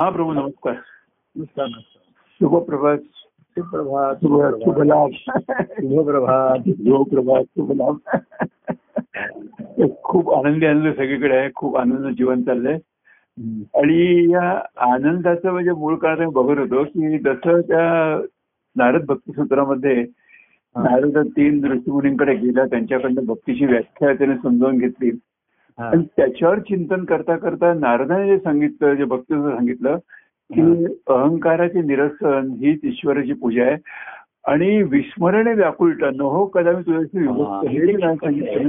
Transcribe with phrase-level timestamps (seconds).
[0.00, 0.74] हा प्रभू नमस्कार
[1.36, 1.68] नमस्कार
[2.40, 2.98] शुभप्रभात
[3.56, 7.98] सुप्रभात शुभ शुभलाभ शुभप्रभात शुभप्रभात शुभलाभ
[10.02, 12.78] खूप आनंदी आनंद सगळीकडे आहे खूप आनंद जीवन चाललंय
[13.74, 14.50] आणि या
[14.92, 17.86] आनंदाचं म्हणजे मूळ कारण बघत होतो की जसं त्या
[18.76, 19.94] नारद भक्ती सूत्रामध्ये
[20.76, 25.10] नारद तीन ऋषीमुनींकडे गेला त्यांच्याकडनं भक्तीची व्याख्या त्याने समजावून घेतली.
[25.78, 29.96] आणि त्याच्यावर चिंतन करता करता नारदाने जे सांगितलं जे भक्तीचं सांगितलं
[30.50, 33.76] की अहंकाराचे निरसन हीच ईश्वराची पूजा आहे.
[34.44, 37.18] आणि विस्मरणे व्याकुळता न हो कदा मी तुझ्याशी
[37.78, 38.68] हे सांगितलं.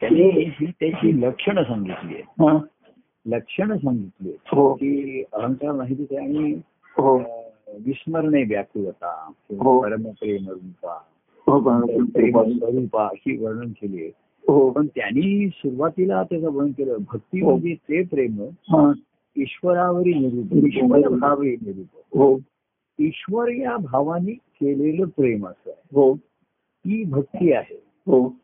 [0.00, 2.58] त्यांनी ही त्याची लक्षणं सांगितली आहे हा.
[3.26, 4.54] लक्षणं सांगितली आहेत.
[4.54, 4.74] हो.
[4.74, 6.52] की अहंकार माहितीच आहे आणि
[6.96, 7.18] हो.
[7.86, 9.82] विस्मरणे व्याकुळता हो.
[9.82, 10.98] परमप्रेम रूपा
[11.46, 14.70] स्वरूपा अशी वर्णन केली आहे हो.
[14.70, 16.96] पण त्यांनी सुरुवातीला त्याचं वर्णन केलं.
[17.12, 17.50] भक्ती हो.
[17.50, 18.42] म्हणजे ते प्रेम.
[18.42, 18.92] हा.
[19.36, 22.38] ईश्वरावरी निरूप ईश्वर भावे निरूप हो.
[22.98, 25.88] ईश्वर या भावाने केलेलं प्रेम असं आहे.
[25.92, 26.12] हो.
[26.86, 27.82] ही भक्ती आहे.
[28.06, 28.36] हो.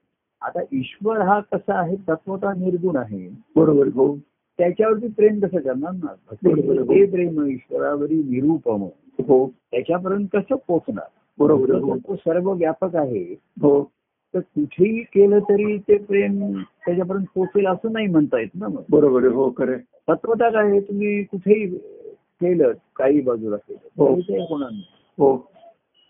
[0.43, 1.97] आता ईश्वर हा कसा आहे?
[1.97, 3.29] तत्वता निर्गुण आहे.
[3.57, 3.87] बरोबर.
[3.87, 4.17] हो.
[4.59, 6.15] त्याच्यावरती प्रेम कसं करणार ना?
[6.43, 6.79] बरोबर.
[6.79, 8.83] भक्ती ते प्रेम ईश्वरावरी निरूपम
[9.29, 9.51] हो.
[9.71, 11.07] त्याच्यापर्यंत कसं पोचणार?
[11.39, 11.75] बरोबर.
[11.75, 11.97] हो.
[11.97, 13.23] तो सर्व व्यापक आहे.
[13.63, 13.91] हो.
[14.35, 18.83] तर कुठेही केलं तरी ते प्रेम त्याच्यापर्यंत पोचेल असं नाही म्हणता येत ना मग.
[18.91, 19.77] बरोबर हो खरे
[20.09, 24.15] तत्वता काय आहे तुम्ही कुठेही केलं काही बाजूला केलं हो.
[24.15, 24.85] तरी ते होणार नाही.
[25.19, 25.37] हो.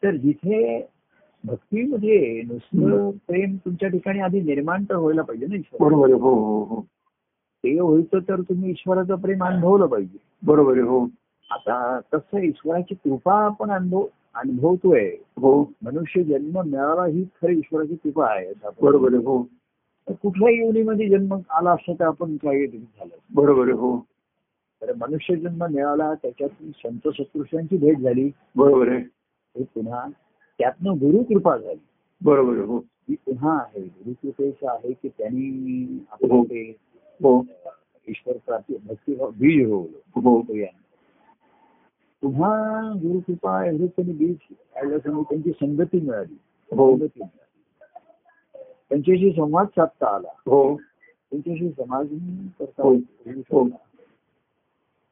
[0.03, 0.87] तर जिथे
[1.45, 5.89] भक्तीमध्ये नुसतं प्रेम तुमच्या ठिकाणी आधी निर्माण तर व्हायला पाहिजे ना ईश्वर.
[5.89, 6.81] बरोबर हो हो हो.
[7.65, 10.19] ते व्हायचं तर तुम्ही ईश्वराचं प्रेम अनुभवलं पाहिजे.
[10.43, 11.07] बरोबर आहे हो.
[11.51, 15.11] आता कसं ईश्वराची कृपा आपण अनुभव अनुभवतोय.
[15.37, 15.73] हो.
[15.83, 19.43] मनुष्य जन्म मिळाला ही खरी ईश्वराची कृपा आहे आपण- बरोबर हो.
[20.09, 23.17] कुठल्याही योनीमध्ये जन्म आला असता तर आपण काही झालं.
[23.35, 23.99] बरोबर हो.
[24.83, 28.31] तर मनुष्य जन्म मिळाला त्याच्यातून संत सत्पुरुषांची भेट झाली.
[28.57, 28.99] बरोबर आहे.
[29.57, 30.07] हे पुन्हा
[30.59, 31.87] त्यातनं गुरुकृपा झाली.
[32.25, 32.79] बरोबर हो.
[32.79, 33.83] ही पुन्हा आहे.
[33.83, 36.13] गुरुकृपेचं आहे की त्यांनी हो.
[36.13, 36.77] आपलं ते
[37.23, 37.43] हो.
[38.09, 40.43] ईश्वर प्राप्ती भक्ती बीज रोवलं हो.
[42.25, 46.39] पुन्हा गुरुकृपा एवढे त्यांनी बीज काढल्यासमोर त्यांची संगती मिळाली.
[46.77, 46.91] हो.
[46.91, 47.61] संगती मिळाली.
[48.89, 50.29] त्यांच्याशी संवाद साधता आला.
[50.29, 50.77] हो.
[51.31, 52.07] त्यांच्याशी समाज
[52.59, 52.95] करता हो.
[53.29, 53.69] हो.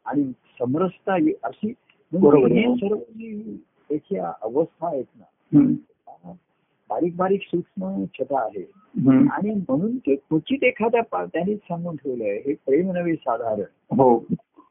[0.05, 1.15] आणि समरसता
[1.45, 1.75] अशी
[2.13, 5.25] म्हणजे सर्व जी त्याच्या अवस्था आहेत ना.
[6.89, 8.71] बारीक बारीक सूक्ष्म छटा आहे.
[9.29, 13.97] आणि म्हणून ते क्वचित एखाद्या त्यांनीच सांगून ठेवलंय हे प्रेम नव्हे साधारण.
[13.99, 14.25] हो.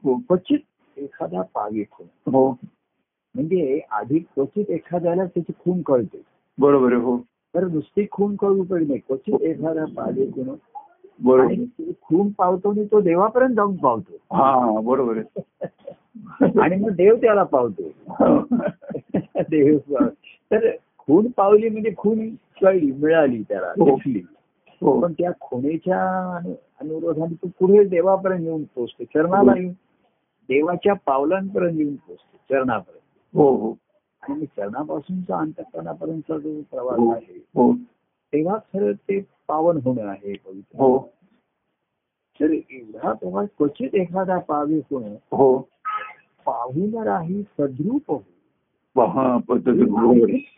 [0.04, 0.18] हो.
[0.18, 0.60] क्वचित
[0.98, 2.50] एखादा पावी खून हो.
[3.36, 6.22] म्हणजे आधी क्वचित एखाद्याला त्याची खून कळते.
[6.58, 7.18] बरोबर हो.
[7.56, 10.56] तर नुसती खून कळू पडे नाही क्वचित एखादा पावी खून
[11.24, 11.54] बरोबर.
[12.02, 14.36] खून पावतो आणि तो देवापर्यंत जाऊन पावतो.
[14.36, 15.18] हा बरोबर
[16.62, 17.84] आणि मग देव त्याला पावतो.
[19.50, 19.78] देव
[20.52, 22.30] तर खून पावली म्हणजे खून
[22.62, 23.86] कळली मिळाली त्याला हो.
[23.86, 24.22] दिसली.
[24.82, 25.02] हो.
[25.02, 29.74] पण त्या खुणेच्या अनु- अनुरोधाने तो पुढे देवापर्यंत येऊन पोचतो चरणाला येऊन.
[30.50, 33.38] देवाच्या पावलांपर्यंत येऊन पोचतो चरणापर्यंत.
[33.38, 33.76] हो हो.
[34.24, 37.74] आणि चरणापासूनचा अंतकरणापर्यंतचा जो प्रवास हो आहे हो.
[38.34, 40.78] तेव्हा खरं ते पावन होणं आहे पवित्र.
[40.78, 40.98] हो.
[42.40, 45.58] तर एवढा प्रवास क्वचित एखादा पावी होणं हो.
[46.46, 48.24] पाहून राही सद्रूप हो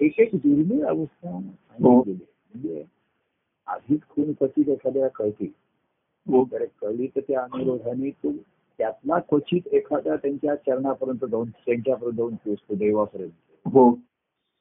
[0.02, 2.04] एक एक दुर्मिळ अवस्था हो.
[2.04, 2.84] म्हणजे
[3.68, 5.46] आधीच खून क्वचित एखाद्याला कळते.
[6.28, 6.44] हो.
[6.82, 8.32] कळली तर त्या अनुरोधाने तो
[8.78, 13.32] त्यातला क्वचित एखाद्या त्यांच्या चरणापर्यंत जाऊन त्यांच्यापर्यंत जाऊन पोचतो देवापर्यंत.
[13.66, 14.00] हो.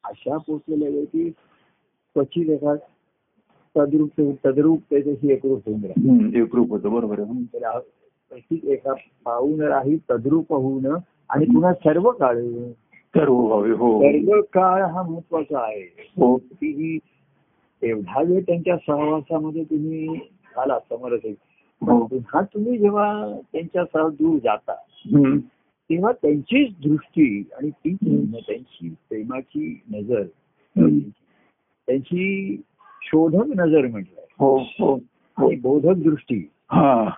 [0.05, 1.31] अशा पोचलेल्या व्यक्ती
[2.15, 2.79] क्वचित एखाद
[3.77, 6.93] तद्रूप तद्रूप त्याच्याशी एकरूप होऊन एकरूप होतं.
[6.93, 7.17] बरोबर
[8.29, 8.93] क्वचित एका
[9.25, 10.87] पाहून राही तद्रूप होऊन
[11.29, 12.39] आणि पुन्हा सर्व काळ
[13.17, 14.03] सर्व हो.
[14.03, 16.11] सर्व काळ हा महत्त्वाचा आहे.
[16.17, 16.37] हो.
[16.37, 16.99] की ही
[17.91, 20.09] एवढा वेळ त्यांच्या सहवासामध्ये तुम्ही
[20.59, 21.35] आला समरस आहे.
[21.83, 24.75] हो तुम्ही जेव्हा त्यांच्या सह दूर जाता.
[25.91, 27.95] तेव्हा त्यांचीच दृष्टी आणि ती.
[28.47, 30.23] त्यांची प्रेमाची नजर.
[31.89, 32.57] त्यांची
[33.03, 34.95] शोधक नजर म्हटलंय हो हो हो
[35.37, 37.11] आणि बोधक दृष्टी हा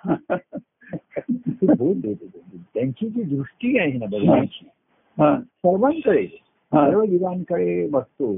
[1.20, 2.26] ती बोध देते
[2.74, 3.08] त्यांची.
[3.08, 4.66] जी दृष्टी आहे ना बघण्याची
[5.18, 8.34] हा सर्वांकडे सर्व जीवांकडे बघतो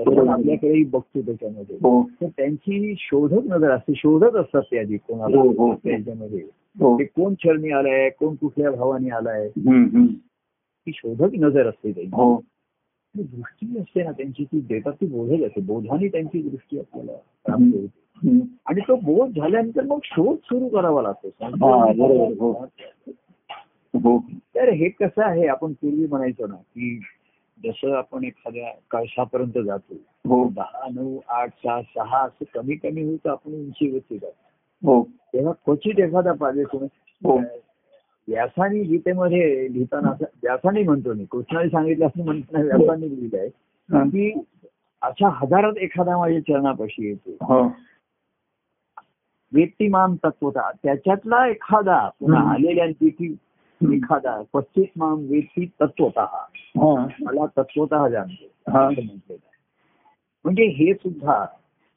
[0.00, 1.76] आपल्याकडेही बघतो त्याच्यामध्ये.
[1.76, 2.02] हो.
[2.02, 5.74] तर त्यांची शोधक नजर असते शोधत असतात ते आधी कोणाला हो, हो.
[5.74, 6.40] त्याच्यामध्ये.
[6.98, 9.48] ते कोण चरणी आलाय कोण कुठल्या भावाने आलाय.
[10.86, 12.36] ती शोधक नजर असते त्यांची.
[13.22, 15.60] दृष्टी असते ना त्यांची ती देतात ती बोधक असते.
[15.60, 17.12] बोधाने त्यांची दृष्टी आपल्याला
[17.44, 18.06] प्राप्त होते.
[18.66, 21.28] आणि तो बोध झाल्यानंतर मग शोध सुरू करावा लागतो.
[21.42, 21.92] हा,
[22.40, 22.52] हो.
[23.94, 24.18] हो.
[24.54, 27.00] तर हे कसं आहे आपण पूर्वी म्हणायचो ना की
[27.64, 29.94] जसं आपण एखाद्या कळशापर्यंत जातो
[30.28, 30.48] हो.
[30.48, 34.92] दहा नऊ आठ सहा सहा असं कमी कमी होतं आपण उंचीवरती जातो.
[34.92, 35.02] हो.
[35.02, 36.88] तेव्हा क्वचित एखादा पाहिजे तुम्ही
[37.24, 37.38] हो.
[38.28, 43.46] व्यासानी गीतेमध्ये लिहिताना असं व्यासानी म्हणतो मी कृष्णाने सांगितलं असं म्हणताना व्यासानी लिहिलंय
[43.92, 44.02] हा.
[44.04, 44.44] की
[45.02, 47.30] अशा हजारात एखादा माझ्या चरणापाशी येतो.
[47.30, 47.72] हो.
[49.52, 53.32] व्यक्तिमान तत्वता त्याच्यातला एखादा पुन्हा हम्म.
[53.82, 57.06] एखादा पच्चीस माम व्यक्ती तत्वता हा.
[57.22, 58.70] मला तत्वता जाणतो.
[58.70, 58.88] हा.
[60.44, 61.44] म्हणजे हे सुद्धा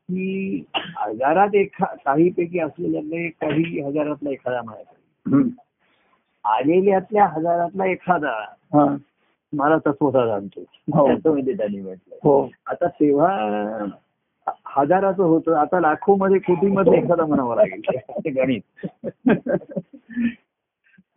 [0.09, 5.49] की हजारात एखा काही पैकी असलेल्यातले काही हजारातला एखादा हम्म.
[6.45, 8.31] आलेल्यातल्या हजारातला एखादा
[8.73, 8.95] हा.
[9.53, 10.61] मला तत्वता जाणतो.
[10.93, 11.07] हो.
[11.07, 12.15] त्याचं म्हणजे त्यांनी म्हटलं.
[12.23, 12.49] हो.
[12.67, 13.37] आता तेव्हा
[14.65, 15.55] हजाराचं होतं.
[15.55, 17.81] आता लाखो मध्ये कोटी मध्ये एखादा म्हणावं लागेल.
[18.25, 18.85] ते गणित.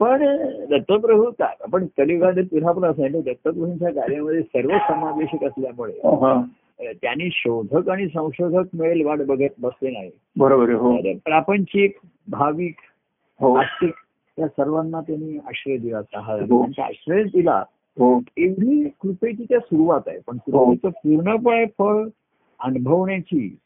[0.02, 0.26] पण
[0.70, 6.44] दत्तप्रभू का- आपण कलियुगात पुन्हा पण असं आहे दत्तप्रभूंच्या कार्यामध्ये सर्व समावेशक असल्यामुळे हा
[7.02, 10.10] त्यांनी शोधक आणि संशोधक मिळेल वाट बघत बसले नाही.
[10.36, 10.96] बरोबर हो.
[10.96, 12.74] प्रापंचिक भाविक
[13.40, 13.54] हो.
[13.54, 13.94] आस्तिक
[14.38, 16.00] या सर्वांना त्यांनी आश्रय दिला.
[16.02, 17.64] त्यांचा आश्रय दिला.
[18.36, 20.18] एवढी कृपेची त्या सुरुवात आहे.
[20.26, 22.08] पण कृपेचं पूर्णपणे फळ
[22.60, 23.56] अनुभवण्याची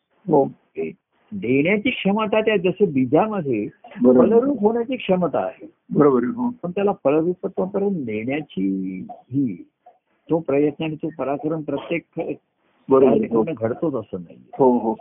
[1.33, 3.69] देण्याची क्षमता त्या जसं बीजामध्ये
[4.05, 5.67] फलरूप होण्याची क्षमता आहे.
[5.91, 6.51] बरोबर हो.
[6.63, 9.69] पण त्याला फलरूपत्वापर्यंत नेण्याची ही
[10.31, 12.03] तो प्रयत्न आणि तो पराक्रम प्रत्येक
[12.89, 13.13] बरोबर.
[13.13, 13.45] हो.
[13.57, 14.95] घडतोच असं नाही हो हो.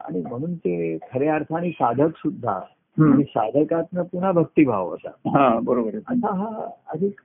[0.00, 2.60] आणि म्हणून ते खऱ्या अर्थाने साधक सुद्धा.
[3.00, 5.60] आणि साधकातनं पुन्हा भक्तिभाव असा.
[5.62, 5.96] बरोबर आहे.
[5.96, 7.20] असा हा अधिक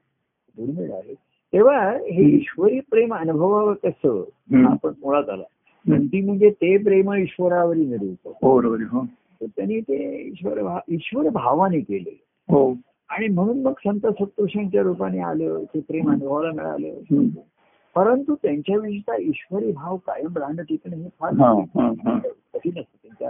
[0.58, 1.14] दुर्मिळ आहे.
[1.54, 4.24] तेव्हा हे ईश्वरी प्रेम अनुभवावं कसं.
[4.66, 5.44] आपण मुळात आला.
[5.86, 6.06] हम्म.
[6.06, 9.06] ती म्हणजे ते प्रेम ईश्वरावरी हो बरोबर हो.
[9.44, 12.18] त्यांनी ते ईश्वर ईश्वर भावाने केले.
[12.50, 12.74] हो.
[13.10, 17.26] आणि म्हणून मग संत सत्पुरुषांच्या रूपाने आलं ते प्रेम अनुभवाला मिळालं.
[17.96, 22.18] परंतु त्यांच्याविषयीचा ईश्वरी भाव कायम राहणं टिकणं हे फार हा हा हा.
[22.54, 23.30] कठीण असतं त्यांच्या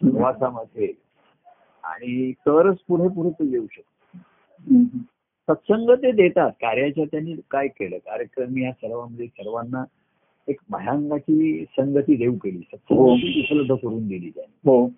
[0.00, 0.92] सहवासामध्ये
[1.84, 4.18] आणि तरच पुढे पुढे ते येऊ शकतो.
[5.48, 6.50] सत्संग ते देतात.
[6.60, 7.96] कार्याच्या त्यांनी काय केलं?
[7.96, 9.84] कार्यक्रम या सर्वांमध्ये सर्वांना
[10.48, 14.88] एक भयांगाची संगती देऊ केली सत्संगाची उपलब्ध करून दिली त्यांनी हो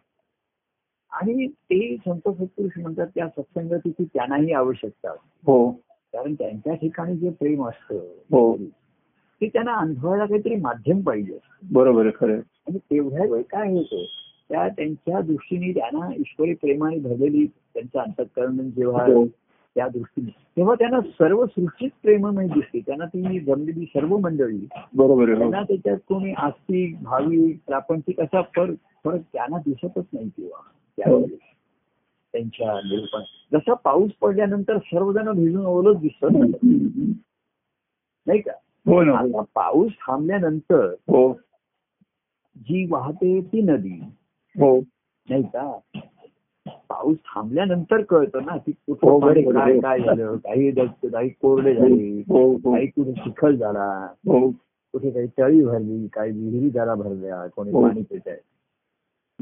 [1.13, 5.11] आणि ते संत सत्पुरुष म्हणतात त्या सत्संगतीची त्यांनाही आवश्यकता
[5.45, 5.71] हो
[6.13, 7.69] कारण त्यांच्या ठिकाणी जे प्रेम हो.
[7.69, 8.65] असतं
[9.41, 11.67] ते त्यांना अनुभवायला काहीतरी माध्यम पाहिजे असतं.
[11.73, 12.41] बरोबर खरं.
[12.67, 14.05] आणि तेवढ्या वेळ काय होतं
[14.51, 19.25] त्या त्यांच्या दृष्टीने त्यांना ईश्वरी प्रेमाने भरलेली त्यांचं अंतकरण जेव्हा हो.
[19.77, 20.31] त्या दृष्टीने.
[20.57, 24.69] तेव्हा त्यांना सर्व सृष्टीत प्रेममय दिसते त्यांना ती जमलेली सर्व मंडळी.
[24.97, 28.75] बरोबर आहे त्यांना हो त्याच्यात कोणी आस्तिक भाविक प्रापंचिक असा फरक
[29.05, 30.61] फरक त्यांना दिसतच नाही तेव्हा.
[30.97, 31.39] त्यावेळेस.
[32.33, 33.21] त्यांच्या निरूपण
[33.53, 36.27] जसा पाऊस पडल्यानंतर सर्वजण भिजून ओलच दिसत.
[38.27, 38.53] नाही का?
[38.87, 41.33] हो आता पाऊस थांबल्यानंतर हो.
[42.57, 44.01] जी वाहते ती नदी.
[44.61, 44.81] हो.
[45.31, 45.79] नाही का?
[46.89, 49.81] पाऊस थांबल्यानंतर कळतं ना की हो, कुठं काय हो.
[49.81, 50.37] काय झालं.
[50.37, 50.71] काही
[51.13, 52.23] काही कोरडे झाले.
[52.29, 52.57] हो हो.
[52.57, 54.09] काही कुठे चिखल झाला.
[54.27, 54.51] हो.
[54.93, 57.83] कुठे काही तळी भरली काही विहिरी जरा भरल्या कोणी हो.
[57.83, 58.37] पाणी पित आहे.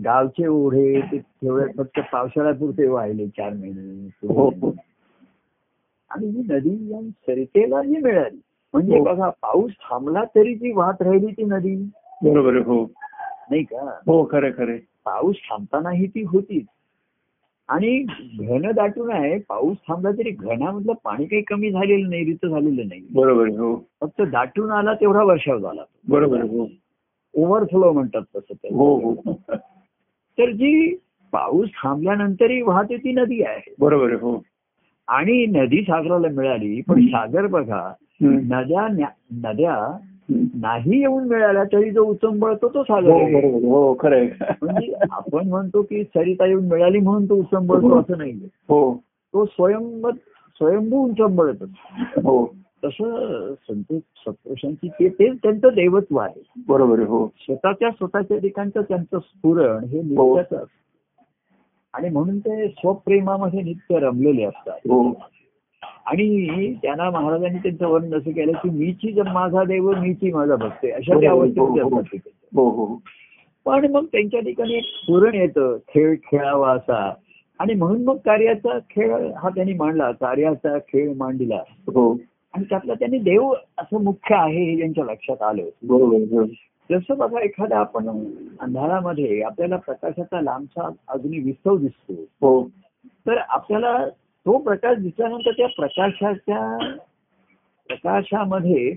[0.04, 4.74] गावचे ओढे ते तेवढे फक्त पावसाळ्यापुरते वाहिले चार महिने हो, हो.
[6.10, 8.40] आणि ही नदी या सरितेला मिळाली.
[8.72, 9.04] म्हणजे हो.
[9.04, 11.76] बघा पाऊस थांबला तरी ती वाहत राहिली ती नदी.
[12.22, 12.84] बरोबर हो.
[13.50, 14.00] नाही का?
[14.06, 16.66] हो खरं खरे पाऊस थांबतानाही ती होतीच
[17.68, 17.98] आणि
[18.38, 23.02] घन दाटून आहे पाऊस थांबला तरी घनामधलं पाणी काही कमी झालेलं नाही रित झालेलं नाही.
[23.14, 23.88] बरोबर हो.
[24.00, 26.68] फक्त दाटून आला तेवढा वर्षाव झाला बरोबर हो.
[27.34, 28.76] ओव्हरफ्लो म्हणतात तसं त्याला.
[28.76, 29.32] हो हो.
[30.38, 30.94] तर जी
[31.32, 33.74] पाऊस थांबल्यानंतरही वाहते ती नदी आहे.
[33.78, 34.42] बरोबर हो.
[35.08, 37.92] आणि नदी सागराला मिळाली पण सागर बघा.
[38.20, 38.88] नद्या
[39.32, 39.98] नद्या.
[40.30, 44.26] नाही येऊन मिळाल्या तरी जो उचंबळतो तो सागर हो हो खरं
[44.62, 48.32] म्हणजे आपण म्हणतो की सरिता येऊन मिळाली म्हणून तो उचंबळतो असं नाही
[48.68, 48.94] हो.
[49.04, 50.10] तो स्वयं
[50.58, 51.62] स्वयंभू उचंबळत
[52.24, 52.54] हो.
[52.84, 56.42] तसं संत सत्पुरुषांची ते त्यांचं देवत्व आहे.
[56.68, 57.28] बरोबर हो.
[57.38, 60.36] स्वतःच्या स्वतःच्या ठिकाणचं त्यांचं स्फुरण हे हो.
[60.36, 60.74] नित्याच असतं.
[61.94, 64.78] आणि म्हणून ते स्वप्रेमामध्ये नित्य रमलेले असतात.
[64.88, 65.12] हो.
[66.06, 71.20] आणि त्यांना महाराजांनी त्यांचं वर्णन असं केलं की मीची माझा देव मीची माझा भक्त अशा
[71.20, 72.18] त्या हो, हो, अवस्थेमध्ये
[72.52, 73.00] हो.
[73.64, 77.14] पण मग त्यांच्या ठिकाणी एक स्फुरण येतं खेळ खेळावा असा.
[77.58, 81.60] आणि म्हणून मग कार्याचा खेळ हा त्यांनी मांडला कार्याचा खेळ मांडला.
[81.68, 82.20] हो.
[82.54, 85.62] आणि त्यातला त्यांनी देव असं मुख्य आहे हे त्यांच्या लक्षात आलं.
[86.90, 88.08] जसं बघा एखादा आपण
[88.60, 92.12] अंधारामध्ये आपल्याला प्रकाशाचा लांबचा अजूनही विस्तव दिसतो.
[92.12, 92.70] हो.
[93.06, 94.06] तर आपल्याला
[94.46, 96.78] तो प्रकाश दिसल्यानंतर त्या प्रकाशाच्या
[97.88, 98.92] प्रकाशामध्ये.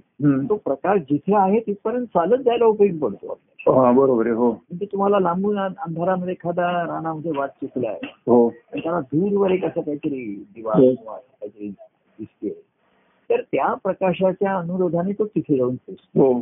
[0.49, 3.39] तो प्रकाश जिथे आहे तिथपर्यंत चालत जायला उपयोग पडतो.
[3.71, 4.51] हा बरोबर आहे हो.
[4.51, 8.47] म्हणजे तुम्हाला लांबून अंधारामध्ये एखादा रानामध्ये वाट चुकलाय हो.
[8.47, 10.93] आणि त्याला दूरवर एक असं काहीतरी दिवा हो.
[10.93, 12.49] काहीतरी दिसते
[13.29, 16.39] तर त्या प्रकाशाच्या अनुरोधाने तो तिथे जाऊन पोचतो हो.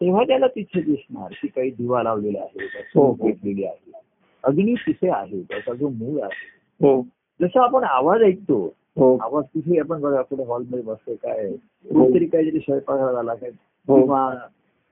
[0.00, 3.12] तेव्हा त्याला तिथे दिसणार की काही दिवा लावलेला आहे हो, हो.
[3.12, 3.92] पेटलेली आहे.
[4.44, 6.86] अग्नी तिथे आहे त्याचा जो मूळ आहे.
[6.86, 7.00] हो.
[7.40, 8.58] जसं आपण आवाज ऐकतो
[8.96, 11.50] हो आवाज तिथे आपण बघा कुठे हॉलमध्ये बसतोय काय
[11.86, 13.50] कोणतरी काहीतरी स्वयंपाक झाला काय
[13.88, 13.96] हो.
[13.96, 14.30] किंवा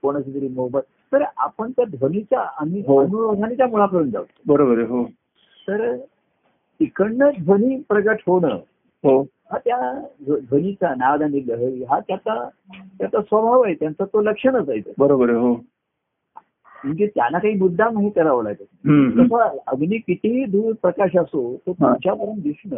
[0.03, 3.01] कोणाची तरी मोबाईल तर आपण त्या ध्वनीच्या आणि हो.
[3.01, 5.05] अनुरोधाने त्या मुळापर्यंत जातो बरोबर आहे हो
[5.69, 5.95] तर
[6.81, 8.59] तिकडनं ध्वनी प्रगट होणं
[9.05, 9.21] हो
[9.53, 9.77] हा त्या
[10.25, 12.35] ध्व- ध्वनीचा नाद आणि लहरी हा त्याचा
[12.99, 14.81] त्याचा स्वभाव आहे त्यांचा तो लक्षणच आहे.
[14.99, 15.55] बरोबर आहे हो
[16.85, 18.53] म्हणजे त्यांना काही मुद्दाम हे करावं.
[18.53, 21.73] तसं अग्नी कितीही दूर प्रकाश असो तो.
[21.73, 22.77] तुमच्यापर्यंत दिसणं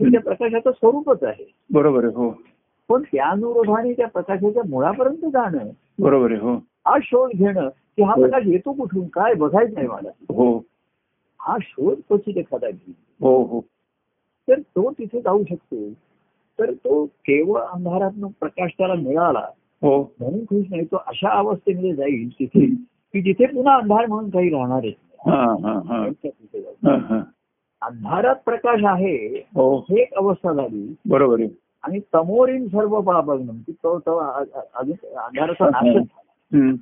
[0.00, 1.52] हे त्या प्रकाशाचं स्वरूपच आहे.
[1.70, 2.30] बरोबर आहे हो.
[2.88, 5.58] पण त्या अनुरोधाने त्या प्रकाशाच्या मुळापर्यंत जाणं
[5.98, 6.54] बरोबर आहे हो.
[6.86, 8.20] हा शोध घेणं की हा हो.
[8.20, 10.08] प्रकाश येतो कुठून काय बघायचं नाही मला.
[10.08, 10.58] हो.
[11.40, 12.94] हा शोध क्वचित एखादा घेईल.
[13.20, 13.60] हो हो.
[14.48, 15.90] तर तो तिथे जाऊ शकतो.
[16.58, 19.46] तर तो केवळ अंधारातून प्रकाश त्याला मिळाला
[19.82, 20.12] हो.
[20.20, 22.74] म्हणून खुश नाही तो अशा अवस्थेमध्ये जाईल तिथे.
[23.16, 25.36] की जिथे पुन्हा अंधार म्हणून काही राहणारच नाही.
[25.36, 26.90] हा हा हा त्यांच्या तिथे जाऊ.
[26.90, 27.20] हा, हा.
[27.82, 29.16] अंधारात प्रकाश आहे
[29.54, 31.48] हो हे एक अवस्था झाली बरोबर आहे
[31.82, 33.00] आणि समोरील सर्व
[33.50, 34.16] की तो तो
[34.74, 35.78] अजून अंधाराचा.
[36.52, 36.74] हम्म.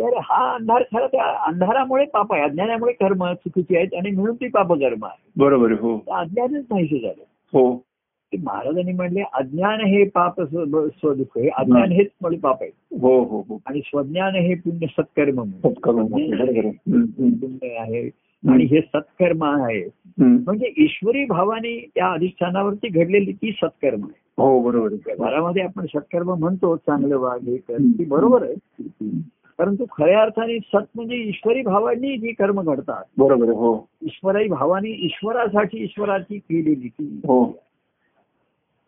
[0.00, 4.48] तर हा अंधार खरं त्या अंधारामुळे पाप आहे अज्ञानामुळे कर्म चुकीची आहेत आणि म्हणून ती
[4.48, 7.85] पापकर्म आहे बरोबर आहे हो अज्ञानच नाहीसे झालं हो
[8.32, 12.98] की महाराजांनी म्हणले अज्ञान हे पाप स्व- स्वदुःख हे अज्ञान हेच मुळे पाप आहे.
[13.00, 13.60] हो हो हो.
[13.66, 15.42] आणि स्वज्ञान हे पुण्य सत्कर्म.
[17.40, 18.10] पुण्य आहे.
[18.48, 19.84] आणि हे सत्कर्म आहे.
[20.44, 24.42] म्हणजे ईश्वरी भावाने त्या अधिष्ठानावरती घडलेली ती सत्कर्म आहे.
[24.42, 27.76] हो बरोबर घरामध्ये आपण सत्कर्म म्हणतो चांगलं वाग हे कर.
[27.76, 28.54] ती बरोबर आहे.
[29.58, 33.04] परंतु खऱ्या अर्थाने सत म्हणजे ईश्वरी भावांनी जी कर्म घडतात.
[33.18, 33.88] बरोबर हो.
[34.02, 37.65] ईश्वराई भावानी ईश्वरासाठी ईश्वराची केलेली ती हो.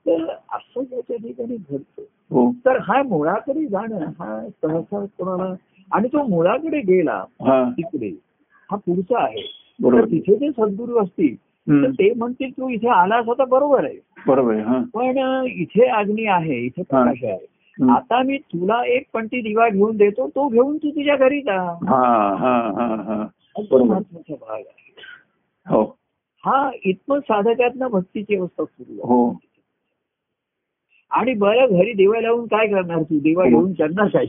[0.09, 2.03] तर असं ज्याच्या ठिकाणी घडतं.
[2.31, 2.53] हो.
[2.67, 5.55] तर हा मुळाकडे जाणं हा सहसा कोणाला
[5.93, 7.25] आणि तो मुळाकडे गेला
[7.71, 8.09] तिकडे
[8.71, 9.43] हा पुढचा आहे.
[9.85, 11.91] तर तिथे जे सद्गुरू असतील तर.
[11.91, 13.99] ते म्हणतील तू इथे आलास आता बरोबर आहे.
[14.27, 17.47] बरोबर आहे पण इथे अग्नी आहे इथे प्रकाश आहे.
[17.93, 21.79] आता मी तुला एक पंटी दिवा घेऊन देतो तो घेऊन तू तुझ्या घरी जा.
[23.85, 24.95] महत्त्वाचा भाग आहे.
[25.67, 25.83] हो.
[26.47, 29.39] हा इतकं साधकातनं भक्तीची अवस्था सुरू हो.
[31.11, 33.19] आणि बरं घरी दिवा लावून काय करणार तू?
[33.19, 33.49] दिवा हो.
[33.49, 34.25] घेऊन करणार काय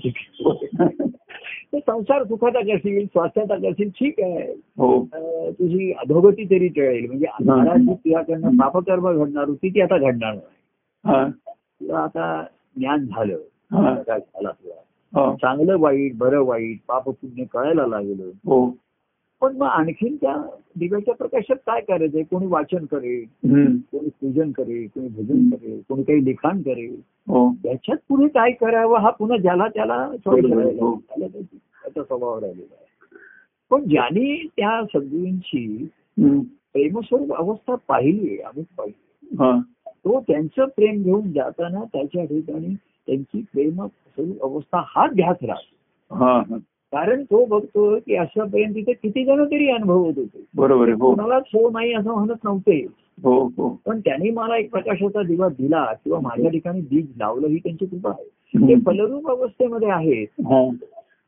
[1.73, 4.51] ते संसार सुखाचा करशील स्वास्थ्याचा करशील ठीक आहे.
[4.77, 5.03] हो.
[5.51, 7.05] तुझी अधोगती तरी टळेल.
[7.07, 7.25] म्हणजे
[7.93, 11.31] तुझ्याकडनं पापकर्म घडणार होती ती आता घडणार नाही.
[11.51, 12.43] तुला आता
[12.77, 13.35] ज्ञान झालं.
[13.73, 14.49] प्रकाश झाला?
[14.51, 15.35] तुला हो.
[15.35, 18.29] चांगलं वाईट बरं वाईट पाप पुण्य कळायला लागलं.
[19.41, 23.25] पण मग आणखीन त्या दिव्याच्या प्रकाशात काय करायचंय कोणी वाचन करेल.
[23.91, 27.01] कोणी पूजन करेल कोणी भजन करेल कोणी काही लिखाण करेल.
[27.27, 27.53] हो.
[27.63, 28.99] त्याच्यात पुढे काय करावं?
[28.99, 29.95] हा पुन्हा ज्याला त्याला.
[29.95, 31.01] हो.
[31.09, 33.17] त्याची- स्वभाव राहिलेला आहे.
[33.69, 35.87] पण ज्यांनी त्या सद्गुरूंची.
[36.73, 39.59] प्रेमस्वरूप अवस्था पाहिली आम्ही पाहिली हा.
[39.87, 46.15] तो त्यांचं प्रेम घेऊन जाताना त्याच्या ठिकाणी त्यांची प्रेम स्वरूप अवस्था हा ध्यास राहतो.
[46.15, 46.57] हा हा.
[46.93, 50.43] कारण तो बघतो की अशापर्यंत तिथे किती जण तरी अनुभवत होते.
[50.55, 51.15] बरोबर आहे हो.
[51.15, 52.85] कोणालाच हो नाही असं म्हणत नव्हते.
[53.23, 53.79] हो हो.
[53.85, 58.09] पण त्यांनी मला एक प्रकाशाचा दिवा दिला किंवा माझ्या ठिकाणी बीज लावलं ही त्यांची कृपा
[58.09, 58.67] आहे.
[58.67, 60.27] ते फलरूप अवस्थेमध्ये आहेत.
[60.39, 60.69] हा.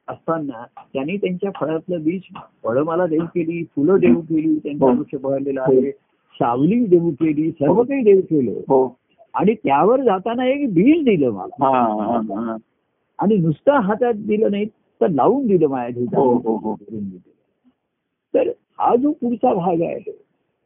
[0.08, 2.22] असताना त्यांनी त्यांच्या फळातलं बीज
[2.64, 4.92] फळं मला देऊ केली फुलं देऊ केली त्यांचा हो.
[4.92, 5.92] वृक्ष बहरलेला आहे
[6.40, 8.52] सावली देऊ केली सर्व काही देऊ केलं.
[8.52, 8.98] हो.
[9.34, 11.66] आणि त्यावर जाताना एक बीज दिलं मला.
[11.66, 12.56] हा हा हा.
[13.20, 14.66] आणि नुसतं हातात दिलं नाही
[15.02, 16.76] तर लावून दिलं माझ्या हो हो हो.
[16.76, 17.18] ठिकाणी
[18.34, 20.12] तर हा जो पुढचा भाग आहे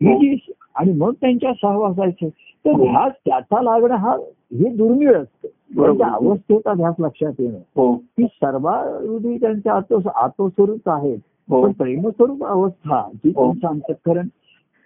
[0.02, 0.36] ही.
[0.36, 2.86] जी आणि मग त्यांच्या सहवासाचे तर हो.
[2.86, 4.16] ध्यास त्याचा लागणं हा
[4.54, 5.48] हे दुर्मिळ असतं.
[5.48, 7.60] त्यांच्या अवस्थेचा ध्यास लक्षात येणं.
[7.76, 7.96] हो.
[7.96, 11.18] की सर्वांनी त्यांच्या आतो आतोस्वरूप आहेत.
[11.50, 11.64] हो.
[11.64, 13.46] पण प्रेमस्वरूप अवस्था जी हो.
[13.46, 14.28] त्यांचं अंतःकरण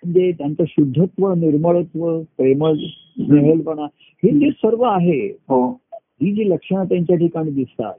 [0.03, 3.83] म्हणजे त्यांचं शुद्धत्व निर्मळत्व प्रेमळ स्नेहलपणा
[4.23, 5.79] हे जे सर्व आहे हो.
[5.93, 7.93] ही जी लक्षणं त्यांच्या ठिकाणी दिसतात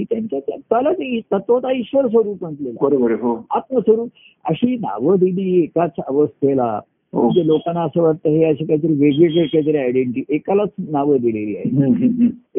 [0.00, 3.46] हो त्यांच्या त्याला ते तत्वता ईश्वर स्वरूप म्हटलेलं हो.
[3.50, 4.08] आत्मस्वरूप.
[4.44, 6.80] अशी नावं दिली एकाच अवस्थेला.
[7.12, 7.22] हो.
[7.22, 11.84] म्हणजे लोकांना असं वाटतं हे असे काहीतरी वेगवेगळे काहीतरी आयडेंटिटी एकालाच नावं दिलेली आहे.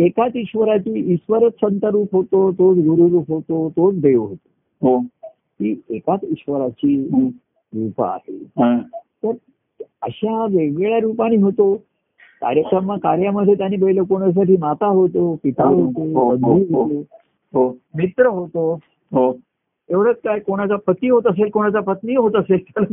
[0.05, 4.49] एकाच ईश्वराची ईश्वरच संत रूप होतो तोच गुरुरूप होतो तोच देव होतो.
[4.87, 4.97] हो.
[5.61, 7.07] ही एकाच ईश्वराची.
[7.75, 8.35] रूप आहे.
[8.35, 8.79] हा.
[8.95, 9.31] तर
[10.01, 11.75] अशा वेगवेगळ्या रूपाने होतो.
[12.41, 16.51] कार्यक्रम कार्यामध्ये त्यांनी बैल कोणासाठी माता होतो पिता होतो बंधू.
[16.51, 17.03] होतो.
[17.53, 17.77] हो.
[17.95, 18.79] मित्र होतो.
[19.11, 19.39] हो.
[19.89, 22.83] एवढंच काय कोणाचा पती होत असेल कोणाचा पत्नी होत असेल तर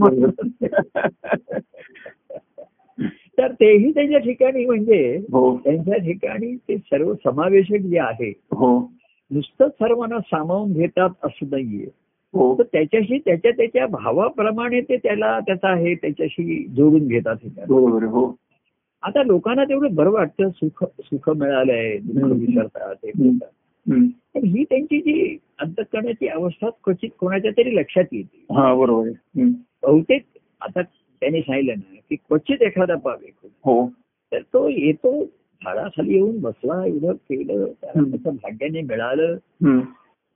[3.38, 5.56] तर तेही त्यांच्या ठिकाणी म्हणजे हो.
[5.64, 8.92] त्यांच्या ठिकाणी ते सर्व समावेशक जे आहे हो.
[9.30, 11.86] नुसतं सर्वांना सामावून घेतात असं नाहीये.
[12.34, 12.58] हो.
[12.58, 17.48] तर त्याच्याशी त्याच्या त्याच्या भावाप्रमाणे ते त्याला त्याचा हे त्याच्याशी जोडून घेतात हे.
[17.48, 18.34] बरोबर हो.
[19.02, 21.98] आता लोकांना तेवढं बरं वाटतं सुख सुख मिळालंय.
[22.14, 23.06] विसरतात
[23.92, 28.54] हे त्यांची जी अंतकरणाची अवस्था क्वचित कोणाच्या तरी लक्षात येते.
[28.54, 29.08] हा बरोबर.
[29.82, 30.22] बहुतेक
[30.60, 30.82] आता
[31.20, 33.92] त्यांनी सांगितलं ना की क्वचित एखादा पावे हो.
[34.32, 35.24] तर तो येतो
[35.64, 39.36] झाडाखाली येऊन बसला एवढं केलं त्याला भाग्याने मिळालं.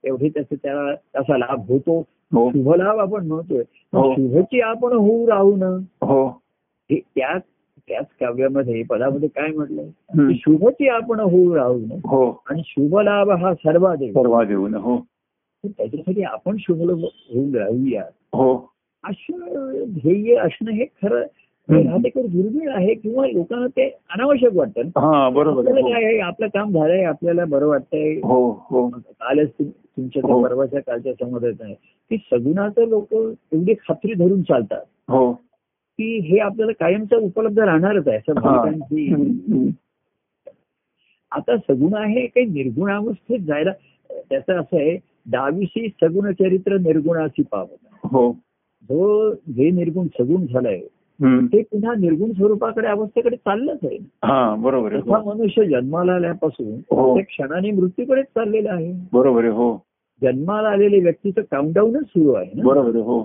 [0.04, 1.98] एवढे त्याचा त्याला त्याचा लाभ होतो.
[2.32, 2.50] हो.
[2.50, 3.64] शुभलाभ आपण म्हणतोय.
[3.92, 4.14] हो.
[4.14, 5.62] शुभची आपण होऊ राहू न.
[6.00, 6.28] हो.
[6.90, 7.00] हे
[7.88, 9.88] त्याच काव्यामध्ये पदामध्ये काय म्हटलंय?
[10.34, 12.42] शुभची आपण होऊ राहू न हो.
[12.50, 14.14] आणि शुभलाभ हा सर्वाधिक.
[14.14, 14.98] परवा देऊन हो.
[15.64, 18.02] तर त्याच्यासाठी आपण शुभ होऊन राहूया.
[18.32, 18.72] हो.
[19.04, 21.20] असं ध्येय असणं हे खरं.
[21.72, 24.80] राहतेकर दुर्मिळ आहे किंवा लोकांना ते अनावश्यक वाटतं.
[24.80, 26.18] हा बरोबर काय आहे?
[26.18, 28.12] आपलं काम झालंय आपल्याला बरं वाटतंय.
[28.14, 28.88] हो हो.
[28.88, 30.42] कालच तुम- तुमच्या हो.
[30.42, 31.74] परवाच्या कालच्या संवादात आहे.
[32.10, 34.80] की सगुणाचं लोक एवढी खात्री धरून चालतात.
[35.08, 35.32] हो.
[36.00, 39.68] की हे आपल्याला कायमचं उपलब्ध राहणारच आहे असं.
[41.32, 43.72] आता सगुण आहे काही निर्गुणावस्थेत जायला
[44.10, 48.30] त्याचं असं आहे डावीशी सगुण चरित्र निर्गुणाची पावत हो
[48.88, 50.80] जो जे निर्गुण सगुण झालाय.
[51.46, 55.22] ते पुन्हा निर्गुण स्वरूपाकडे अवस्थेकडे चाललंच आहे हा बरोबर हो.
[55.24, 57.14] मनुष्य जन्माला आल्यापासून हो.
[57.16, 59.72] त्या क्षणाने मृत्यूकडेच चाललेला आहे बरोबर हो
[60.22, 63.20] जन्माला आलेले व्यक्तीचं काउंटडाऊनच सुरू आहे बरोबर हो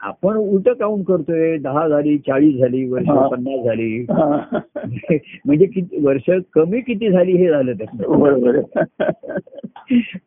[0.00, 3.06] आपण उलट काउंट करतोय दहा झाली चाळीस झाली वर्ष.
[3.30, 4.04] पन्नास झाली.
[5.46, 8.60] म्हणजे किती वर्ष कमी किती झाली हे झालं त्याचं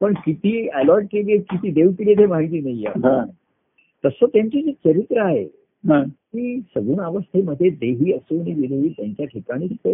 [0.02, 3.24] पण किती अलॉट केली किती देव केली ते माहिती नाहीये हा.
[4.04, 5.44] तसं त्यांचे जे चरित्र आहे
[5.84, 6.02] हा.
[6.04, 9.94] की सगुण अवस्थेमध्ये देही असून विदेही त्यांच्या ठिकाणीच ते.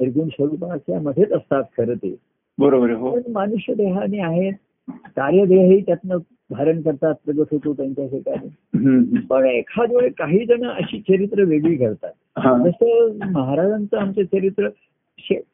[0.00, 2.14] निर्गुण स्वरूपाच्या मध्येच असतात खरं ते
[2.58, 4.52] बरोबर हो पण मनुष्य देहाने आहेत
[4.88, 6.18] कार्यदेहही त्यातनं
[6.50, 9.18] धारण करतात प्रगत होतो त्यांच्या ठिकाणी.
[9.30, 12.10] पण एखाद वेळ काही जण अशी चरित्र वेगळी घडतात.
[12.38, 12.56] हा.
[12.58, 14.68] जसं महाराजांचं आमचं चरित्र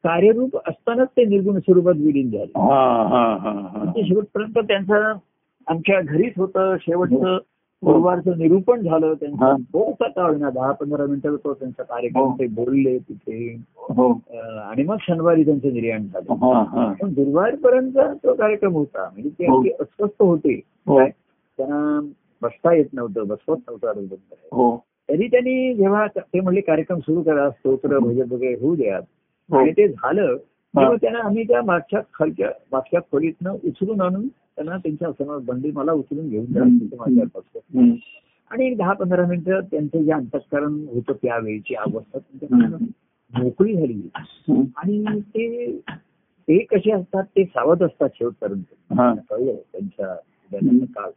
[0.05, 2.51] कार्यरूप असतानाच ते निर्गुण स्वरूपात विलीन झाले.
[2.59, 3.79] हा हा हा हा.
[3.85, 5.13] म्हणजे शेवटपर्यंत त्यांचं
[5.67, 7.39] आमच्या घरीच होतं शेवटचं
[7.87, 9.13] गुरुवारचं निरूपण झालं हा.
[9.15, 12.37] त्यांचं थोडासा काळ ना दहा पंधरा मिनिटं तो त्यांचा कार्यक्रम हो.
[12.39, 13.57] ते बोलले तिथे.
[13.79, 14.21] हो.
[14.61, 16.33] आणि मग शनिवारी त्यांचं निर्याण झालं.
[16.33, 16.93] हा हा.
[17.03, 19.09] पण गुरुवारपर्यंत तो कार्यक्रम होता.
[19.13, 19.57] म्हणजे ते हो.
[19.57, 20.61] अगदी अस्वस्थ होते.
[20.87, 20.99] हो.
[20.99, 21.11] काय?
[21.59, 22.11] त्यांना
[22.43, 24.15] बसता येत नव्हतं बसवत नव्हतं.
[24.53, 24.77] हो.
[25.09, 28.97] तरी त्यांनी जेव्हा ते म्हणले कार्यक्रम सुरू करा स्तोत्र भजन वगैरे होऊ द्या.
[29.51, 29.59] हो.
[29.59, 30.37] आणि ते झालं.
[30.77, 36.29] तेव्हा त्यांना आम्ही त्या मागच्या खालच्या मागच्या खोलीतनं उचलून आणून त्यांना त्यांच्यासमोर बंदी मला उचलून
[36.29, 36.63] घेऊन जा.
[38.51, 42.77] आणि एक दहा पंधरा मिनिटं त्यांचं जे अंतःकरण होतं त्यावेळीची अवस्था त्यांच्या.
[43.43, 44.09] मोकळी झाली.
[44.77, 45.79] आणि ते
[46.49, 48.63] ते कसे असतात ते सावध असतात शेवटपर्यंत.
[49.31, 50.15] कळलं त्यांच्या
[50.85, 51.11] काळ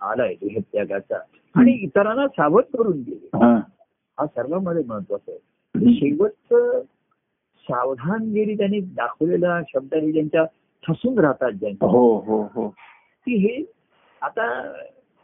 [0.00, 1.18] आलाय देहत्यागाचा
[1.54, 3.26] आणि इतरांना सावध करून गेले.
[3.34, 4.26] हा.
[4.26, 5.94] सर्वांमध्ये महत्त्वाचा आहे.
[5.94, 6.80] शेवटचं
[7.68, 10.44] सावधानगिरी त्यांनी दाखवलेला शब्द हे ज्यांच्या
[10.88, 12.68] ठसून राहतात ज्यांच्या हो हो हो.
[13.26, 13.64] की हे
[14.22, 14.72] आता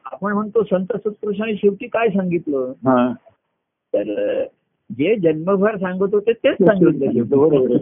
[0.04, 2.72] आपण म्हणतो संत सत्पुरुषांनी शेवटी काय सांगितलं?
[2.86, 3.12] हा.
[3.94, 4.42] तर
[4.90, 7.76] जे जन्मभर सांगत होते तेच सांगितलं बरोबर.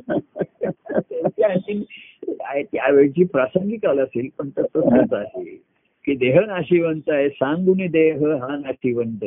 [2.62, 5.45] त्यावेळची प्रासंगिक आलं असेल पण तसंच आहे
[6.05, 9.25] की देह नाशिवंत आहे सांगून देह हा नाशिवंत.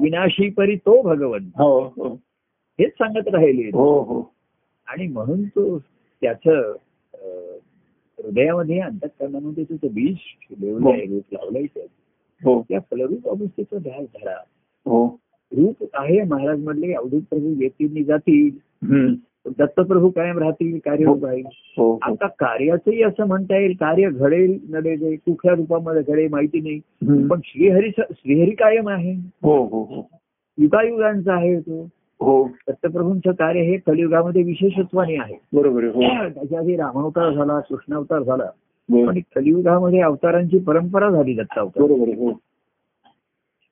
[0.00, 1.50] विनाशी परी तो भगवंत.
[1.58, 2.08] हो हो.
[2.80, 4.34] हेच सांगत राहिले हो हो.
[4.88, 5.78] आणि म्हणून तो
[6.22, 6.48] त्याच
[8.18, 10.16] हृदयामध्ये अंतकरणामध्ये त्याचं बीज
[10.86, 12.48] आहे रूप लावलंय त्याचं.
[12.48, 12.62] हो.
[12.68, 14.36] त्या फलरूप अवस्थेचा ध्यास धरा.
[14.86, 15.18] हो.
[15.52, 18.50] रूप आहे महाराज म्हणले अवधूत प्रभू येतील जातील.
[19.58, 21.44] दत्तप्रभू कायम राहतील कार्यरूप राहील.
[21.46, 21.98] हो हो.
[22.02, 26.80] आता कार्याचंही असं म्हणता येईल कार्य घडेल नडेल कुठल्या रूपामध्ये घडेल माहिती नाही.
[27.28, 29.12] पण श्रीहरी श्रीहरी कायम आहे.
[29.42, 30.10] हो हो हो.
[30.58, 31.88] युगायुगांचा आहे तो.
[32.20, 32.48] हो.
[32.68, 35.34] दत्तप्रभूंचं कार्य हे कलियुगामध्ये विशेषत्वाने आहे.
[35.52, 36.00] बरोबर हो.
[36.28, 38.44] त्याच्या आधी रामावतार झाला कृष्णावतार झाला.
[38.90, 41.84] पण कलियुगामध्ये अवतारांची परंपरा झाली दत्तावतार.
[41.84, 42.30] बरोबर हो.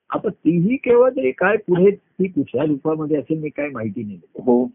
[0.09, 4.19] आता तीही केव्हा तरी काय पुढे ती कुठल्या रूपामध्ये असेल मी काय माहिती नाही.
[4.35, 4.65] हो.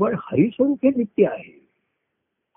[0.00, 1.68] पण हरिस्वरूप हे नित्य आहे.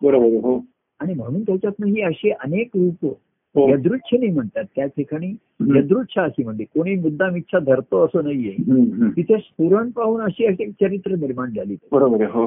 [0.02, 0.66] बरोबर हो.
[1.00, 3.18] आणि म्हणून त्याच्यातनं ही अशी अनेक रूप.
[3.56, 5.28] यदृच्छिनी म्हणतात त्या ठिकाणी.
[5.76, 8.52] यदृच्छा अशी म्हणते कोणी मुद्दाम इच्छा धरतो असं नाहीये.
[9.12, 12.46] तिथे स्फुरण पाहून अशी अशी एक चरित्र निर्माण झाली बरोबर हो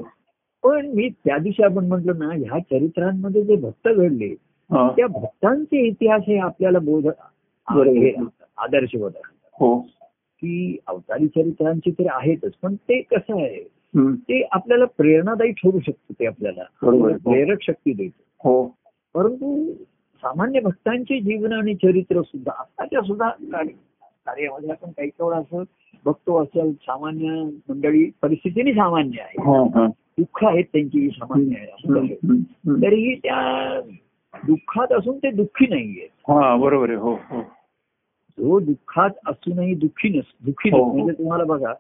[0.64, 4.26] पण मी त्या दिवशी आपण म्हटलं ना ह्या चरित्रांमध्ये जे भक्त घडले
[4.70, 4.88] हा.
[4.96, 7.96] त्या भक्तांचे इतिहास हे आपल्याला बोध बरोबर.
[7.96, 8.12] हे
[8.58, 9.34] आदर्शवत आहे.
[9.60, 9.76] हो
[10.42, 13.62] की अवतारी चरित्रांची तरी आहेतच पण ते कसं आहे.
[13.98, 17.12] ते आपल्याला प्रेरणादायी ठरू शकतं ते आपल्याला बरोबर.
[17.24, 18.62] प्रेरक शक्ती देतं हो
[19.14, 19.72] परंतु
[20.22, 23.74] सामान्य भक्तांची जीवन आणि चरित्र सुद्धा आताच्या सुद्धा कार्य-
[24.26, 25.62] कार्यामध्ये आपण काही केवळ असं
[26.04, 29.86] बघतो असं सामान्य मंडळी परिस्थितीने सामान्य आहे.
[30.18, 32.24] दुःख आहेत त्यांची सामान्य आहे.
[32.82, 33.80] तरीही त्या
[34.34, 37.40] दुःखात असून ते दुःखी नाहीये हा बरोबर आहे हो हो
[38.38, 40.92] जो दुःखात असूनही दुःखी नस दुःखी हो, नस हो.
[40.92, 41.72] म्हणजे तुम्हाला बघा.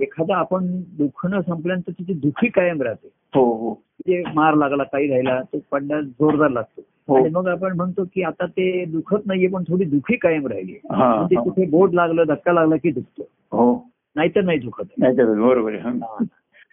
[0.00, 0.66] एखादा आपण
[0.98, 5.58] दुःख न संपल्यानंतर तिची दुःखी कायम राहते हो हो म्हणजे मार लागला काही राहिला तो
[5.70, 6.82] पडण्यास जोरदार लागतो.
[7.08, 10.72] आणि मग आपण म्हणतो की आता ते दुखत नाहीये पण थोडी दुःखी कायम राहिली.
[10.72, 11.42] हा, म्हणजे हा.
[11.42, 13.22] कुठे बोट लागलं धक्का लागला की दुखतो.
[13.52, 13.90] हो.
[14.16, 14.84] नाहीतर नाही दुखत.
[15.00, 15.82] बरोबर आहे.
[15.82, 15.88] हा.
[15.88, 16.24] हा.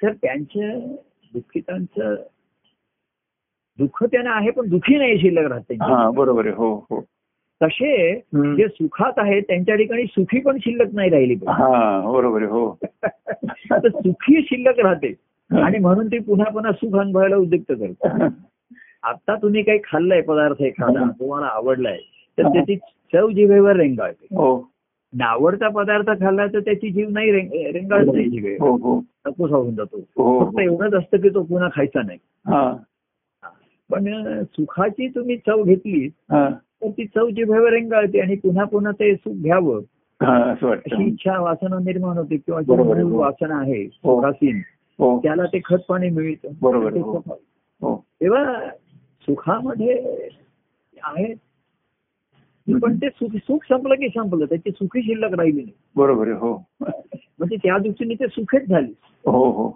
[0.04, 0.80] तर त्यांच्या
[1.34, 2.16] दुःखितांचं
[3.78, 6.56] दुःख त्यांना आहे पण दुःखी नाही शिल्लक राहत हा बरोबर आहे.
[6.56, 7.02] हो हो.
[7.64, 8.16] तसे.
[8.36, 11.34] जे सुखात आहेत त्यांच्या ठिकाणी सुखी पण शिल्लक नाही राहिली.
[11.34, 12.52] हा बरोबर आहे.
[12.52, 12.78] हो.
[13.72, 15.14] तर सुखी शिल्लक राहते.
[15.64, 18.10] आणि म्हणून ती पुन्हा पुन्हा सुख अनुभवायला उद्युक्त करते.
[19.04, 21.12] आता तुम्ही काही खाल्लाय पदार्थ एखादा हा.
[21.12, 21.98] तुम्हाला आवडलाय
[22.38, 22.76] तर त्याची
[23.14, 24.26] चव जिभेवर रेंगाळते.
[24.32, 24.72] हो.
[25.14, 28.70] नावडता पदार्थ खाल्ला तर त्याची जीव नाही रेंग- रेंगाळत नाही जिभेवर.
[28.70, 29.04] हो हो.
[29.28, 29.98] नकोसा होऊन जातो.
[29.98, 32.20] हो फक्त एवढंच असतं की तो पुन्हा खायचा नाही.
[32.48, 32.76] हा.
[33.92, 36.50] पण सुखाची तुम्ही चव घेतली हा.
[36.64, 39.82] तर ती चव जिभेवर रेंगाळते आणि पुन्हा पुन्हा ते सुख घ्यावं.
[40.22, 43.18] हा अशी इच्छा वासना निर्माण होते किंवा जी हो.
[43.18, 44.16] वासना आहे हो.
[44.16, 44.62] सुखासीन
[45.00, 45.20] हो.
[45.20, 46.50] त्याला ते खत पाणी मिळतं.
[46.62, 47.18] बरोबर हो.
[47.82, 48.06] हो.
[48.22, 48.54] तेव्हा
[49.28, 50.02] सुखामध्ये
[51.04, 51.34] आहे.
[52.82, 54.46] पण ते सुख सुख संपलं की संपलं.
[54.46, 55.72] त्याची सुखी शिल्लक राहिली नाही.
[55.96, 56.68] बरोबर आहे हो.
[57.40, 58.94] म्हणजे त्या दृष्टीने ते सुखेच झाले.
[59.32, 59.70] हो हो.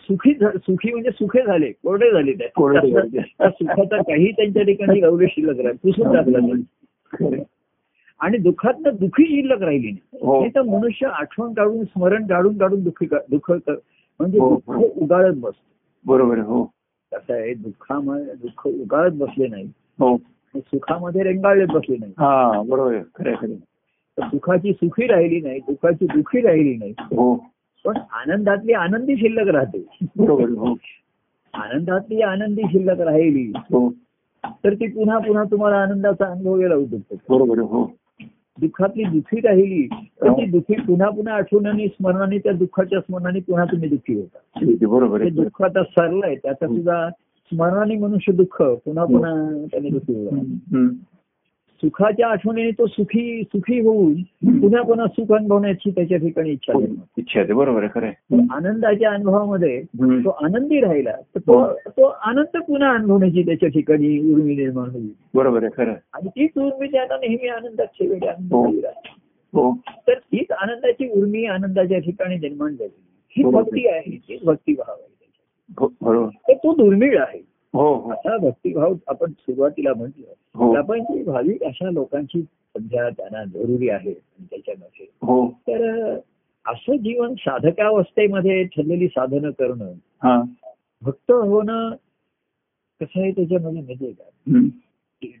[0.00, 2.32] सुखी सुखी म्हणजे सुखे झाले कोरडे झाले.
[2.32, 5.76] त्या सुखाचा काही त्यांच्या ठिकाणी गौरव शिल्लक राहील.
[5.82, 6.38] पुसून टाकला.
[8.20, 10.24] आणि दुःखात दुःखी शिल्लक राहिली नाही.
[10.26, 10.46] हो.
[10.46, 13.70] तर मनुष्य आठवण काढून स्मरण काढून काढून दुःखी का- दुःख क-
[14.18, 14.82] म्हणजे हो, दुःख हो.
[14.96, 15.74] उगाळत बसतो.
[16.06, 16.70] बरोबर हो.
[17.12, 19.64] कसं आहे दुःखामध्ये दुःख उगाळत बसले नाही.
[19.98, 20.16] हो.
[20.56, 22.12] सुखामध्ये रेंगाळत बसले नाही.
[22.18, 23.54] हा बरोबर खरं खरं
[24.28, 26.94] सुखाची सुखी राहिली नाही दुःखाची दुःखी राहिली नाही.
[27.00, 27.34] हो.
[27.84, 29.84] पण आनंदातली आनंदी शिल्लक राहते.
[30.16, 30.74] बरोबर हो.
[31.54, 33.90] आनंदातली आनंदी शिल्लक राहिली हो.
[34.64, 37.84] तर ती पुन्हा पुन्हा तुम्हाला आनंदाचा अनुभव घ्यायला उद्युक्त बरोबर आहे हो.
[38.60, 43.88] दुःखातली दुःखी राहिली तर ती दुःखी पुन्हा पुन्हा आठवणाने स्मरणाने त्या दुःखाच्या स्मरणाने पुन्हा तुम्ही
[43.88, 44.38] दुःखी होता.
[44.86, 47.10] बरोबर दुःख आता सरलंय त्याचा सुद्धा
[47.52, 50.36] स्मरणाने मनुष्य दुःख पुन्हा पुन्हा त्याने दुःखी होता.
[51.84, 54.14] सुखाच्या आठवणीने तो सुखी सुखी होऊन
[54.60, 58.38] पुन्हा पुन्हा सुख अनुभवण्याची त्याच्या ठिकाणी इच्छा निर्माण इच्छा आहे बरोबर आहे आहे.
[58.50, 59.82] आनंदाच्या अनुभवामध्ये.
[60.24, 65.62] तो आनंदी राहिला तर तो तो आनंद पुन्हा अनुभवण्याची त्याच्या ठिकाणी उर्मी निर्माण होईल बरोबर
[65.62, 66.00] आहे खरं आहे.
[66.14, 68.62] आणि तीच उर्मी त्याला नेहमी आनंदात शेवटी हो.
[68.62, 69.08] आनंद राहील.
[69.54, 69.72] हो
[70.08, 73.02] तर तीच आनंदाची उर्मी आनंदाच्या ठिकाणी निर्माण झाली
[73.36, 73.44] ही.
[73.44, 75.12] भक्ती आहे तीच भक्तिभाव आहे
[75.78, 77.53] हो, बरोबर तर तो दुर्मिळ आहे हो हो
[78.10, 80.74] असा भक्तिभाव आपण सुरुवातीला म्हटलं हो.
[80.74, 85.06] आपण जी भाविक अशा लोकांची सध्या त्यांना जरुरी आहे त्याच्यामध्ये.
[85.22, 85.48] हो.
[85.48, 86.14] तर
[86.66, 90.42] असं जीवन साधकावस्थेमध्ये ठरलेली साधनं करणं हा.
[91.02, 91.90] भक्त होणं
[93.00, 94.58] कसं आहे त्याच्यामध्ये माहितीये का.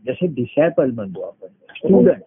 [0.06, 2.22] जसं डिसायपल म्हणतो आपण स्टुडंट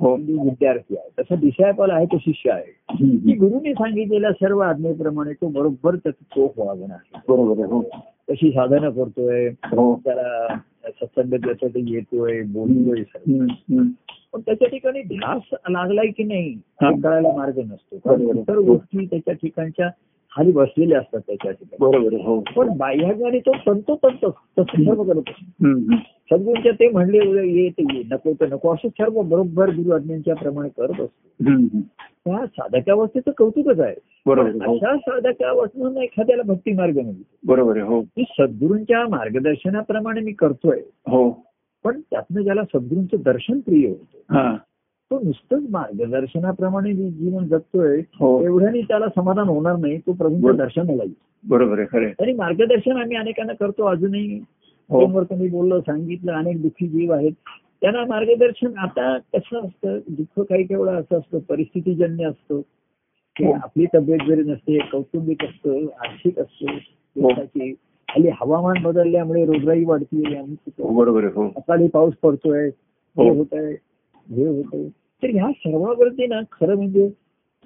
[0.00, 0.14] हो.
[0.16, 2.72] विद्यार्थी आहे तसं डिसायपल आहे तो शिष्य आहे.
[3.16, 3.34] की.
[3.36, 7.88] गुरुने सांगितलेल्या सर्व आज्ञेप्रमाणे तो बरोबर त्याचं चोख वागणं आहे बरोबर
[8.30, 9.48] तशी साधनं करतोय.
[9.48, 10.00] हो.
[10.04, 13.02] त्याला सत्संग त्यासाठी येतोय बोलतोय.
[14.32, 18.40] पण त्याच्या ठिकाणी ध्यास लागलाय की नाही कळायला मार्ग नसतो.
[18.40, 19.90] इतर गोष्टी त्याच्या ठिकाणच्या
[20.36, 21.90] खाली बसलेल्या असतात त्याच्या ठिकाणी.
[21.90, 22.40] बरोबर हो.
[22.56, 25.80] पण बाह्यागाने तो तंतोतंत तसं सर्व करत असतो.
[26.00, 27.18] सद्गुरूंच्या ते म्हणले
[27.62, 28.74] ये ते ये नको तर नको.
[28.74, 31.28] असं सर्व बरोबर गुरु आज्ञांच्या प्रमाणे करत असतो.
[32.24, 33.94] त्या साधकावस्थेचं कौतुकच आहे.
[34.26, 34.74] बरोबर हो.
[34.74, 37.36] अशा साधकावस्थेतून एखाद्याला भक्ती मार्ग मिळतो.
[37.44, 38.00] बरोबर हो.
[38.00, 40.80] की सद्गुरूंच्या मार्गदर्शनाप्रमाणे मी करतोय.
[41.06, 41.46] हो.
[41.84, 44.56] पण त्यातनं ज्याला सद्गुरूंचं दर्शन प्रिय होतं
[45.10, 48.42] तो नुसतंच मार्गदर्शनाप्रमाणे जे जीवन जगतोय हो.
[48.42, 50.52] एवढ्याने त्याला समाधान होणार नाही तो बरोबर.
[50.52, 51.12] दर्शनाला येईल
[51.44, 52.08] बरोबर आहे खरं.
[52.22, 54.40] आणि मार्गदर्शन आम्ही अनेकांना करतो अजूनही
[54.90, 55.00] हो.
[55.00, 57.32] फोनवर तुम्ही बोललो सांगितलं अनेक दुःखी जीव आहेत.
[57.80, 62.60] त्यांना मार्गदर्शन आता कसं असतं दुःख काही केवढं असं असतं परिस्थितीजन्य असतं.
[63.36, 63.52] की हो.
[63.52, 66.66] आपली तब्येत जरी नसते कौटुंबिक असतं आर्थिक असतं
[68.10, 71.48] हल्ली हवामान बदलल्यामुळे रोगराई वाढतीये हो, हो.
[71.56, 73.34] अकाली पाऊस पडतोय हे हो.
[73.34, 73.72] होत आहे
[74.36, 77.08] हे होत आहे तर ह्या सर्वावरती ना खरं म्हणजे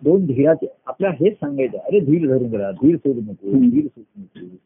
[0.02, 3.50] दोन धीराचे आपल्या हेच सांगायचं अरे धीर धरून राहा धीर सोडू नको.
[3.70, 4.56] धीर सोडू नको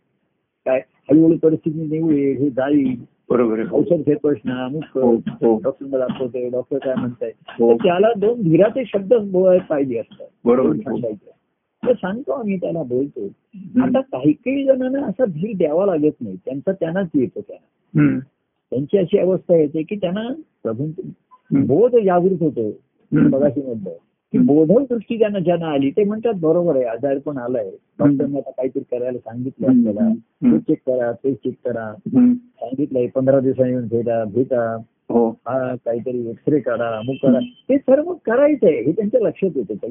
[0.66, 2.96] काय हळूहळू परिस्थिती निवडेल हे जाईल
[3.30, 3.62] बरोबर.
[3.72, 5.58] औषध ना अमुक हो, हो.
[5.62, 7.74] डॉक्टरला दाखवतोय डॉक्टर काय म्हणताय हो.
[7.74, 9.14] त्याला दोन धीराचे शब्द
[9.68, 10.76] पाहिजे असतात बरोबर.
[10.76, 11.30] सांगायचे
[11.82, 13.26] तर सांगतो आम्ही त्याला बोलतो.
[13.82, 18.18] आता काही काही जणांना असा धीर द्यावा लागत नाही त्यांचा त्यांनाच येतो त्यांना.
[18.70, 20.28] त्यांची अशी अवस्था येते की त्यांना
[20.62, 20.86] प्रभू.
[21.52, 22.70] बोध जागृत होतो.
[23.12, 23.90] बघाशी म्हणतो
[24.32, 27.70] की बोधक दृष्टी ज्यांना ज्यांना आली ते म्हणतात बरोबर आहे आजार पण आलाय.
[27.98, 29.66] डॉक्टरने आता काहीतरी करायला सांगितलं.
[29.66, 30.00] आपल्याला.
[30.52, 31.94] हे चेक करा ते चेक करा.
[32.34, 34.82] सांगितलंय पंधरा दिवसांनी येऊन भेटा भेटा.
[35.10, 35.28] हो.
[35.30, 37.38] हा काहीतरी एक्सरे काढा अमुक करा.
[37.38, 39.86] ते सर्व करायचंय हे त्यांच्या लक्षात येतं.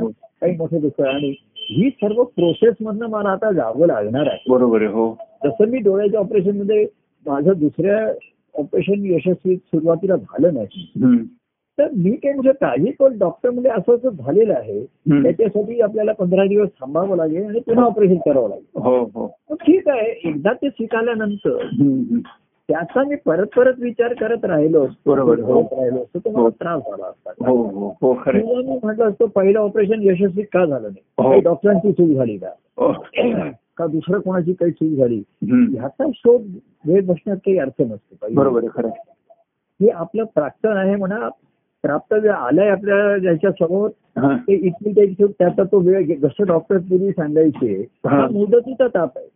[0.00, 0.08] हो.
[0.40, 1.10] काही मोठं आहे.
[1.10, 4.44] आणि ही सर्व प्रोसेस मधनं मला आता जावं लागणार आहे.
[4.48, 5.18] बरोबर आहे हो.
[5.44, 6.86] जसं मी डोळ्याच्या ऑपरेशनमध्ये
[7.26, 8.12] माझं दुसऱ्या
[8.54, 10.88] ऑपरेशन यशस्वी सुरुवातीला झालं नाही.
[11.78, 14.84] तर मी काय म्हणजे काळजी पण डॉक्टर म्हणजे असं असं झालेलं आहे.
[15.22, 20.10] त्याच्यासाठी आपल्याला पंधरा दिवस थांबावं लागेल आणि पुन्हा ऑपरेशन करावं लागेल हो हो ठीक आहे
[20.24, 21.66] एकदा ते स्वीकारल्यानंतर.
[22.68, 25.60] त्याचा मी परत परत विचार करत राहिलो बरोबर, हो.
[25.62, 26.48] राहिलो असतो तर मला.
[26.48, 27.52] त्रास झाला असता
[28.32, 31.28] मी म्हटलं असतं पहिलं ऑपरेशन यशस्वी का झालं नाही.
[31.28, 33.50] काही डॉक्टरांची चूक झाली का.
[33.76, 35.22] का दुसरं कोणाची काही चूक झाली.
[35.42, 36.42] ह्याचा शोध
[36.88, 38.26] वेळ बसण्यात काही अर्थ नसतो.
[38.34, 38.88] बरोबर खरं.
[39.80, 41.28] हे आपलं प्राक्तन आहे म्हणा
[41.82, 44.36] प्राप्त आलाय आपल्या ज्याच्या समोर हा.
[44.36, 48.20] ते इथली त्याची त्याचा तो वेळ जसं डॉक्टर पूर्वी सांगायचे हा.
[48.20, 49.28] हा मुदतीचा ताप आहे.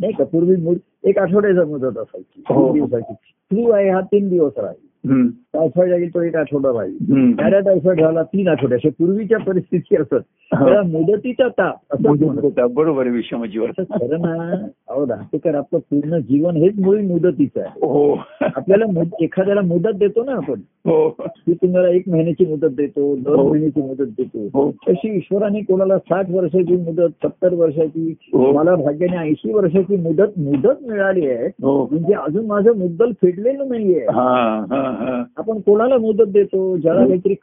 [0.00, 2.64] नाही का पूर्वी एक आठवड्याचा मुदत असायची हो.
[2.66, 3.14] तीन दिवसाची
[3.50, 5.28] फ्लू आहे हा तीन दिवस राहील.
[5.54, 7.12] टायफॉइड आहे तो एक आठवडा राहील.
[7.12, 7.32] हम्म.
[7.32, 10.14] पॅरा टायफॉइड झाला तीन आठवडे अशा पूर्वीच्या परिस्थिती असत.
[10.54, 10.64] हा.
[10.64, 12.74] त्याला मुदतीचा ताप असं.
[12.74, 14.66] बरोबर विषमजीवन असं खरं ना.
[14.88, 17.86] अहो दाहतेकर आपलं पूर्ण जीवन हेच मुळी मुदतीचं आहे.
[17.86, 18.14] हो.
[18.40, 20.54] आपल्याला एखाद्याला मुदत देतो ना आपण.
[20.86, 21.10] हो.
[21.20, 23.50] की तुम्हाला एक महिन्याची मुदत देतो दोन हो.
[23.50, 24.46] महिन्याची मुदत देतो.
[24.54, 24.70] हो.
[24.70, 28.52] तशी ईश्वराने कोणाला साठ वर्षाची मुदत सत्तर वर्षाची हो.
[28.52, 31.46] मला भाग्याने ऐंशी वर्षाची मुदत मुदत मिळाली आहे.
[31.46, 31.88] हो.
[31.90, 34.04] म्हणजे अजून माझं मुद्दल फेडलेलं नाहीये.
[34.04, 35.24] हा हा हा.
[35.42, 36.76] आपण कोणाला मुदत देतो?
[36.76, 37.34] ज्याला काहीतरी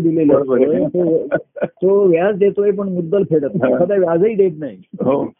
[0.00, 0.84] दिलेलं बरोबर आहे.
[0.84, 3.72] असतं, तो तो व्याज देतोय पण मुद्दल फेडत नाही.
[3.72, 3.78] हा.
[3.78, 4.76] एखादा व्याजही देत नाही.
[5.00, 5.32] हो.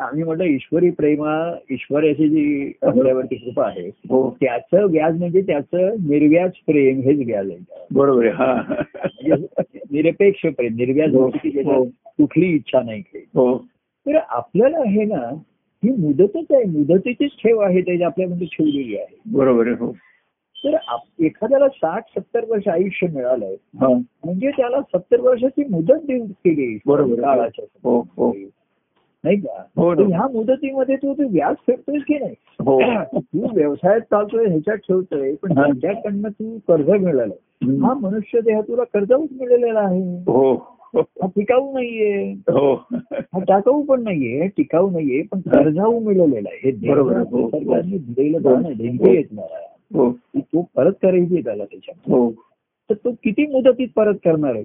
[0.00, 4.36] आम्ही म्हटलं ईश्वरी प्रेमा ईश्वराची जी आपल्यावरती कृपा आहे हो.
[4.40, 7.86] त्याचं व्याज म्हणजे त्याचं निर्व्याज प्रेम हेच व्याज आहे.
[7.90, 8.34] बरोबर आहे.
[8.34, 8.62] हा.
[9.04, 11.84] म्हणजे निरपेक्ष प्रेम निर्व्याज हो.
[12.06, 13.02] कुठली इच्छा नाही.
[13.34, 13.58] हो.
[14.06, 15.34] तर आपल्याला आहे ना
[15.84, 16.64] ही मुदतच आहे.
[16.64, 19.16] मुदतीचीच ठेव आहे त्याची आपल्यामध्ये ठेवलेली आहे.
[19.32, 19.92] बरोबर आहे हो.
[20.56, 20.76] तर
[21.24, 23.54] एखाद्याला साठ सत्तर वर्ष आयुष्य मिळालंय.
[23.80, 23.88] हा.
[24.24, 27.20] म्हणजे त्याला सत्तर वर्षाची मुदत देऊन केली बरोबर.
[27.20, 28.32] काळाच्या हो हो.
[29.24, 29.62] नाही का?
[29.76, 32.34] हो ह्या मुदतीमध्ये तू ते व्याज फेडतोय की नाही?
[32.60, 32.80] हो.
[33.16, 35.62] तू व्यवसायात चालतोय ह्याच्यात ठेवतोय पण हा.
[35.62, 37.34] त्याच्याकडनं तू कर्ज मिळालं.
[37.86, 40.18] हा मनुष्य देह तुला कर्जाऊच मिळालेला आहे.
[40.26, 40.75] हो हा.
[41.24, 42.32] टिकाऊ नाहीये.
[42.32, 42.74] हो.
[43.14, 46.70] हा टाकाऊ पण नाहीये टिकाऊ नाहीये पण कर्जाऊ मिळवलेला आहे.
[46.70, 47.12] हे बरोबर.
[47.12, 47.48] देवाला हो.
[47.48, 48.48] सरकारने दिलेलं
[49.10, 52.32] येणार आहे हो ती तो परत करायची त्याला त्याच्यात हो.
[52.90, 54.64] तर तो किती मुदतीत परत करणार आहे.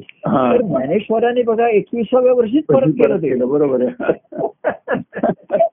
[0.51, 3.35] तर ज्ञानेश्वराने बघा एकविसाव्या वर्षीच परत केलं ते.
[3.45, 4.07] बरोबर आहे.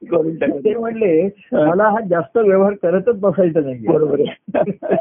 [0.65, 4.35] ते म्हणले मला हा जास्त व्यवहार करतच बसायचा नाही बरोबर आहे.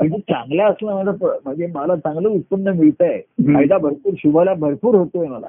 [0.00, 3.18] म्हणजे चांगला असला माझा प- म्हणजे मला चांगलं उत्पन्न मिळत आहे.
[3.54, 5.46] फायदा भरपूर शुभला भरपूर होतोय मला.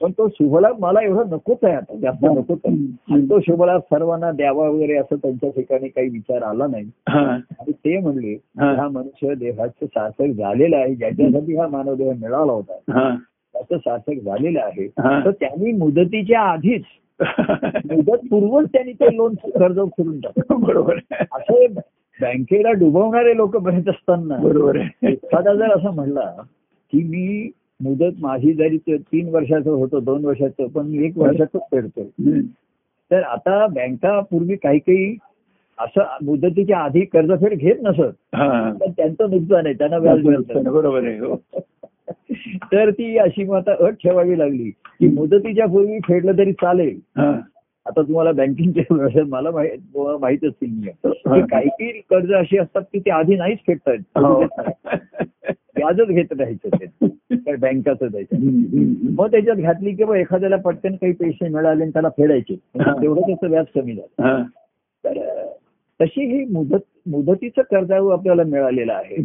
[0.00, 2.76] पण तो शुभला मला एवढा नकोच आहे आता जास्त नकोच आहे.
[3.12, 6.90] आणि तो शुभला सर्वांना द्यावा वगैरे असं त्यांच्या ठिकाणी काही विचार आला नाही.
[7.06, 8.88] आणि ते म्हणले हा.
[8.88, 12.72] मनुष्य देहाचं सार्थक झालेलं आहे ज्याच्यासाठी हा मानवदेह मिळाला होता.
[12.72, 13.16] हा.
[13.54, 14.86] त्याचं सार्थक झालेलं आहे.
[15.24, 16.82] तर त्यांनी मुदतीच्या आधीच
[17.90, 20.60] मुदत पूर्वच त्यांनी ते लोन कर्ज फिरून टाकलं.
[20.60, 20.98] बरोबर.
[21.12, 21.66] असे
[22.20, 25.12] बँकेला डुबवणारे लोक बरेच असताना बरोबर आहे.
[25.12, 26.30] एखादा जर असं म्हणला
[26.92, 32.04] की मी मुदत माझी जरी तीन वर्षाचं होतं दोन वर्षाचं पण मी एक वर्षाचं फेडतोय.
[32.04, 32.40] हम्म.
[33.10, 35.16] तर आता बँका पूर्वी काही काही
[35.78, 38.36] असं मुदतीच्या आधी कर्जफेड घेत नसत.
[38.80, 41.36] पण त्यांचं नुकसान आहे त्यांना व्याज मिळतं बरोबर आहे हो.
[42.72, 44.70] तर ती अशी मग आता अट ठेवावी लागली.
[44.70, 46.98] की मुदतीच्या पूर्वी फेडलं तरी चालेल.
[47.86, 49.50] आता तुम्हाला बँकिंगच्या व्यवसायात मला
[50.18, 54.44] माहीत असतील काही काही कर्ज अशी असतात की ते आधी नाहीच फेडतायत हो.
[55.82, 56.86] व्याजच घेत राहायचं ते
[57.56, 58.36] बँकाचं द्यायचं.
[59.18, 62.54] मग त्याच्यात घातली की एखाद्याला पटकन काही पैसे मिळाले आणि त्याला फेडायचे.
[62.76, 64.42] तेवढं त्याचं व्याज कमी झालं.
[65.04, 65.46] तर
[66.00, 69.16] तशी ही मुदत मुदतीचं कर्जाऊ आपल्याला मिळालेलं आहे.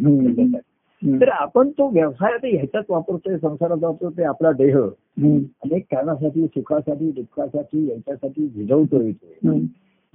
[1.19, 4.77] तर आपण तो व्यवसायात ह्याच्यात वापरतोय संसारात वापरतोय आपला देह.
[5.63, 9.11] अनेक कारणासाठी सुखासाठी दुःखासाठी याच्यासाठी झिजवतोय.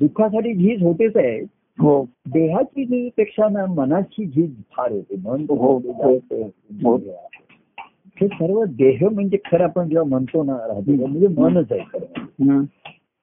[0.00, 2.04] दुःखासाठी झीज होतेच आहे हो.
[2.26, 6.18] देहाची जी पेक्षा ना मनाची जी फार होते मन हो, हो.
[6.84, 6.96] हो.
[6.96, 8.26] हे.
[8.26, 12.62] सर्व देह म्हणजे खरं आपण जेव्हा म्हणतो ना राहते म्हणजे मनच आहे खरं.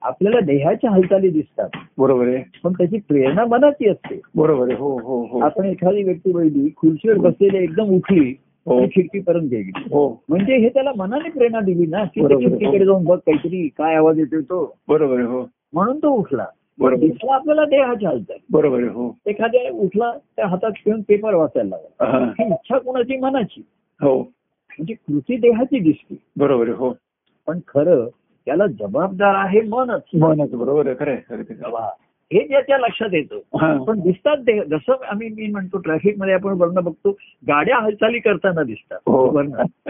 [0.01, 1.69] आपल्याला देहाच्या हालचाली दिसतात.
[1.97, 2.43] बरोबर आहे.
[2.63, 4.21] पण त्याची प्रेरणा मनाची असते.
[4.35, 4.77] बरोबर आहे.
[4.77, 5.39] हो हो हो.
[5.39, 8.33] आपण एखादी व्यक्ती बघितली खुर्चीवर बसलेली एकदम उठली
[8.69, 9.71] खिडकीपर्यंत गेली.
[9.77, 10.23] हो.
[10.29, 12.21] म्हणजे हे त्याला मनाने प्रेरणा दिली ना की.
[12.21, 14.75] खिडकीकडे जाऊन बघ काहीतरी काय आवाज येतोय तो.
[14.87, 15.27] बरोबर आहे.
[15.27, 15.49] हो.
[15.73, 16.45] म्हणून तो उठला.
[16.81, 19.17] दिसला आपल्याला देहाच्या हालचाल बरोबर हो.
[19.25, 22.17] एखाद्या उठला त्या हातात घेऊन पेपर वाचायला लागला.
[22.17, 22.25] हा.
[22.39, 23.17] ही इच्छा कोणाची?
[23.17, 23.61] मनाची.
[24.01, 24.19] हो.
[24.21, 26.15] म्हणजे कृती देहाची दिसते.
[26.37, 26.93] बरोबर हो.
[27.47, 28.07] पण खरं
[28.45, 30.01] त्याला जबाबदार आहे मनच.
[30.19, 31.15] मनच बरोबर खरं
[32.33, 33.35] हे ज्याच्या लक्षात येतं.
[33.35, 33.83] हा.
[33.83, 37.11] पण दिसतात देह जसं आम्ही मी म्हणतो ट्रॅफिकमध्ये आपण बघणं बघतो
[37.47, 38.99] गाड्या हालचाली करताना दिसतात.
[39.07, 39.41] हो.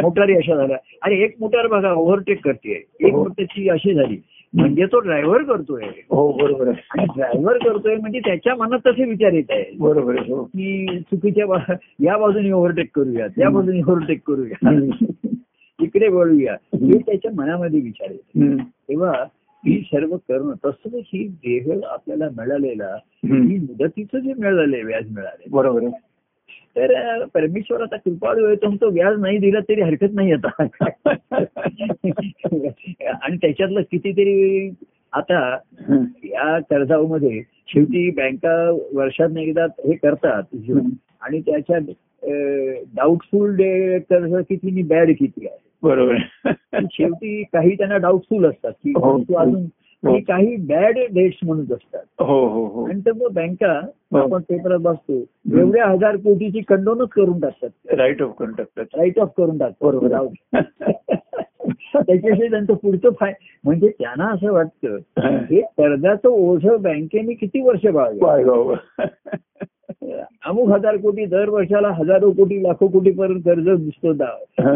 [0.02, 0.78] मोटारी अशा झाल्या.
[1.04, 2.86] अरे एक मोटार बघा ओव्हरटेक करते.
[3.00, 3.24] एक हो.
[3.24, 4.18] मोटरची अशी झाली.
[4.54, 5.84] म्हणजे तो ड्रायव्हर करतोय.
[6.10, 6.86] हो बरोबर आहे.
[6.90, 10.44] आणि ड्रायव्हर करतोय म्हणजे त्याच्या मनात तसे विचार येत आहे बरोबर हो.
[10.44, 14.80] की चुकीच्या या बाजूने ओव्हरटेक करूया त्या बाजूने ओव्हरटेक करूया.
[15.82, 16.58] इकडे वळूया.
[16.74, 18.56] हे त्याच्या मनामध्ये विचार येते.
[18.58, 19.12] तेव्हा
[19.66, 22.98] ही सर्व करणं तसं ही देह आपल्याला मिळालेला.
[23.26, 26.07] ही मुदतीचं जे मिळालंय व्याज मिळाले बरोबर आहे.
[26.52, 30.64] तर परमेश्वर आता कृपाळू आहे तो तो व्याज नाही दिला तरी हरकत नाही आता.
[33.22, 34.70] आणि त्याच्यातलं कितीतरी
[35.14, 35.58] आता.
[36.24, 40.44] या कर्जामध्ये शेवटी बँका वर्षात एकदा हे करतात.
[41.22, 41.82] आणि त्याच्यात
[42.96, 45.58] डाऊटफुल डे कर्ज किती आणि बॅड किती आहे.
[45.84, 46.18] बरोबर.
[46.92, 49.20] शेवटी काही त्यांना डाऊटफुल असतात की हो.
[49.20, 49.66] तू अजून
[50.04, 50.12] हो.
[50.12, 52.24] आणि काही बॅड डेट्स म्हणून असतात.
[52.24, 52.90] हो हो हो.
[52.90, 53.80] आणि तर मग बँका
[54.12, 54.18] हो.
[54.18, 55.14] आपण पेपरात बसतो.
[55.60, 57.70] एवढ्या हजार कोटीची कंडोनच करून टाकतात.
[57.94, 58.86] राईट ऑफ करून टाकतात.
[58.94, 59.92] राईट ऑफ करून टाकतात.
[59.92, 60.28] बरोबर.
[61.70, 68.26] त्याच्याशिवाय त्यांचं पुढचं फाय म्हणजे त्यांना असं वाटतं हे कर्जाचं ओझं बँकेने किती वर्ष बाळगलं
[68.26, 68.74] बाय गाव.
[70.46, 74.72] अमुक हजार कोटी दर वर्षाला हजारो कोटी लाखो कोटी पर्यंत कर्ज दिसतो हा.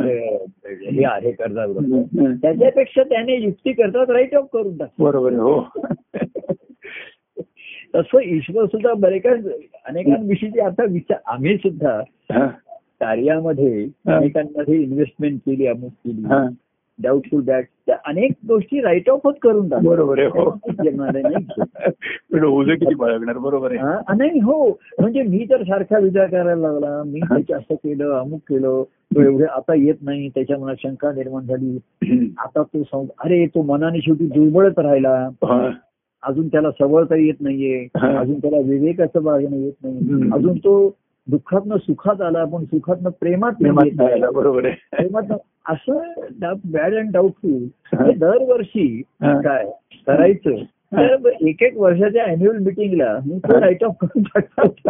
[1.12, 2.02] आहे कर्जावर.
[2.42, 5.62] त्याच्यापेक्षा त्याने युक्ती करतात राईट ऑफ करून टाकतात बरोबर हो
[7.96, 9.26] तसं ईश्वर सुद्धा बरेच
[9.86, 12.02] अनेकांविषयी आता विचार आम्ही सुद्धा.
[13.00, 13.88] कार्यामध्ये.
[14.08, 16.24] अनेकांमध्ये इन्व्हेस्टमेंट केली अमुक केली.
[17.04, 19.70] डाऊटफुल दॅट त्या अनेक गोष्टी राईट ऑफच करून.
[19.70, 20.50] बरोबर आहे हो.
[22.76, 23.80] किती बाळगणार बरोबर आहे.
[23.80, 24.80] हा, नाही हो.
[25.00, 28.84] म्हणजे मी तर सारखा विचार करायला लागला मी त्याच्या असं केलं अमुक केलं
[29.16, 31.80] तो एवढे आता येत नाही त्याच्या मनात शंका निर्माण झाली.
[32.38, 35.30] आता तो अरे तो मनाने शेवटी दुर्बळच राहिला.
[36.24, 37.88] अजून त्याला सबळता येत नाहीये.
[37.96, 39.98] अजून त्याला विवेकाचं बाळगणं येत नाही.
[40.34, 40.96] अजून तो
[41.28, 43.52] दुःखातनं सुखात आला पण सुखातनं प्रेमात
[44.34, 45.34] बरोबर प्रेमात
[45.70, 45.98] असं
[46.72, 47.68] बॅड अँड डाऊटफुल
[48.18, 49.02] दरवर्षी.
[49.22, 49.72] काय
[50.08, 50.56] करायचं?
[50.94, 54.76] तर एक एक वर्षाच्या अॅन्युअल मिटिंगला मी तो राईट ऑफ करून टाकतो.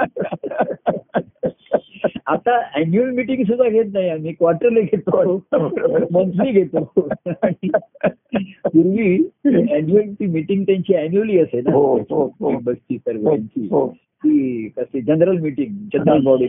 [2.26, 4.34] आता अॅन्युअल मिटिंग सुद्धा घेत नाही आम्ही.
[4.34, 5.44] क्वार्टरली घेतो.
[6.12, 7.10] मंथली घेतो.
[8.63, 11.74] पूर्वी अॅन्युअल ती मिटिंग त्यांची अॅन्युअली असे ना.
[11.74, 12.54] हो, हो, हो.
[12.63, 13.67] बसची सर्वांची.
[14.26, 16.48] ती कशी general meeting general body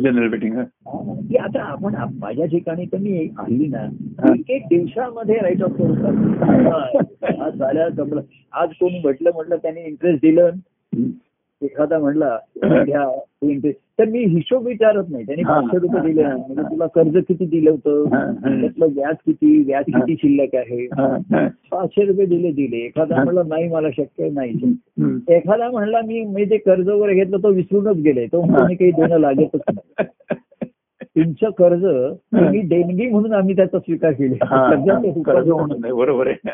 [0.00, 0.54] general meeting
[1.28, 4.34] की आता आपण आप- माझ्या ठिकाणी तर मी आली ना.
[4.34, 5.98] एक एक दिवसामध्ये राईट ऑफ करून.
[7.42, 8.20] आज झाल्या जमलं.
[8.52, 10.50] आज कोणी म्हटलं म्हटलं त्याने इंटरेस्ट दिलं.
[11.62, 15.26] एखादा म्हणला घ्या इंटरेस्ट तर मी हिशोब विचारत नाही.
[15.26, 15.42] त्याने.
[15.42, 16.22] पाचशे रुपये दिले.
[16.22, 18.04] म्हणजे तुला कर्ज किती दिलं होतं.
[18.60, 19.62] त्यातलं व्याज किती?
[19.62, 20.86] व्याज किती शिल्लक आहे?
[21.70, 22.76] पाचशे रुपये दिले दिले.
[22.76, 23.24] एखादा.
[23.24, 24.74] म्हणला नाही मला शक्य नाही.
[25.28, 28.26] एखादा म्हणला मी मी ते कर्ज वगैरे घेतलं तो विसरूनच गेले.
[28.26, 30.06] तो म्हणतो, मी काही देणं लागतच नाही.
[31.02, 31.84] तुमचं कर्ज
[32.16, 34.34] तुम्ही देणगी म्हणून आम्ही त्याचा स्वीकार केली
[35.54, 36.48] म्हणून बरोबर आहे.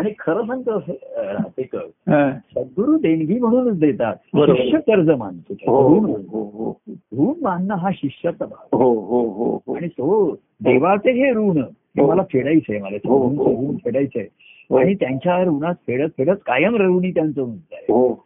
[0.00, 2.38] आणि खरं सांगतो असं, अं, राहतेकर हा.
[2.54, 4.16] सद्गुरू देणगी म्हणूनच देतात.
[4.56, 6.80] शिष्य कर्ज मानतो हो ऋण हो हो.
[7.12, 8.66] ऋण मानणं हा शिष्याचा भाग.
[9.76, 10.30] आणि तो
[10.64, 11.62] देवाचे हे ऋण.
[12.06, 12.96] मला फेडायचंय मला.
[12.96, 14.26] ऋण फेडायचंय.
[14.78, 17.92] आणि त्यांच्या ऋणात फेडत फेडत कायम ऋणी त्यांचं म्हणत आहे.
[17.92, 18.24] हो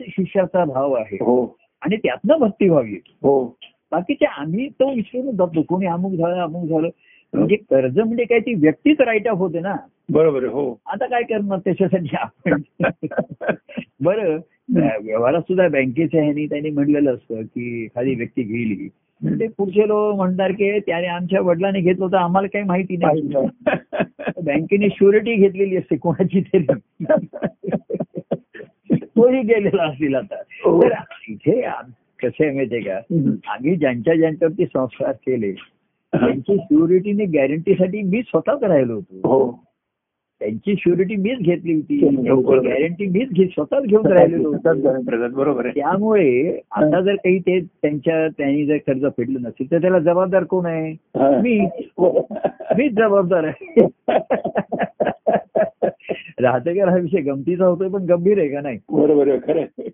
[0.00, 1.16] शिष्याचा भाव आहे.
[1.16, 1.56] हो.
[1.80, 3.00] आणि त्यातनं भक्ती व्हावी.
[3.06, 3.56] हो.
[3.92, 5.62] बाकीचे आम्ही तो विसरून जातो.
[5.62, 6.88] कोणी अमुक झालं अमुक झालं.
[7.34, 9.74] म्हणजे कर्ज म्हणजे काय ती व्यक्तीच राईट ऑफ होते ना.
[10.12, 10.80] बरोबर हो.
[10.86, 12.62] आता काय करणार त्याच्यासाठी आपण?
[14.00, 14.38] बरं
[14.74, 18.88] व्यवहारात सुद्धा बँकेच्या ह्यानी त्यांनी म्हणलेलं असतं की एखादी व्यक्ती गेली
[19.22, 23.22] ते पुढचे लोक म्हणणार की त्याने आमच्या वडिलांनी घेतलं होतं आम्हाला काही माहिती नाही.
[24.44, 26.66] बँकेने शुरिटी घेतलेली असते कोणाची तरी.
[28.92, 30.34] तोही गेलेला असेल आता.
[30.34, 30.82] हो.
[30.82, 30.92] तर
[31.28, 31.60] इथे
[32.22, 32.96] कसं आहे माहितीये का?
[33.52, 35.52] आम्ही ज्यांच्या ज्यांच्यावरती संस्कार केले
[36.20, 39.28] त्यांची सिक्युरिटीने गॅरंटीसाठी मी स्वतःच राहिलो होतो.
[39.28, 39.64] हो.
[40.40, 42.28] त्यांची श्युरिटी मीच घेतली होती.
[42.28, 42.60] हो.
[42.60, 45.36] गॅरंटी मीच घेत स्वतःच घेऊन राहिलेलो होतो.
[45.36, 45.74] बरोबर आहे.
[45.74, 50.66] त्यामुळे आता जर काही ते त्यांच्या त्यांनी जर कर्ज फेडलं नसेल तर त्याला जबाबदार कोण
[50.66, 50.92] आहे?
[50.92, 51.30] हा.
[51.30, 51.58] मी.
[52.78, 53.86] मीच जबाबदार आहे.
[56.40, 58.78] राहतेकर हा विषय गमतीचा होतोय पण गंभीर आहे का नाही?
[58.92, 59.88] बरोबर आहे खरं.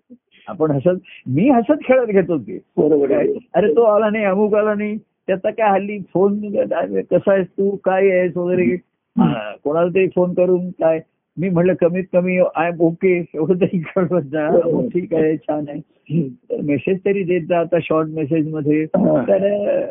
[0.47, 2.59] आपण हसत मी हसत खेळत घेतो ते.
[2.77, 3.17] बरोबर काय?
[3.17, 4.97] आहे अरे तो आला नाही अमुक आला नाही.
[5.27, 6.39] त्याचा काय हल्ली फोन
[7.11, 7.69] कसा आहेस तू?
[7.75, 8.75] काय आहेस वगैरे?
[9.15, 10.99] हा, कोणाला तरी फोन करून काय?
[11.37, 15.65] मी म्हटलं कमीत कमी आय एम ओके एवढं तरी कळवत जा हो, ठीक आहे छान
[15.69, 16.29] आहे.
[16.29, 18.83] तर मेसेज तरी देत जा आता शॉर्ट मेसेजमध्ये.
[18.83, 19.21] हा.
[19.21, 19.85] तर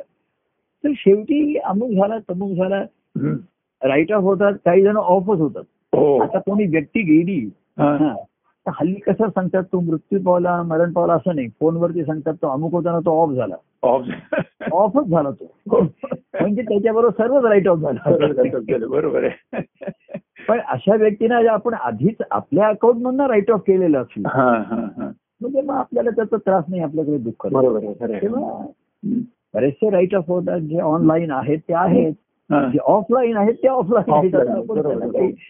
[0.85, 2.85] तर शेवटी अमुक झाला तमुक झाला.
[3.83, 5.65] राईट ऑफ होतात काही जण ऑफच होतात.
[5.93, 6.19] हो.
[6.19, 7.51] आता कोणी व्यक्ती गेली.
[7.79, 7.97] हा.
[7.97, 8.15] हा.
[8.67, 12.99] हल्ली कसं सांगतात तो मृत्यू पावला मरण पावला असं नाही फोनवरती सांगतात तो अमुक होताना
[12.99, 14.03] तो ऑफ झाला ऑफ.
[14.73, 15.81] ऑफच झाला तो
[16.41, 19.61] म्हणजे त्याच्याबरोबर सर्वच राईट ऑफ झाला बरोबर आहे
[20.49, 24.29] पण अशा व्यक्तींना आपण आधीच आपल्या अकाउंट मधनं राईट ऑफ केलेलं असलं
[25.41, 27.47] म्हणजे मग आपल्याला त्याचा त्रास नाही आपल्याकडे दुःख.
[27.53, 28.21] बरोबर.
[28.21, 28.67] तेव्हा.
[29.55, 32.13] बरेचसे राईट ऑफ होतात जे ऑनलाईन आहेत ते आहेत
[32.85, 34.31] ऑफलाईन आहेत ते ऑफलाईन.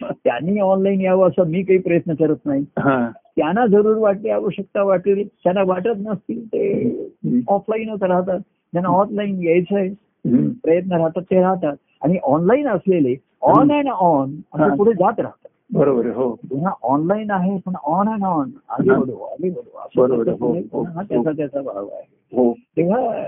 [0.01, 2.65] त्यांना ऑनलाईन यावं असं मी काही प्रयत्न करत नाही.
[2.79, 3.11] हा.
[3.37, 5.27] त्यांना जरूर वाटते आवश्यकता वाटेल.
[5.27, 6.91] त्यांना वाटत नसतील ते.
[7.47, 8.39] ऑफलाईनच राहतात.
[8.73, 9.89] त्यांना ऑफलाईन यायचं आहे.
[10.63, 11.75] प्रयत्न राहतात ते राहतात.
[12.03, 14.35] आणि ऑनलाईन असलेले ऑन अँड ऑन.
[14.75, 15.47] पुढे जात राहतात.
[15.73, 16.29] बरोबर हो.
[16.29, 20.23] पुन्हा ऑनलाईन आहे पण ऑन अँड ऑन असं बरोबर.
[20.23, 21.01] त्याचं हो, हो, पुन्हा हो.
[21.01, 22.37] त्याचा त्याचा भाव आहे.
[22.37, 22.53] हो.
[22.53, 23.23] तेव्हा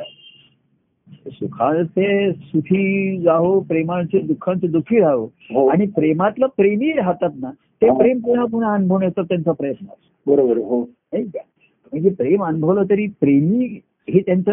[1.31, 5.23] सुखाचे सुखी जाहो प्रेमाचे दुःखांचे दुःखी राहो.
[5.25, 5.67] हो.
[5.67, 7.51] आणि प्रेमातलं प्रेमी राहतात ना
[7.81, 7.97] ते हा.
[7.97, 10.35] प्रेम पुन्हा पुन्हा अनुभवण्याचा त्यांचा प्रयत्न असतो.
[10.35, 10.81] बरोबर हो.
[11.13, 13.79] म्हणजे प्रेम अनुभवलं तरी प्रेमी
[14.09, 14.51] ही त्यांचं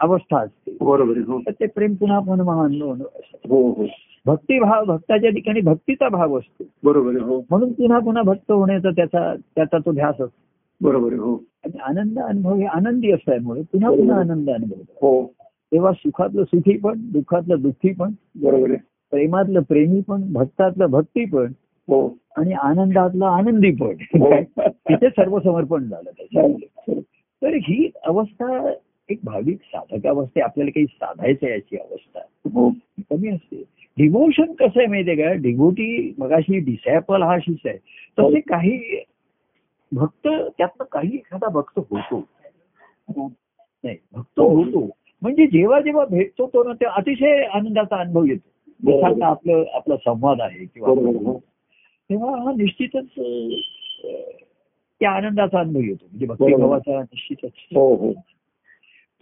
[0.00, 0.76] अवस्था असते.
[0.80, 1.40] बरोबर हो.
[1.48, 2.54] ते प्रेम पुन्हा पुन्हा.
[3.48, 3.86] हो हो.
[4.26, 6.64] भक्तिभाव भक्ताच्या ठिकाणी भक्तीचा भाव असतो.
[6.84, 7.44] बरोबर हो.
[7.50, 10.50] म्हणून पुन्हा पुन्हा भक्त होण्याचा त्याचा त्याचा तो ध्यास असतो.
[10.80, 11.34] बरोबर हो.
[11.34, 15.06] आणि आनंद अनुभव हे आनंदी असल्यामुळे पुन्हा पुन्हा आनंद अनुभवतो.
[15.06, 15.32] हो.
[15.72, 18.12] तेव्हा सुखातलं सुखी पण दुःखातलं दुःखी पण.
[18.42, 18.78] बरोबर आहे.
[19.10, 21.52] प्रेमातलं प्रेमी पण भक्तातलं भक्ती पण.
[21.88, 22.16] हो.
[22.36, 24.20] आणि आनंदातलं आनंदी पण.
[24.20, 24.42] हो.
[24.62, 27.00] तिथे सर्व समर्पण झालं त्याच्यामध्ये
[27.42, 28.72] तर ही अवस्था
[29.08, 32.20] एक भाविक साधक अवस्था आपल्याला काही साधायचं आहे याची अवस्था.
[32.54, 32.68] हो.
[32.68, 33.64] ही कमी असते.
[33.98, 35.32] डिव्होशन कसं आहे माहितीये का?
[35.32, 37.78] डिव्होटी मगाशी डिसॅपल हा शिष्य आहे.
[38.18, 39.04] तसे काही
[39.92, 42.28] भक्त त्यातनं काही एखादा भक्त होतो.
[43.84, 44.90] नाही भक्त होतो.
[45.22, 48.48] म्हणजे जेव्हा जेव्हा भेटतो तो ना तेव्हा अतिशय आनंदाचा अनुभव येतो.
[48.86, 51.32] जसा आपलं आपला संवाद आहे किंवा.
[52.10, 53.06] तेव्हा हा निश्चितच
[55.00, 56.04] त्या आनंदाचा अनुभव येतो.
[56.10, 56.26] म्हणजे.
[56.26, 57.50] भक्तिभावाचा निश्चितच.
[57.74, 58.12] हो हो.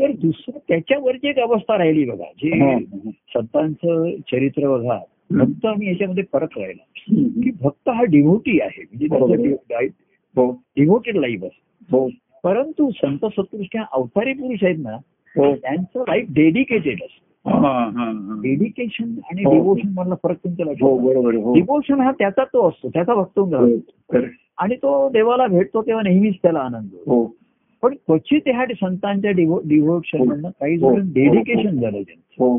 [0.00, 2.78] तर दुसरं त्याच्यावरची एक अवस्था राहिली बघा जे.
[3.10, 4.98] संतांचं चरित्र बघा.
[5.30, 6.84] भक्त आणि याच्यामध्ये फरक राहिला.
[7.42, 8.84] की भक्त हा डिव्होटी आहे.
[8.92, 9.86] म्हणजे
[10.76, 12.08] डिव्होटेड लाईफ असतं
[12.44, 14.96] परंतु संत सत्पुरुष अवतारी पुरुष आहेत ना
[15.36, 17.50] त्यांचं लाईफ डेडिकेटेड असतं.
[17.50, 18.40] हा, हा, हा.
[18.42, 19.52] डेडिकेशन आणि हो.
[19.52, 21.54] डिवोशन मधला फरक तुमच्या हो लक्षात बरोबर आहे, हो.
[21.54, 24.18] डिवोशन हा त्याचा तो असतो त्याचा भक्त होऊन हो.
[24.58, 27.14] आणि तो देवाला भेटतो तेव्हा नेहमीच त्याला आनंद होतो.
[27.14, 27.36] हो.
[27.82, 30.96] पण क्वचित ह्या संतांच्या डिव्होशन मधनं काही हो.
[30.96, 32.44] जण डेडिकेशन झालं त्यांचं.
[32.44, 32.58] हो.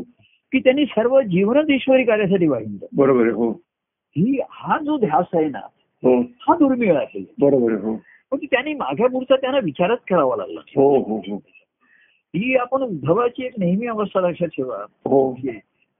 [0.52, 3.50] की त्यांनी सर्व जीवनच ईश्वरी कार्यासाठी वाहिलं बरोबर हो.
[4.16, 5.60] ही हा जो ध्यास आहे ना
[6.02, 6.20] हो.
[6.20, 7.34] हा दुर्मिळ आहे.
[7.40, 7.94] बरोबर हो.
[8.30, 10.60] पण त्यांनी मागे पुढचा त्यांना विचारच करावा लागला.
[12.34, 14.76] हो हो हो ही आपण उद्धवाची एक नेहमी अवस्था लक्षात ठेवा.
[15.04, 15.32] हो.
[15.32, 15.50] की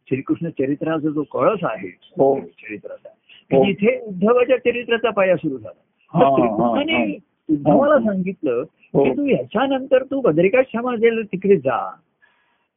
[0.08, 2.40] श्रीकृष्ण चरित्राचा जो कळस आहे हो.
[2.40, 3.62] चरित्राचा हो.
[3.62, 6.18] की जिथे उद्धवाच्या चरित्राचा पाया सुरू झाला.
[6.18, 7.44] हा, हा, श्रीकृष्णाने हा.
[7.50, 8.64] उद्धवाला सांगितलं
[8.94, 9.04] हो.
[9.04, 11.94] की तू ह्याच्यानंतर तू बद्रिकाश्रमाला तिकडे जा.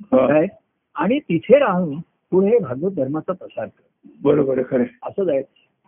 [0.02, 0.28] हा.
[0.28, 0.48] काय?
[0.96, 4.10] आणि तिथे राहून पुढे भागवत धर्माचा प्रसार कर.
[4.24, 5.42] बरोबर आहे खरं आहे.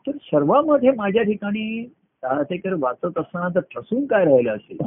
[0.07, 1.93] तर सर्वांमध्ये माझ्या ठिकाणी
[2.23, 4.77] ताळातेकर वाचत असताना तर ठसून काय राहिलं असेल?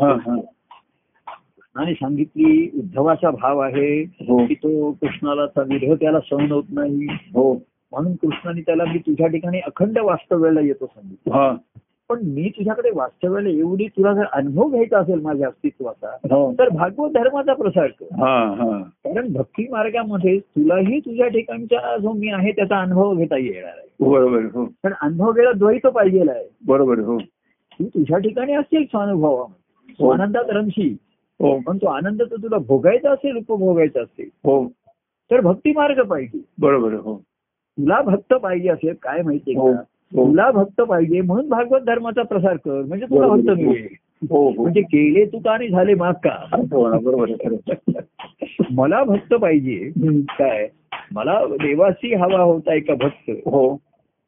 [1.74, 4.46] कृष्णाने सांगितली उद्धवाचा भाव आहे हो.
[4.46, 7.06] की तो कृष्णाला विरोध त्याला सहन होत नाही.
[7.10, 7.54] हो.
[7.92, 11.34] म्हणून कृष्णाने त्याला मी तुझ्या ठिकाणी अखंड वास्तव्याला येतो सांगितलं.
[11.34, 11.56] हा.
[12.08, 16.52] पण मी तुझ्याकडे वास्तव्याला एवढी तुला जर अनुभव घ्यायचा असेल माझ्या अस्तित्वाचा हो.
[16.52, 18.04] तर भागवत धर्माचा प्रसार कर.
[18.82, 24.10] कारण भक्ती मार्गामध्ये तुलाही तुझ्या ठिकाणचा जो मी आहे त्याचा अनुभव घेता येणार आहे.
[24.10, 24.72] बरोबर आहे, हो.
[24.84, 26.48] पण अनुभव घ्यायला द्वैत पाहिजे आहे.
[26.66, 27.18] बरोबर हो.
[27.72, 29.52] तू तुझ्या ठिकाणी असेल हो.
[30.12, 30.96] आनंदात रमशी
[31.40, 31.60] हो.
[31.66, 34.28] पण तो आनंद तर तुला भोगायचा असेल उपभोगायचा असेल.
[34.44, 34.68] हो.
[35.30, 36.40] तर भक्ती मार्ग पाहिजे.
[36.58, 37.22] बरोबर हो.
[37.78, 39.80] तुला भक्त पाहिजे असेल काय माहितीये हो का?
[40.16, 40.28] हो.
[40.28, 42.82] तुला भक्त पाहिजे म्हणून भागवत धर्माचा प्रसार कर.
[42.82, 43.28] म्हणजे तुला.
[43.28, 43.88] भक्त मिळेल.
[44.30, 44.62] हो हो.
[44.62, 46.56] म्हणजे केले तू का आणि झाले माग का?
[46.56, 47.54] बरोबर.
[48.70, 49.90] मला भक्त पाहिजे.
[50.38, 50.68] काय?
[51.12, 53.30] मला देवासी हवा होता एका भक्त.
[53.30, 53.74] हो.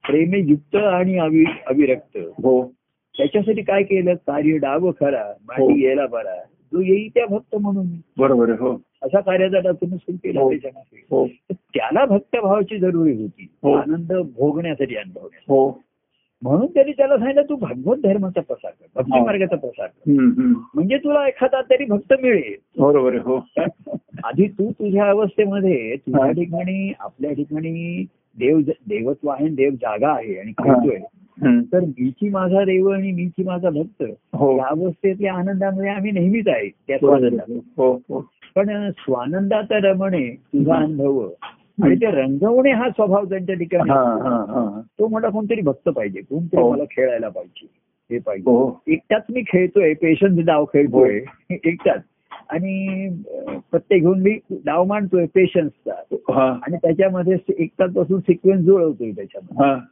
[0.07, 2.17] प्रेमयुक्त आणि अवि अविरक्त.
[2.17, 2.73] हो.
[3.19, 4.15] त्याच्यासाठी काय केलं?
[4.15, 5.33] कार्य डाव खरा.
[5.43, 6.41] माटी गेला बरा.
[6.73, 7.87] जो येई त्या भक्त म्हणून
[8.19, 10.51] बरोबर हो असा कार्याचा सुरू केला हो.
[10.51, 13.73] त्याच्यामध्ये हो त्याला भक्तभावाची जरुरी होती हो.
[13.75, 15.89] आनंद भोगण्यासाठी अनुभवण्यासाठी
[16.43, 19.21] म्हणून त्यांनी त्याला सांगितलं तू भगवत धर्माचा प्रसार कर भक्ती.
[19.21, 20.11] मार्गाचा प्रसार कर.
[20.75, 23.39] म्हणजे तुला एखादा तरी भक्त मिळेल बरोबर हो
[24.25, 26.31] आधी तू तुझ्या अवस्थेमध्ये तुझ्या.
[26.33, 28.05] ठिकाणी आपल्या ठिकाणी
[28.39, 30.89] देव देवत्व आहे देव जागा आहे आणि हम्म.
[31.43, 34.05] तर मीची माझा देव आणि मीची माझा भक्त
[34.35, 34.57] हो.
[34.59, 37.51] या अवस्थेतल्या आनंदामध्ये आम्ही नेहमीच आहे त्या स्वानंदात.
[37.77, 38.31] हो हो.
[38.55, 41.29] पण स्वानंदात रमणे तुझा अनुभव
[41.83, 44.03] आणि ते रंगवणे हा स्वभाव त्यांच्या ठिकाणी हा.
[44.03, 44.81] हा हा.
[44.99, 46.71] तो मला कोणतरी भक्त पाहिजे कोणतरी.
[46.71, 47.67] मला खेळायला पाहिजे
[48.11, 48.93] हे पाहिजे.
[48.93, 51.21] एकटाच मी खेळतोय पेशन्स डाव खेळतोय
[51.51, 52.01] एकटाच.
[52.51, 53.09] आणि
[53.71, 59.91] प्रत्येक घेऊन मी डाव मांडतोय पेशन्सचा आणि त्याच्यामध्ये एकटाच बसून सिक्वेन्स जुळवतोय त्याच्यामध्ये.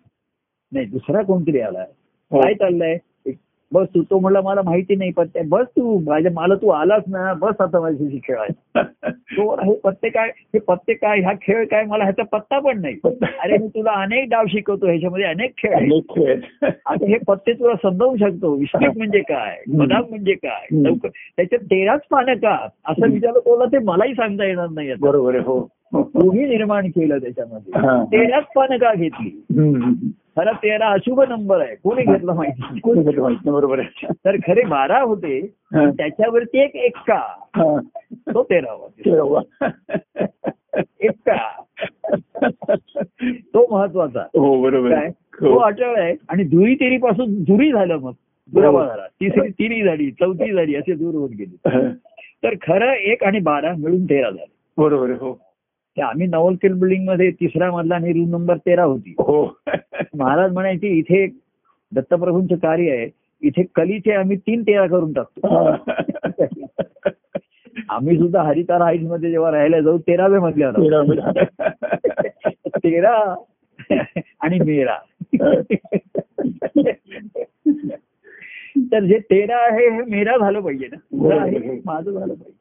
[0.73, 1.87] नाही दुसरा कोणतरी आलाय
[2.31, 2.41] हो.
[2.41, 2.97] काय चाललंय
[3.73, 7.33] बस तू तो म्हणला मला माहिती नाही पण बस तू माझ्या मला तू आलास ना
[7.33, 8.83] बस आता माझ्याशी खेळायला
[9.31, 12.95] तो हे पत्ते काय हे पत्ते काय हा खेळ काय मला ह्याचा पत्ता पण नाही
[13.41, 16.41] अरे मी तुला अनेक डाव शिकवतो ह्याच्यामध्ये अनेक खेळ.
[16.87, 19.57] आता हे पत्ते तुला समजावू शकतो विस्मित म्हणजे काय.
[19.69, 20.67] बदाम म्हणजे काय.
[20.75, 22.57] लवकर त्याच्यात तेराच पानं का
[22.87, 24.95] असं विचारलं तुला ते मलाही सांगता येणार नाही.
[25.01, 25.59] बरोबर आहे हो
[25.93, 26.03] हो.
[26.05, 28.07] तूही निर्माण केलं त्याच्यामध्ये.
[28.13, 29.31] तेराच पानं का घेतली.
[30.39, 31.75] खरा तेरा अशुभ नंबर आहे.
[31.75, 32.81] कोणी घेतला माहिती.
[32.81, 34.07] कोणी घेतलं माहीत बरोबर आहे.
[34.25, 35.39] तर खरे बारा होते
[35.75, 35.91] हा.
[35.91, 37.21] त्याच्यावरती एक एक्का.
[37.57, 37.81] हा.
[38.15, 39.41] तो तेरावा.
[41.01, 41.63] एक्का.
[43.31, 44.21] तो महत्त्वाचा.
[44.21, 45.11] हो बरोबर आहे.
[45.11, 45.59] तो हो.
[45.59, 46.15] अटळ आहे.
[46.29, 48.13] आणि दुरी तेरी पासून दुरी झालं मग.
[48.53, 49.07] दुरावा झाला.
[49.07, 51.71] तिसरी तिरी झाली चौथी झाली असे दूर होत गेले.
[51.71, 51.89] हा.
[52.43, 54.53] तर खरं एक आणि बारा मिळून तेरा झाले.
[54.79, 55.35] बरोबर हो.
[55.35, 55.48] ते
[56.01, 59.15] आम्ही नवलकिल बिल्डिंगमध्ये तिसरा मधला आणि रूम नंबर तेरा होती.
[59.19, 59.59] हो.
[60.19, 61.27] महाराज म्हणायचे इथे
[61.93, 63.09] दत्तप्रभूंचं कार्य आहे.
[63.43, 65.49] इथे कलीचे आम्ही तीन तेरा करून टाकतो.
[67.89, 70.71] आम्ही सुद्धा हरितारा हाईटमध्ये जेव्हा राहायला जाऊ तेराव्या मधल्या.
[72.67, 73.35] तेरा.
[74.41, 74.97] आणि मेरा
[78.93, 80.97] तर जे तेरा आहे हे मेरा झालं पाहिजे ना.
[81.85, 82.58] माझं झालं पाहिजे.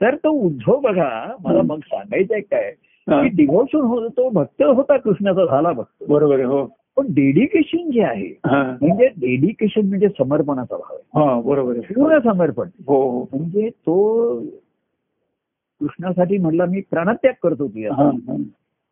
[0.00, 2.70] तर तो उद्धव बघा मला मग सांगायचंय काय.
[3.06, 6.04] की डिव्होशन होतो तो भक्त होता कृष्णाचा झाला भक्त.
[6.08, 6.64] बरोबर आहे हो.
[6.96, 11.30] पण डेडिकेशन जे आहे म्हणजे डेडिकेशन म्हणजे समर्पणाचा भाव आहे.
[11.30, 11.94] हा बरोबर आहे.
[11.94, 12.68] पूर्ण समर्पण.
[12.86, 13.22] हो हो.
[13.32, 14.40] म्हणजे तो
[15.80, 18.10] कृष्णासाठी म्हणला मी प्राणत्याग करतो तुझ्या.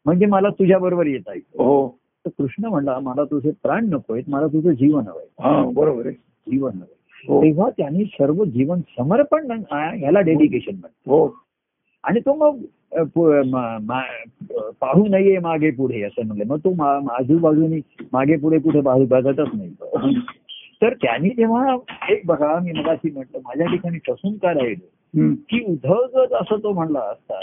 [0.07, 1.33] म्हणजे मला तुझ्या बरोबर येता.
[1.33, 1.89] येईल हो.
[2.25, 5.25] तर कृष्ण म्हणला मला तुझे प्राण नको आहेत मला तुझं जीवन हवंय.
[5.41, 6.15] हा बरोबर आहे.
[6.51, 6.95] जीवन हवंय.
[7.43, 11.39] तेव्हा त्यांनी सर्व जीवन समर्पण ह्याला डेडिकेशन म्हणतात हो.
[12.05, 12.61] आणि तो मग
[13.47, 16.45] मा- मा- पाहू नये मागे पुढे असं म्हणलं.
[16.47, 17.81] मग तो मा- आजूबाजूनी
[18.13, 19.75] मागे पुढे कुठे बाजू बघतच नाही.
[20.83, 21.77] तर त्यांनी जेव्हा
[22.09, 24.87] एक बघा मी मगाशी म्हटलं माझ्या ठिकाणी ठसून का राहिलो.
[25.33, 27.41] की उद्धव जर असं तो म्हणला असता.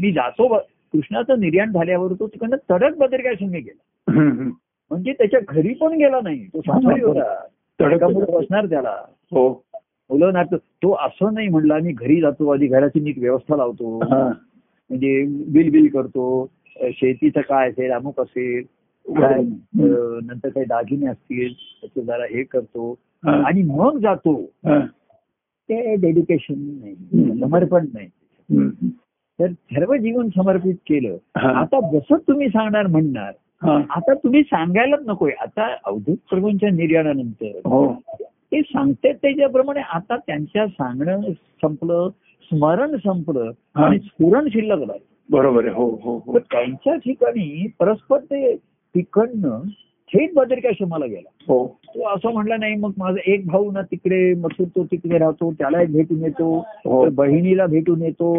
[0.00, 0.58] मी जातो
[0.92, 4.12] कृष्णाचं निर्याण झाल्यावर तो तिकडनं तडक बदरकाश्रमी गेला.
[4.12, 4.50] हम्म, हम्म.
[4.90, 6.46] म्हणजे त्याच्या घरी पण गेला नाही.
[6.46, 7.44] तो संसारी होता.
[7.80, 8.94] तडकामुळे बसणार त्याला
[9.32, 9.48] हो
[10.10, 13.98] मुलं नाटक तो असं नाही म्हणला मी घरी जातो आधी घराची नीट व्यवस्था लावतो.
[14.04, 16.24] म्हणजे बिल बिल करतो
[16.92, 18.64] शेतीचं काय असेल अमुक असेल
[19.06, 22.94] नंतर काही दागिने असतील त्याचं जरा हे करतो.
[23.24, 24.34] आणि मग जातो.
[25.68, 27.38] ते डेडिकेशन नाही.
[27.40, 28.08] समर्पण नाही.
[29.38, 31.16] तर सर्व जीवन समर्पित केलं.
[31.38, 33.32] आता जसं तुम्ही सांगणार म्हणणार.
[33.62, 35.30] आता तुम्ही सांगायलाच नकोय.
[35.40, 37.94] आता अवधूत प्रभूंच्या निर्याणानंतर हो.
[38.22, 42.08] ते सांगतात त्याच्याप्रमाणे आता त्यांच्या सांगणं संपलं
[42.42, 43.50] स्मरण संपलं.
[43.74, 45.04] आणि स्फुरण शिल्लक राहिलं.
[45.30, 45.74] बरोबर आहे.
[45.74, 46.38] हो हो हो.
[46.38, 48.56] त्यांच्या ठिकाणी परस्पर ते
[48.94, 49.60] तिकडनं
[50.12, 51.28] थेट बद्रिकाश्रमाला गेला.
[51.48, 51.66] हो.
[51.88, 55.82] तो असं म्हणला नाही मग माझा एक भाऊ ना तिकडे मग तो- तिकडे राहतो त्याला
[55.82, 57.10] एक भेटून येतो हो.
[57.10, 58.34] बहिणीला भेटून येतो.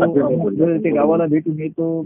[0.84, 2.06] ते गावाला भेटून येतो.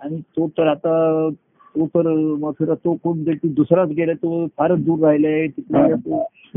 [0.00, 1.28] आणि तो तर आता
[1.76, 5.94] मग फिरत तो कोण तरी दुसराच गेला तो फारच दूर राहिलाय तिकडे.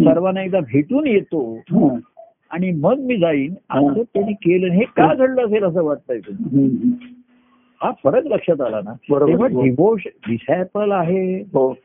[0.03, 1.61] सर्वांना एकदा भेटून येतो.
[2.51, 3.53] आणि मग मी जाईन.
[3.69, 6.19] असं त्यांनी केलं हे का घडलं असेल असं वाटतंय.
[7.81, 9.47] हा फरक लक्षात आला ना बरोबर.
[9.47, 11.75] डिवोश डिसॅपल आहे हो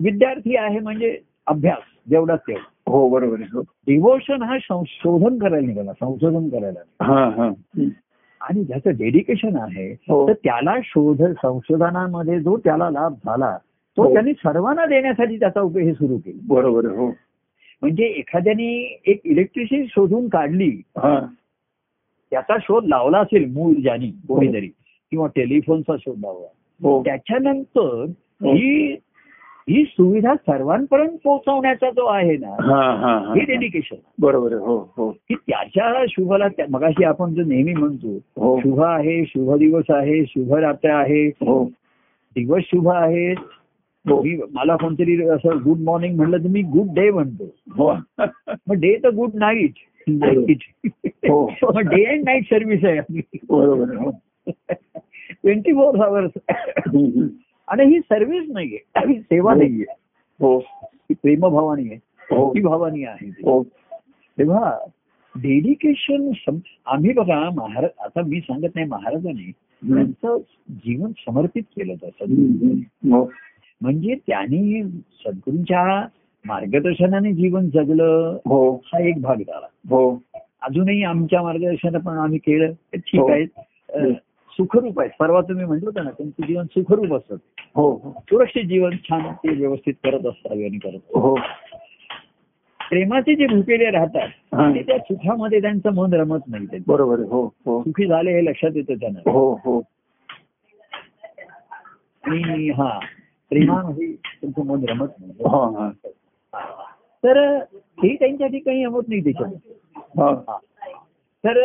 [0.00, 5.92] विद्यार्थी आहे म्हणजे अभ्यास जेवढाच तेवढा हो बरोबर आहे हो डिवोशन हा संशोधन करायला निघाला
[5.92, 7.48] संशोधन करायला.
[8.44, 10.26] आणि ज्याचं डेडिकेशन आहे हो.
[10.28, 13.56] तर त्याला शोध संशोधनामध्ये जो त्याला लाभ झाला
[13.96, 14.12] तो हो.
[14.12, 17.06] त्यांनी सर्वांना देण्यासाठी त्याचा उपयोग हे सुरू केला बरोबर हो
[17.82, 18.72] म्हणजे एखाद्याने
[19.06, 21.18] एक इलेक्ट्रिसिटी शोधून काढली हा
[22.32, 24.68] त्याचा शोध लावला असेल मूळ ज्यानी कोणीतरी
[25.12, 26.46] किंवा टेलिफोनचा शोध लावला
[27.02, 28.04] त्याच्यानंतर
[28.40, 28.54] हो.
[29.70, 35.10] ही सुविधा सर्वांपर्यंत पोहोचवण्याचा जो आहे ना हा डेडिकेशन बरोबर हो हो.
[35.10, 38.58] की त्याच्या शुभला मगाशी आपण जो नेहमी म्हणतो हो.
[38.60, 41.64] शुभ आहे शुभ दिवस आहे शुभ रात्र आहे हो.
[42.36, 43.32] दिवस शुभ आहे.
[44.08, 44.22] हो.
[44.52, 47.96] मला कोणतरी असं गुड मॉर्निंग म्हणलं तर मी गुड डे म्हणतो.
[48.68, 49.72] मग डे तर गुड नाईट
[51.30, 51.46] हो.
[51.80, 53.20] डे अँड नाईट सर्व्हिस आहे आपली.
[53.50, 54.10] बरोबर
[55.30, 56.30] ट्वेंटी फोर आवर्स.
[57.68, 58.78] आणि ही सर्व्हिस नाहीये.
[58.96, 59.94] ही सेवा नाहीये.
[60.40, 60.58] हो.
[60.82, 61.98] ही प्रेमभावानी आहे.
[62.30, 62.46] हो.
[62.46, 63.28] भक्तिभावानी आहे.
[63.28, 63.62] हो.
[64.38, 64.78] तेव्हा
[65.36, 66.30] डेडिकेशन
[66.86, 69.50] आम्ही बघा महाराज आता मी सांगत नाही महाराजांनी.
[69.94, 70.38] त्यांचं
[70.70, 71.94] जीवन समर्पित केलं.
[73.12, 73.32] हो.
[73.80, 76.06] म्हणजे त्यांनी सद्गुरूंच्या
[76.46, 78.38] मार्गदर्शनाने जीवन जगलं.
[78.46, 78.76] हो.
[78.76, 79.66] हा एक भाग झाला.
[79.88, 80.22] हो.
[80.62, 82.72] अजूनही आमच्या मार्गदर्शनात पण आम्ही केलं.
[82.94, 83.30] ठीक हो.
[83.30, 83.44] आहे.
[84.58, 87.36] सुखरूप आहे परवा तुम्ही म्हटलं होतं ना त्यांचं जीवन सुखरूप असतं.
[87.74, 88.10] हो हो.
[88.20, 91.34] सुरक्षित जीवन छान ते व्यवस्थित करत असतात आणि करत हो.
[92.80, 94.28] प्रेमाचे जे भुकेले राहतात.
[94.74, 97.80] ते त्या सुखामध्ये त्यांचं मन रमत नाही ते बरोबर हो हो.
[97.82, 99.30] सुखी झाले हे लक्षात येतं त्यांना.
[99.30, 99.78] हो हो.
[102.24, 102.98] आणि हा
[103.50, 105.32] प्रेमामध्ये त्यांचं मन रमत नाही.
[105.46, 105.90] हा हा.
[107.24, 107.38] तर
[108.02, 110.20] हे त्यांच्या ठिकाणी होत नाही त्याच्यात.
[110.20, 110.58] हा.
[111.44, 111.58] तर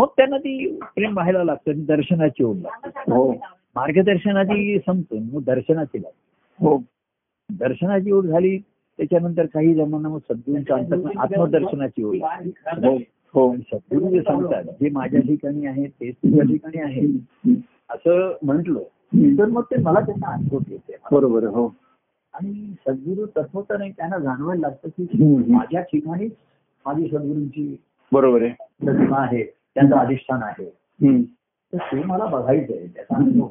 [0.00, 3.12] मग त्यांना ती प्रेम व्हायला लागतं दर्शनाची ओढ लागते.
[3.12, 3.32] हो.
[3.76, 6.66] मार्गदर्शनाची संपून मग दर्शनाची लागते.
[6.66, 6.82] हो.
[7.52, 8.58] दर्शनाची ओढ झाली
[8.98, 12.88] त्याच्यानंतर काही जणांना मग सद्गुरूंच्या अंतर्गत आत्मदर्शनाची ओढ लागते.
[12.88, 12.98] हो.
[13.34, 13.56] हो.
[13.56, 17.00] सद्गुरू जे सांगतात जे माझ्या ठिकाणी आहे तेच तुझ्या ठिकाणी आहे.
[17.90, 18.80] असं म्हटलं.
[19.38, 20.96] तर मग ते मला त्यांना अनुभव येते.
[21.12, 21.74] बरोबर हो.
[22.34, 25.06] आणि सद्गुरू तत्वतः त्यांना जाणवायला लागतं की.
[25.52, 26.32] माझ्या ठिकाणीच
[26.86, 27.76] माझी सद्गुरूंची
[28.12, 28.50] बरोबर आहे.
[28.84, 29.59] प्रतिमा आहे.
[29.80, 31.22] त्यांचं अधिष्ठान आहे.
[31.72, 32.86] तर ते मला बघायचं आहे.
[32.86, 33.48] त्याचा अनुभव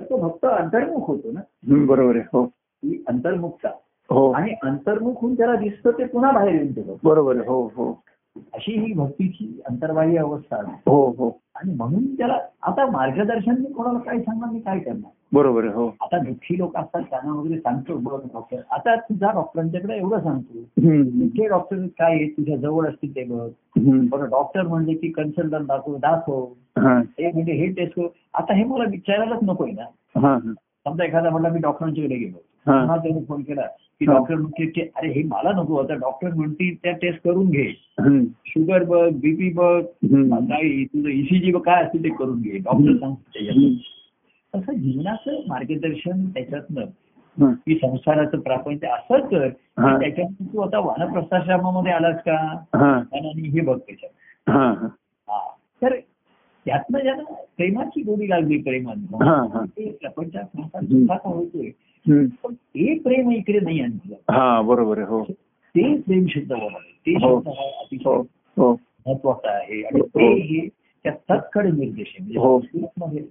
[0.00, 1.40] तो भक्त अंतर्मुख होतो ना.
[1.86, 2.46] बरोबर आहे हो.
[2.46, 3.68] ती अंतर्मुखता.
[4.10, 4.30] हो.
[4.32, 7.08] आणि अंतर्मुख होऊन त्याला दिसतं ते पुन्हा बाहेर येऊन ते बघतो.
[7.08, 8.02] बरोबर हो हो.
[8.36, 10.82] अशी ही भक्तीची अंतर्बाह्य अवस्था आहे.
[10.86, 11.40] हो हो.
[11.54, 15.10] आणि म्हणून त्याला आता मार्गदर्शन मी कोणाला काय सांगणार मी काय करणार?
[15.32, 15.86] बरोबर आहे हो.
[16.00, 20.62] आता दुःखी लोक असतात त्यांना वगैरे सांगतो बघ डॉक्टर आता तुझा डॉक्टरांच्याकडे एवढं सांगतो.
[20.74, 23.48] कुठले डॉक्टर काय तुझ्या जवळ असतील ते बघ.
[23.78, 26.44] बरं डॉक्टर म्हणजे की कन्सल्टंट दाखव दाखव.
[26.78, 26.94] हा.
[27.20, 30.38] म्हणजे हे टेस्ट करू आता हे मला विचारायलाच नकोय ना.
[30.86, 32.42] समजा एखादा म्हणला मी डॉक्टरांच्याकडे गेलो.
[32.66, 32.80] हा.
[32.80, 34.04] पुन्हा त्याने फोन केला की.
[34.04, 37.68] डॉक्टर म्हणते की अरे हे मला नको आता डॉक्टर म्हणतील त्या टेस्ट करून घे.
[38.46, 39.80] शुगर बघ बीपी बघ
[40.12, 40.36] हम्म.
[40.46, 42.58] काय तुझं ईसीजी बघ काय असतील ते करून घे.
[42.58, 43.70] डॉक्टर सांगते
[44.54, 46.84] तसं जीवनाचं मार्गदर्शन त्याच्यातनं.
[47.36, 52.36] की संसाराचं प्रापंच असं कर त्याच्यातून तू आता वानप्रस्थाश्रमामध्ये आलास का
[52.72, 54.88] आणि हे बघ त्याच्यात.
[55.82, 55.94] तर
[56.66, 57.22] त्यातनं ज्यांना
[57.56, 59.64] प्रेमाची गोडी लागली प्रेमाने हा, हा.
[59.64, 60.82] ते प्रपंचात संसार.
[60.82, 61.70] सुखाचा होतोय.
[62.42, 65.22] पण ते प्रेम इकडे नाही आणलं हा बरोबर आहे हो
[65.74, 67.36] ते प्रेम शुद्ध ते हो.
[67.36, 68.20] शब्द हा हो अतिशय
[68.56, 68.72] हो
[69.06, 70.00] महत्त्वाचा आहे आणि.
[70.00, 70.68] ते हे
[71.04, 72.56] त्या तत्कडे निर्देश आहे म्हणजे हो.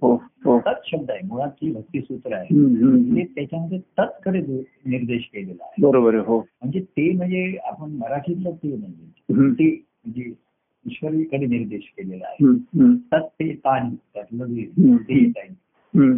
[0.02, 0.14] हो
[0.44, 2.46] हो तत् शब्द आहे मुळात जी भक्ती सूत्र आहे.
[3.16, 4.40] ते त्याच्यामध्ये तत्कडे
[4.86, 9.52] निर्देश केलेला आहे बरोबर हो म्हणजे ते म्हणजे आपण मराठीतलं ते हम्म.
[9.52, 9.68] ते
[10.04, 10.32] म्हणजे
[10.86, 12.52] ईश्वरीकडे निर्देश केलेला आहे.
[13.12, 14.46] तत् ते तान त्यातलं.
[14.98, 16.16] ते येत आहे.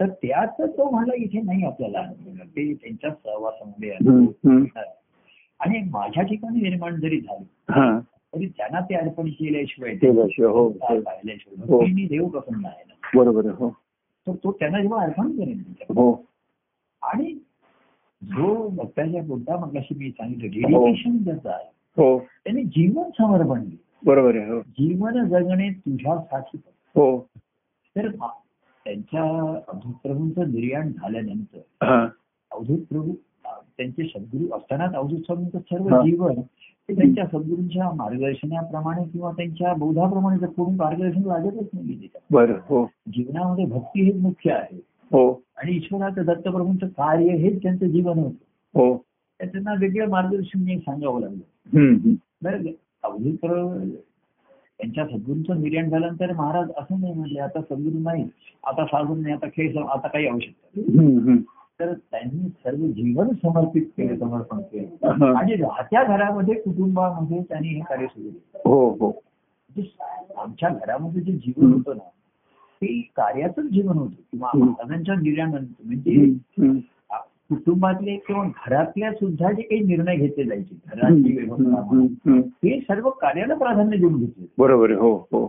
[0.00, 2.02] तर त्याच तो म्हणला इथे नाही आपल्याला
[2.56, 3.90] ते त्यांच्या सहवासामध्ये.
[5.60, 7.98] आणि माझ्या ठिकाणी निर्माण जरी झालं हा
[8.32, 10.12] तरी त्यांना ते अर्पण केल्याशिवाय हो,
[10.48, 10.68] हो.
[10.68, 11.78] हो.
[11.78, 13.68] भक्तीने देव प्रसन्न आहे ना बरोबर हो
[14.26, 15.92] तर तो त्यांना जेव्हा अर्पण त्याच्याकडे.
[15.94, 16.12] हो
[17.02, 17.32] आणि
[18.22, 20.50] जो भक्ताच्या मुद्दा मगाशी मी सांगितलं.
[20.50, 23.64] डेडिकेशन ज्याचं आहे हो त्याने जीवन समर्पण.
[24.04, 26.58] बरोबर आहे हो जीवन जगणे तुझ्यासाठी
[26.94, 27.06] हो
[27.96, 28.30] तर मा-
[28.86, 29.22] त्यांच्या
[29.68, 32.06] अवधूत प्रभूंचं निर्याण झाल्यानंतर हा
[32.50, 33.12] अवधूत प्रभू
[33.44, 35.88] त्यांचे सद्गुरू असतानाच अवधूत प्रभूंचं सर्व.
[36.02, 36.40] जीवन
[36.88, 42.08] ते त्यांच्या सद्गुरूंच्या मार्गदर्शनाप्रमाणे किंवा त्यांच्या बोधाप्रमाणे जर कोणी मार्गदर्शन लागतच नाही
[42.68, 42.90] हो.
[43.08, 44.76] जीवनामध्ये भक्ती हेच मुख्य आहे.
[45.12, 45.42] हो.
[45.56, 48.34] आणि ईश्वराचं दत्तप्रभूंचं कार्य हेच त्यांचं जीवन होतं.
[48.74, 48.96] हो.
[49.40, 52.14] त्यांना वेगळं मार्गदर्शन सांगावं लागलं.
[52.42, 52.62] बरं
[53.02, 53.90] अवधूत प्रभू
[54.78, 58.28] त्यांच्या सद्गुरूंचं निर्याण झाल्यानंतर महाराज असं नाही म्हणले आता सद्गुरू नाही
[58.66, 61.34] आता साधून नाही आता खेळ आता काही आवश्यकता.
[61.82, 65.24] तर त्यांनी सर्व जीवन समर्पित केलं समर्पण केलं.
[65.36, 69.10] आणि राहत्या घरामध्ये कुटुंबामध्ये त्यांनी हे कार्य सुरू केलं हो हो
[70.36, 72.08] आमच्या घरामध्ये जे जीवन होतं ना
[72.82, 74.50] ते कार्याचंच जीवन होतं किंवा.
[74.54, 76.32] महाराजांच्या निर्याणानंतर म्हणजे.
[77.48, 82.00] कुटुंबातले किंवा घरातल्या सुद्धा जे काही निर्णय घेतले जायचे घराची व्यवस्था.
[82.64, 85.44] हे सर्व कार्याला प्राधान्य देऊन घेतले बरोबर हो हो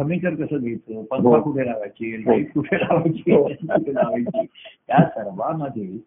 [0.00, 1.04] फर्निचर कसं घ्यायचं?
[1.04, 1.40] पंखा हो.
[1.40, 2.16] कुठे लावायची?
[2.16, 2.30] हो.
[2.30, 3.32] लाइट कुठे लावायची?
[3.32, 3.42] हो.
[3.42, 4.46] कुठे लावायची?
[4.86, 5.98] त्या सर्व सर्वांमध्ये.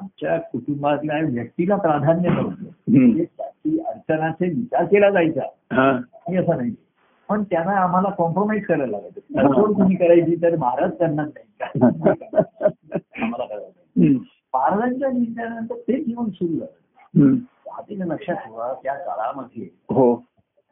[0.00, 2.64] आमच्या कुटुंबातल्या व्यक्तीला प्राधान्य नव्हतं.
[2.88, 5.42] म्हणजे त्याची अडचणाचे विचार केला जायचा.
[5.82, 6.74] आणि असं नाही.
[7.28, 9.20] पण त्यांना आम्हाला कॉम्प्रोमाइज करायला लागायचं.
[9.20, 10.36] तडजोड कुणी करायची?
[10.42, 11.80] तर महाराज करणार नाही
[13.22, 13.54] आम्हाला
[13.96, 14.18] हम्म.
[14.54, 17.34] महाराजांच्या निधनानंतर ते जीवन सुरू झालं.
[17.72, 20.24] आधी लक्षात ठेवा त्या काळामध्ये हो.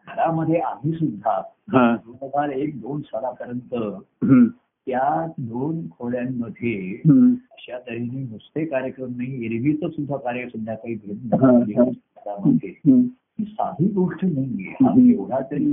[0.09, 1.41] घरामध्ये आम्ही सुद्धा
[1.73, 3.75] दोन हजार एक दोन सालापर्यंत.
[4.87, 7.01] त्या दोन खोल्यांमध्ये.
[7.09, 12.41] अशा तऱ्हेने नुसते कार्यक्रम नाही एरवीच सुद्धा कार्य संध्याकाळी घेऊन हा,
[13.45, 15.13] साधी गोष्ट नाहीये.
[15.13, 15.65] एवढा तरी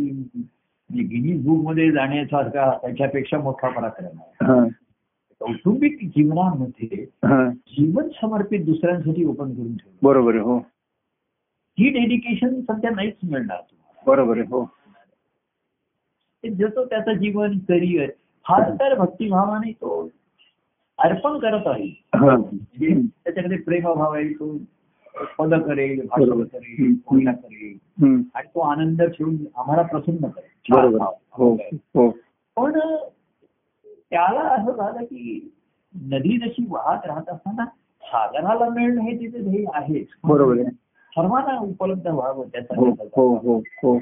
[0.89, 4.69] गिनीज बुकमध्ये जाण्यासारखा त्याच्यापेक्षा मोठा पराक्रम आहे.
[5.39, 7.05] कौटुंबिक जीवनामध्ये.
[7.47, 10.57] जीवन समर्पित दुसऱ्यांसाठी ओपन करून ठेवलं बरोबर हो
[11.77, 13.57] ही डेडिकेशन सध्या नाहीच मिळणार
[14.07, 14.69] बरोबर आहे हो.
[16.59, 18.09] जसं त्याचं जीवन करिअर
[18.43, 20.09] हा तर भक्तिभावाने तो
[20.99, 22.03] अर्पण करत आहे.
[22.15, 22.35] हा.
[23.23, 24.57] त्याच्याकडे प्रेमभाव आहे तो
[25.37, 26.43] पद करेल भाषण.
[26.43, 26.93] करेल हम्म.
[26.93, 27.77] कोणा करेल.
[28.01, 28.21] हम्म.
[28.35, 30.97] आणि तो आनंद ठेवून आम्हाला प्रसन्न करेल.
[32.55, 32.79] पण
[34.09, 35.53] त्याला असं झालं की
[35.95, 37.65] नदी जशी वाहत राहत असताना
[38.03, 40.07] सागराला मिळणं हे तिथे ध्येय आहेच.
[40.23, 40.80] बरोबर आहे.
[41.15, 43.99] सर्वांना उपलब्ध व्हावं त्याचा हो म्हणजे हो हो हो.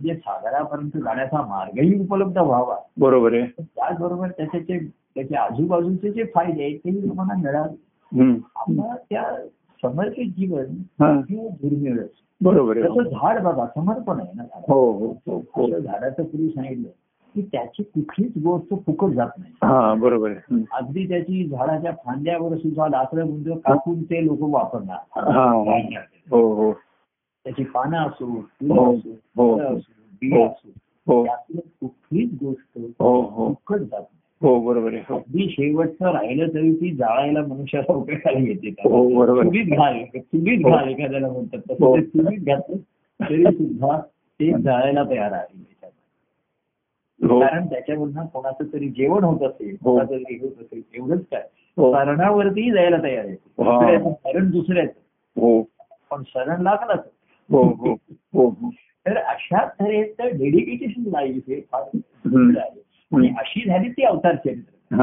[0.00, 2.76] सागरापर्यंत जाण्याचा मार्गही उपलब्ध व्हावा.
[2.98, 3.62] बरोबर आहे.
[3.62, 8.32] त्याचबरोबर त्याचे जे त्याचे आजूबाजूचे जे फायदे आहेत ते लोकांना मिळावे.
[8.56, 9.22] आपलं त्या
[9.82, 10.64] समर्पित जीवन
[11.00, 11.12] हा.
[11.30, 12.10] हे दुर्मिळच
[12.42, 12.88] बरोबर आहे.
[12.88, 14.42] तसं झाड बघा समर्पण आहे ना
[15.78, 16.88] झाडाचं पूर्वी सांगितलं
[17.34, 19.52] की त्याची कुठलीच गोष्ट फुकट जात नाही.
[19.62, 20.32] हा बरोबर.
[20.72, 26.00] अगदी त्याची झाडाच्या फांद्यावर सुद्धा लाकडं गुंड कापून ते लोक वापरणार.
[26.32, 26.72] हा हो.
[27.44, 30.46] त्याची पानं असो हो, फुलं असो हो, असो बिया.
[30.46, 34.14] असो त्यातलं कुठलीच गोष्ट फुकट जात नाही.
[34.40, 35.16] हो बरोबर आहे हो.
[35.16, 38.70] अगदी शेवटचं राहिलं तरी ती जाळायला मनुष्याला उपयोगाला येते.
[38.70, 40.70] चुलीत घाल चुलीत हो.
[40.70, 41.58] घाल एखाद्याला म्हणतात.
[41.70, 42.76] तसं चुलीत घातलं
[43.20, 44.00] तरी सुद्धा
[44.40, 45.64] ते जाळायला तयार आहे
[47.20, 49.76] कारण त्याच्यावरनं कोणाचं तरी जेवण होत असेल.
[49.84, 51.42] कोणाचं तरी होत असेल एवढंच काय.
[51.76, 51.92] हो.
[51.92, 53.34] सरणावरती जायला तयार आहे.
[53.62, 54.38] हा.
[54.38, 55.40] दुसऱ्याचं.
[55.40, 55.62] हो.
[56.10, 57.04] पण शरण लागलाच
[57.50, 58.70] हो हो हो हो.
[58.76, 61.82] तर अशा तऱ्हेचं डेडिकेटेशन लाईफ हे फार
[62.58, 62.80] आहे.
[63.16, 64.96] आणि अशी झाली ती अवतार चरित्र.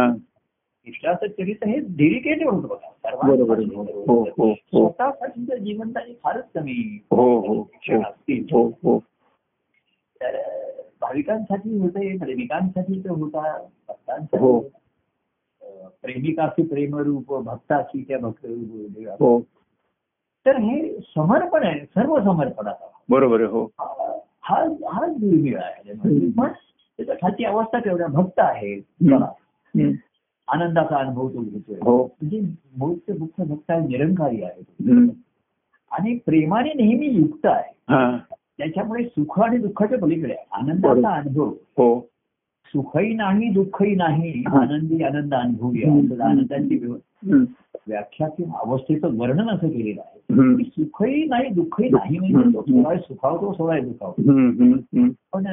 [0.86, 2.89] कृष्णाचं चरित्र हे डेडिकेटेड होतं बघा.
[4.26, 6.97] हो स्वतःसाठीच्या जीवनताची फारच कमी
[7.95, 8.43] असतील.
[10.16, 10.41] तर
[11.01, 14.43] भाविकांसाठी होते प्रेमिकांसाठी तर होता भक्तांसाठी.
[15.62, 18.18] अं, प्रेमिकाचे प्रेमरूप भक्ताची त्या.
[19.14, 19.39] हो.
[20.45, 23.65] तर हे समर्पण आहे सर्व समर्पणाचा बरोबर आहे हो.
[24.41, 25.93] हा हा दुर्मिळ आहे.
[26.31, 26.47] पण
[26.97, 28.75] त्याच्या खालची अवस्था केवढ्या भक्त आहे.
[30.47, 31.75] आनंदाचा अनुभव तो घेतोय.
[31.75, 32.03] हो.
[32.03, 32.41] म्हणजे
[32.77, 34.61] मूळचे भक्त भक्त आहे निरंकारी आहे.
[35.91, 37.73] आणि प्रेमाने नेहमी युक्त आहे.
[38.57, 40.35] त्याच्यामुळे सुख आणि दुःखाच्या पलीकडे.
[40.51, 41.47] आनंदाचा अनुभव.
[41.49, 42.07] हो.
[42.74, 44.43] सुखही नाही दुःखही नाही.
[44.47, 46.13] आनंदी आनंद अनुभवूया हम्म.
[46.13, 46.86] असं आनंदाची.
[47.88, 50.19] व्याख्या किंवा अवस्थेचं वर्णन असं केलेलं आहे.
[50.57, 54.21] की सुखही नाही दुःखही नाही म्हणजे तो सोळा सुखावतो सोळा दुखावतो.
[55.34, 55.43] पण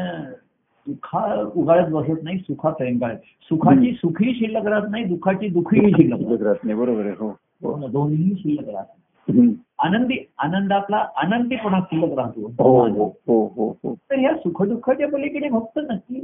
[0.86, 6.64] दुःखा उगाळत बसत नाही सुखात रेंगाळत सुखाची सुखी शिल्लक राहत नाही दुःखाची दुःखीही शिल्लक राहत
[6.64, 7.28] नाही बरोबर आहे हो
[7.62, 7.92] हो नाही.
[7.92, 9.40] दोन्ही शिल्लक राहत
[9.80, 9.86] हम्म.
[9.86, 16.20] आनंदी आनंदातला आनंदीपणा शिल्लक राहतो हो हो हो तर ह्या सुखदुःखाच्या पलीकडे फक्त नक्की.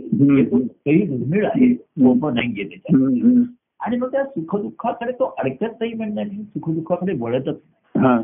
[0.62, 3.44] काही दुर्मिळ आहे सोपं नाहीये त्याच्यात.
[3.80, 8.06] आणि मग त्या सुखदुःखाकडे तो अडकत नाही म्हणण्याने सुखदुःखाकडे वळतच नाही.
[8.06, 8.20] हा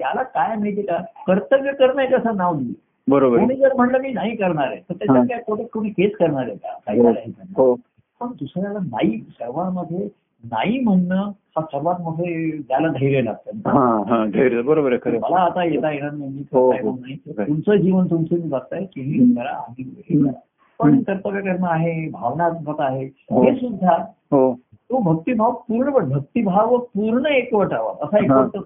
[0.00, 2.72] त्याला काय माहिती का कर्तव्य करणं आहे कसं नाव दिलं
[3.08, 4.94] बरोबर कोणी जर म्हणलं मी नाही करणार आहे तर.
[4.94, 7.12] त्याच्यात काय कोणी केस करणार आहे का काय हो.
[7.12, 7.74] करायचं हो
[8.20, 10.08] पण दुसऱ्याला नाही सर्वांमध्ये
[10.44, 13.50] नाही म्हणणं हा सर्वात मोठे त्याला धैर्य लागतं.
[13.68, 15.18] हा हा धैर्य बरोबर आहे खरं.
[15.20, 16.96] मला आता येता येणार नाही हो, हो.
[17.38, 19.34] तुमचं जीवन तुमचं बघताय तुम्ही हम्म.
[19.34, 20.32] करा आम्ही करा.
[20.78, 23.04] पण कर्तव्य करणं आहे भावनात्मक आहे.
[23.04, 23.42] हो.
[23.42, 23.96] हे सुद्धा
[24.32, 28.56] तो भक्तिभाव पूर्ण भक्तिभाव पूर्ण एकवटावा असा एकवट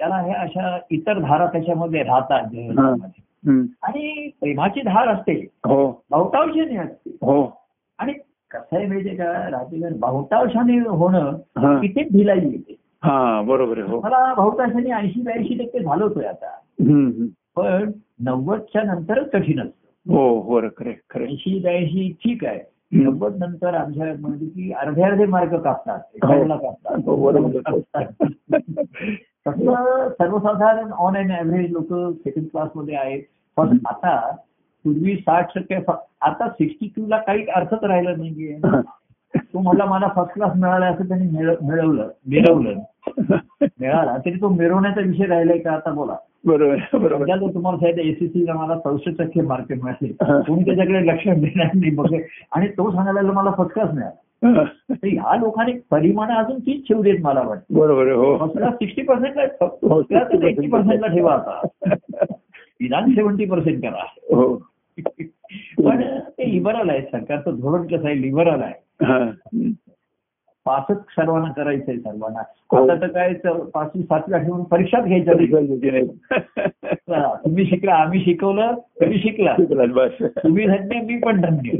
[0.00, 2.42] त्याला हे अशा इतर धारा त्याच्यामध्ये राहतात.
[3.82, 5.32] आणि प्रेमाची धार असते.
[5.66, 6.04] हो.
[6.10, 7.10] बहुतांशाने असते.
[7.10, 7.62] हो.
[7.98, 8.12] आणि
[8.50, 9.48] कसं आहे माहितीये का?
[9.48, 11.80] राजकीय बहुतांशाने होणं हा.
[11.80, 14.00] किती ढिलाई येते हा बरोबर हो.
[14.00, 16.58] मला बहुतांशाने ऐंशी ब्याऐंशी टक्के झालं होतोय आता.
[17.56, 17.90] पण
[18.20, 20.12] नव्वदच्या नंतरच कठीण असतं.
[20.12, 21.24] हो बरं खरे खरे.
[21.24, 22.60] ऐंशी ब्याऐंशी ठीक आहे.
[22.92, 26.98] नव्वद नंतर आमच्या म्हणजे की अर्धे अर्धे मार्क कापतात कापतात.
[27.06, 27.78] हो, बरोबर.
[29.46, 33.22] तसं सर्वसाधारण ऑन अँड ऍव्हरेज लोक सेकंड क्लासमध्ये आहेत.
[33.56, 34.36] पण आता
[34.84, 35.74] पूर्वी साठ टक्के
[36.20, 38.58] आता सिक्स्टी टू ला काही अर्थच राहिला नाहीये.
[39.36, 42.74] तो म्हटला मला फर्स्ट क्लास मिळाला असं त्यांनी मिळ- मिळवलं मिळवलं
[43.62, 44.16] मिळाला.
[44.16, 46.16] तरी तो मिळवण्याचा विषय राहिलाय का आता बोला.
[46.46, 47.54] बरोबर बरोबर.
[47.54, 50.32] तुम्हाला सांगितलं एसीसीला मला चौसष्ट टक्के मार्क मिळाले.
[50.32, 50.40] हा.
[50.40, 52.14] कोणी त्याच्याकडे लक्ष देणार नाही बघ.
[52.52, 54.62] आणि तो सांगायला मला फर्स्ट क्लास मिळाला.
[55.02, 57.74] ह्या लोकांनी परिमाण अजून तीच ठेवली आहेत मला वाटतं.
[57.74, 58.46] बरोबर हो.
[58.48, 59.42] सिक्स्टी पर्सेंटला
[60.48, 61.66] एटी पर्सेंटला ठेवा आता.
[62.80, 64.04] निदान सेव्हन्टी पर्सेंट करा.
[64.14, 64.56] हो.
[65.78, 68.74] पण ते लिबरल आहे सरकारचं धोरण कसं आहे लिबरल आहे.
[70.68, 72.42] पासच सर्वांना करायचंय सर्वांना.
[72.70, 72.88] हो.
[72.88, 73.32] आता तर काय
[73.74, 75.34] पाचवी सातवी आठवी परीक्षाच घ्यायच्या
[77.44, 79.54] तुम्ही शिकला आम्ही शिकवलं तुम्ही शिकला.
[80.28, 81.76] तुम्ही धन्य मी पण धन्य.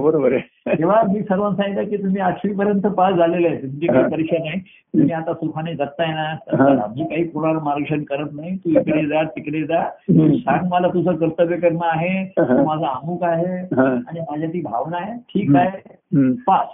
[0.00, 0.78] बरोबर आहे.
[0.78, 4.04] तेव्हा मी सर्वांना सांगितलं की तुम्ही आठवी पर्यंत पास झालेले आहे तुमची काही.
[4.12, 4.60] परीक्षा नाही.
[4.60, 6.36] तुम्ही आता सुखाने जगताय ना
[6.84, 8.56] आम्ही काही कुणाला मार्गदर्शन करत नाही.
[8.56, 9.84] तू इकडे जा तिकडे जा.
[10.38, 12.32] सांग मला तुझं कर्तव्य कर्म आहे.
[12.64, 13.58] माझा अमुक आहे.
[13.82, 15.12] आणि माझ्या ती भावना आहे.
[15.12, 15.56] ठीक.
[15.56, 16.32] आहे.
[16.46, 16.66] पास.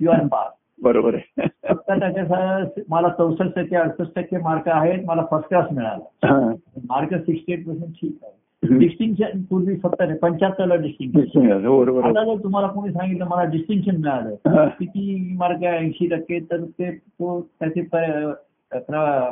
[0.00, 1.46] यू आर पास बरोबर आहे.
[1.68, 6.26] फक्त त्याच्या मला चौसष्ट टक्के अडुसष्ट टक्के मार्क आहेत मला फर्स्ट क्लास मिळाला.
[6.26, 6.50] हा.
[6.88, 8.78] मार्क सिक्स्टी एट पर्सेंट ठीक आहे.
[8.78, 14.68] डिस्टिंक्शन पूर्वी फक्त पंच्याहत्तरला डिस्टिंक्शन हो, आता जर तुम्हाला कोणी सांगितलं मला डिस्टिंक्शन मिळालं.
[14.78, 15.76] किती मार्क आहे?
[15.78, 17.82] ऐंशी टक्के तर ते तो त्याचे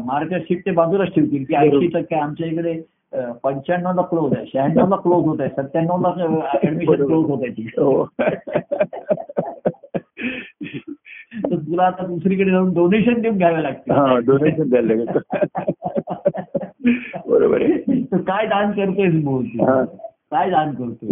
[0.05, 2.81] मार्कशीट ते बाजूलाच ठेवतील की ऐंशी टक्के आमच्या इकडे
[3.45, 6.13] पंच्याण्णव ला क्लोज आहे शहाण्णव ला क्लोज होत आहे सत्त्याण्णव ला
[6.65, 8.23] ऍडमिशन क्लोज होत आहे
[11.55, 15.19] तर तुला आता दुसरीकडे जाऊन डोनेशन देऊन घ्यावे हा लागते डोनेशन द्यायला लागेल.
[17.29, 18.03] बरोबर आहे.
[18.03, 19.45] तर काय दान करतोयस बोल?
[19.61, 19.85] हा.
[20.31, 21.09] काय दान करतोय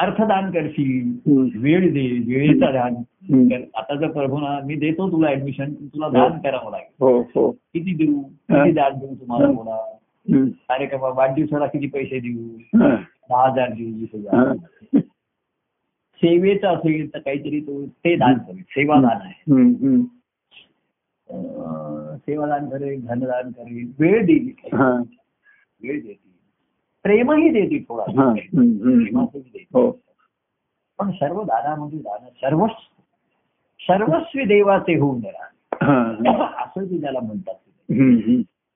[0.00, 1.12] अर्थदान करशील.
[1.62, 2.94] वेळ दे वेळेचं दान.
[3.74, 6.86] आता जर प्रभूना मी देतो तुला ऍडमिशन तुला दान करावं लागेल.
[7.00, 7.50] हो हो.
[7.50, 8.20] किती देऊ?
[8.20, 8.62] हा.
[8.62, 9.76] किती दान देऊ तुम्हाला बोला.
[10.68, 12.82] कार्यक्रम वाढदिवसाला किती पैसे देऊ?
[12.82, 12.96] हा.
[13.30, 14.40] दहा हजार देऊ वीस हा.
[14.40, 14.56] हजार
[16.16, 18.62] सेवेचं असेल तर काहीतरी तो ते दान करेल.
[18.62, 19.52] सेवादान आहे.
[22.18, 24.52] सेवादान करेल धनदान करेल वेळ देईल.
[24.76, 24.90] हा.
[25.82, 26.30] वेळ देतील.
[27.02, 28.32] प्रेमही देतील थोडा हा.
[28.34, 29.16] देतील.
[29.74, 29.90] हो.
[30.98, 32.66] पण सर्व दानामध्ये दान सर्व
[33.80, 35.46] सर्वस्वी देवाचे होऊन देणार.
[36.64, 37.54] असं ते त्याला म्हणतात.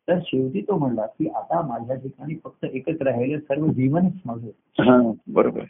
[0.09, 5.13] तर शेवटी तो म्हणला की आता माझ्या ठिकाणी फक्त एकच राहिलं सर्व जीवनच माझं.
[5.29, 5.65] बरोबर.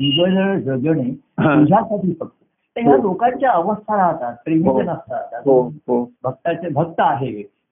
[0.00, 1.54] जीवन जगणे हा.
[1.54, 2.34] तुझ्यासाठी फक्त
[2.76, 4.36] तर ह्या लोकांच्या अवस्था राहतात हो.
[4.44, 7.30] प्रेमीचे नसतात हो हो भक्ताचे भक्त आहे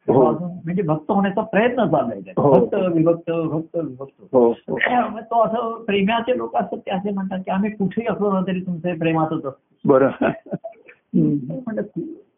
[0.09, 0.23] हो.
[0.31, 2.21] म्हणजे भक्त होण्याचा प्रयत्न चाललाय.
[2.39, 2.53] हो.
[2.53, 4.77] भक्त विभक्त भक्त विभक्त हो हो
[5.11, 8.61] मग तो असं प्रेमाचे लोक असतात ते असे म्हणतात की आम्ही कुठेही असलो ना तरी
[8.61, 10.31] तुमचे प्रेमातच असतो बरं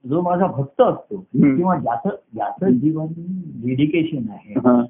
[0.08, 1.16] जो माझा भक्त असतो.
[1.32, 3.06] किंवा ज्याचं ज्याचं जीवन
[3.62, 4.80] डेडिकेशन आहे हा,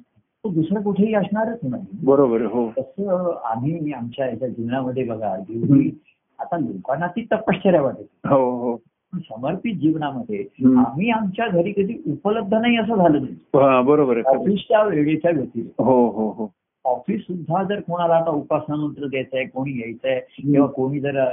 [0.47, 1.83] तो दुसरं कुठेही असणारच नाही.
[2.03, 2.71] बरोबर हो.
[2.77, 5.91] तसं आम्ही आमच्या याच्या जीवनामध्ये बघा जेवढी
[6.39, 8.03] आता लोकांना ती तपश्चर्या वाटते.
[8.29, 8.77] हो हो.
[9.15, 10.45] समर्पित जीवनामध्ये.
[10.65, 13.33] आम्ही आमच्या घरी कधी उपलब्ध नाही असं झालं नाही.
[13.33, 15.81] हा, बरोबर ऑफिसच्या वेळेच्या व्यतिरिक्त.
[15.81, 16.53] हो हो हो.
[16.85, 21.29] ऑफिस सुद्धा जर कोणाला आता उपासना मंत्र द्यायचंय कोणी यायचंय किंवा कोणी जर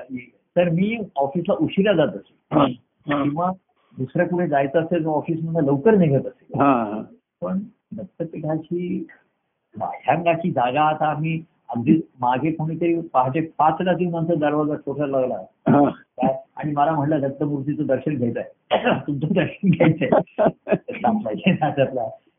[0.57, 2.09] तर मी ऑफिसला उशिरा जात
[2.53, 2.67] हा.
[3.07, 3.51] किंवा
[3.99, 6.61] दुसऱ्या कुठे जायचं असेल ऑफिसमध्ये लवकर निघत असेल.
[7.43, 7.59] पण
[7.97, 9.05] दत्तपीठाची
[9.75, 15.37] बाह्यांगाची जागा आता आम्ही अगदी मागे कोणीतरी पहाटे पाचला ती माणसं दरवाजा ठोकायला लागला.
[16.57, 18.43] आणि मला म्हटलं दत्तमूर्तीचं दर्शन घ्यायचंय
[19.07, 20.09] तुमचं दर्शन घ्यायचंय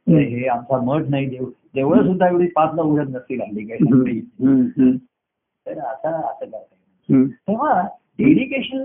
[0.07, 4.95] हे आमचा मठ नाही देव देवळं सुद्धा एवढी पाचला उघडत नसतील हल्ली हम्म,
[5.65, 7.23] तर आता असं करता.
[7.47, 7.81] तेव्हा
[8.19, 8.83] डेडिकेशन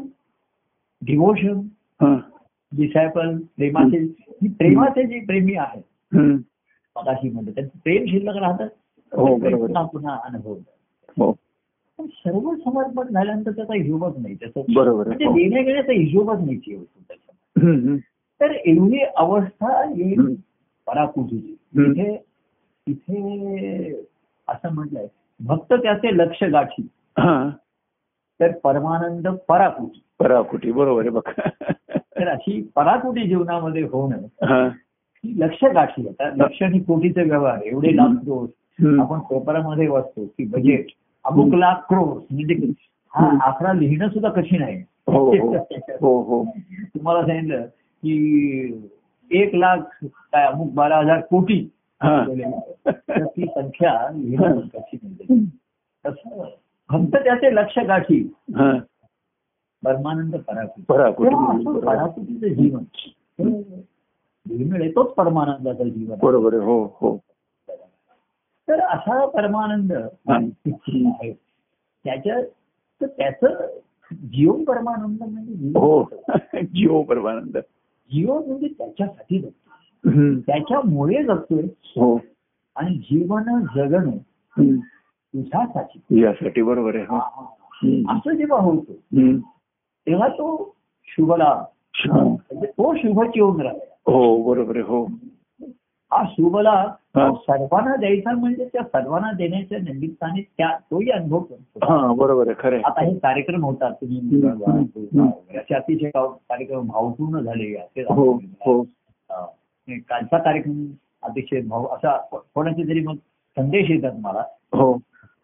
[1.02, 1.60] डिव्होशन
[2.00, 2.14] हा.
[2.72, 5.82] डिसायपल प्रेमाचे ही प्रेमाचे जे प्रेमी आहेत.
[7.00, 8.66] मगाशी म्हणतो त्यांचं प्रेम शिल्लक राहतं
[9.12, 9.36] हो.
[9.36, 10.54] पुन्हा पुन्हा अनुभव
[11.16, 11.30] हो
[11.98, 14.60] पण सर्व समर्पण झाल्यानंतर त्याचा हिशोबच नाही त्याचं.
[14.68, 15.32] म्हणजे हो.
[15.34, 16.56] देण्या घेण्याचा हिशोबच नाही
[17.08, 17.96] त्याच्या.
[18.40, 20.34] तर एवढी अवस्था येईल.
[20.86, 21.56] पराकुटीची.
[21.80, 22.14] इथे
[22.86, 23.92] इथे
[24.48, 25.06] असं म्हटलंय
[25.40, 26.82] भक्त त्याचे लक्ष गाठी
[28.40, 31.30] तर परमानंद पराकुटी पराकुटी बरोबर आहे बघ
[31.90, 34.68] तर अशी पराकुटी जीवनामध्ये होणं
[35.24, 38.48] लक्ष गाठी आता लक्ष आणि कोटीचे व्यवहार एवढे लाख क्रोस.
[39.00, 40.86] आपण पेपरमध्ये वाचतो की बजेट
[41.24, 42.54] अमुक लाख क्रोस म्हणजे
[43.12, 44.76] हा आकडा लिहिणं सुद्धा कठीण आहे.
[45.08, 45.24] हो
[46.00, 46.22] हो.
[46.22, 46.44] हो
[46.86, 47.64] तुम्हाला सांगितलं
[48.02, 48.88] की
[49.30, 51.58] एक लाख काय अमुक बारा हजार कोटी
[52.00, 52.24] हा.
[52.90, 55.44] ती संख्या लिहिणं कठीण
[56.04, 56.44] तसं
[56.90, 58.22] फक्त त्याचे लक्ष गाठी.
[59.82, 61.86] परमानंद पराकुटी बरोबर.
[61.86, 62.82] पराकुटीचं जीवन.
[64.46, 66.18] दुर्मिळ आहे तोच परमानंदाचं जीवन.
[66.22, 67.16] बरोबर आहे हो हो
[68.68, 69.92] तर असा परमानंद.
[69.92, 71.32] आहे
[72.04, 72.42] त्याच्यात
[73.00, 73.66] तर त्याचं
[74.10, 76.02] जीवन परमानंद म्हणजे हो
[76.54, 77.56] जीव परमानंद
[78.10, 80.40] जीवन म्हणजे त्याच्यासाठी जगतो.
[80.40, 81.62] त्याच्यामुळे जगतोय
[81.96, 82.14] हो
[82.76, 84.16] आणि जीवन जगणं.
[84.56, 87.18] तुझ्यासाठी यासाठी बरोबर आहे हो.
[88.12, 89.38] असं जेव्हा होतो हम्म.
[90.06, 90.74] तेव्हा तो
[91.08, 91.58] शुभलाभ
[91.94, 92.22] हा.
[92.22, 95.04] म्हणजे तो शुभच येऊन राहिला हो बरोबर आहे हो.
[96.10, 96.88] हा शुभलाभ.
[97.16, 102.14] तो सर्वांना द्यायचा म्हणजे त्या सर्वांना देण्याच्या निमित्ताने त्या तोही अनुभव करतो.
[102.14, 102.80] बरोबर आहे खरं.
[102.84, 104.42] आता हे कार्यक्रम होतात तुम्ही
[105.58, 108.32] असे अतिशय कार्यक्रम भावपूर्ण झाले असे हो
[108.66, 108.82] हो.
[109.90, 110.84] कालचा कार्यक्रम
[111.22, 112.16] अतिशय भाव असा
[112.54, 113.14] कोणाचे तरी मग
[113.56, 114.42] संदेश येतात मला.
[114.72, 114.92] हो.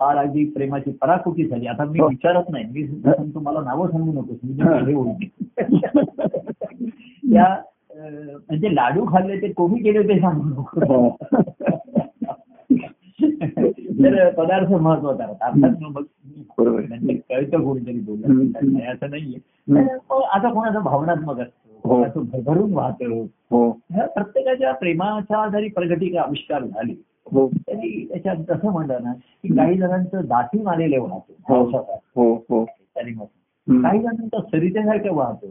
[0.00, 1.66] फार अगदी प्रेमाची पराकुटी झाली.
[1.66, 2.08] आता मी हो.
[2.08, 2.64] विचारत नाही.
[2.64, 2.82] मी
[3.34, 4.36] मला नावं सांगू नकोस.
[4.44, 4.78] मी हा.
[4.80, 5.28] होईल
[7.34, 7.62] त्या अं,
[7.98, 10.62] म्हणजे लाडू खाल्ले ते कोणी केले ते सांगू
[14.04, 15.24] तर पदार्थ महत्त्वाचा.
[15.24, 16.02] अर्थात मग.
[16.58, 18.00] म्हणजे कळतं कोणीतरी.
[18.66, 19.80] नाही असं नाहीये.
[20.32, 21.94] आता कोणाचं भावनात्मक असतो हो.
[21.94, 23.24] कोणाचं भरभरून वाहतं.
[23.50, 23.70] हो.
[23.92, 27.02] प्रत्येकाच्या प्रेमाच्या जरी प्रगती आविष्कार झाले.
[27.32, 27.48] हो.
[27.48, 31.32] तरी त्याच्यात कसं म्हणलं ना की काही जणांचं दाटून आलेले वाहतो.
[33.82, 35.46] काही जणांचं सरितेसारखं वाहतो.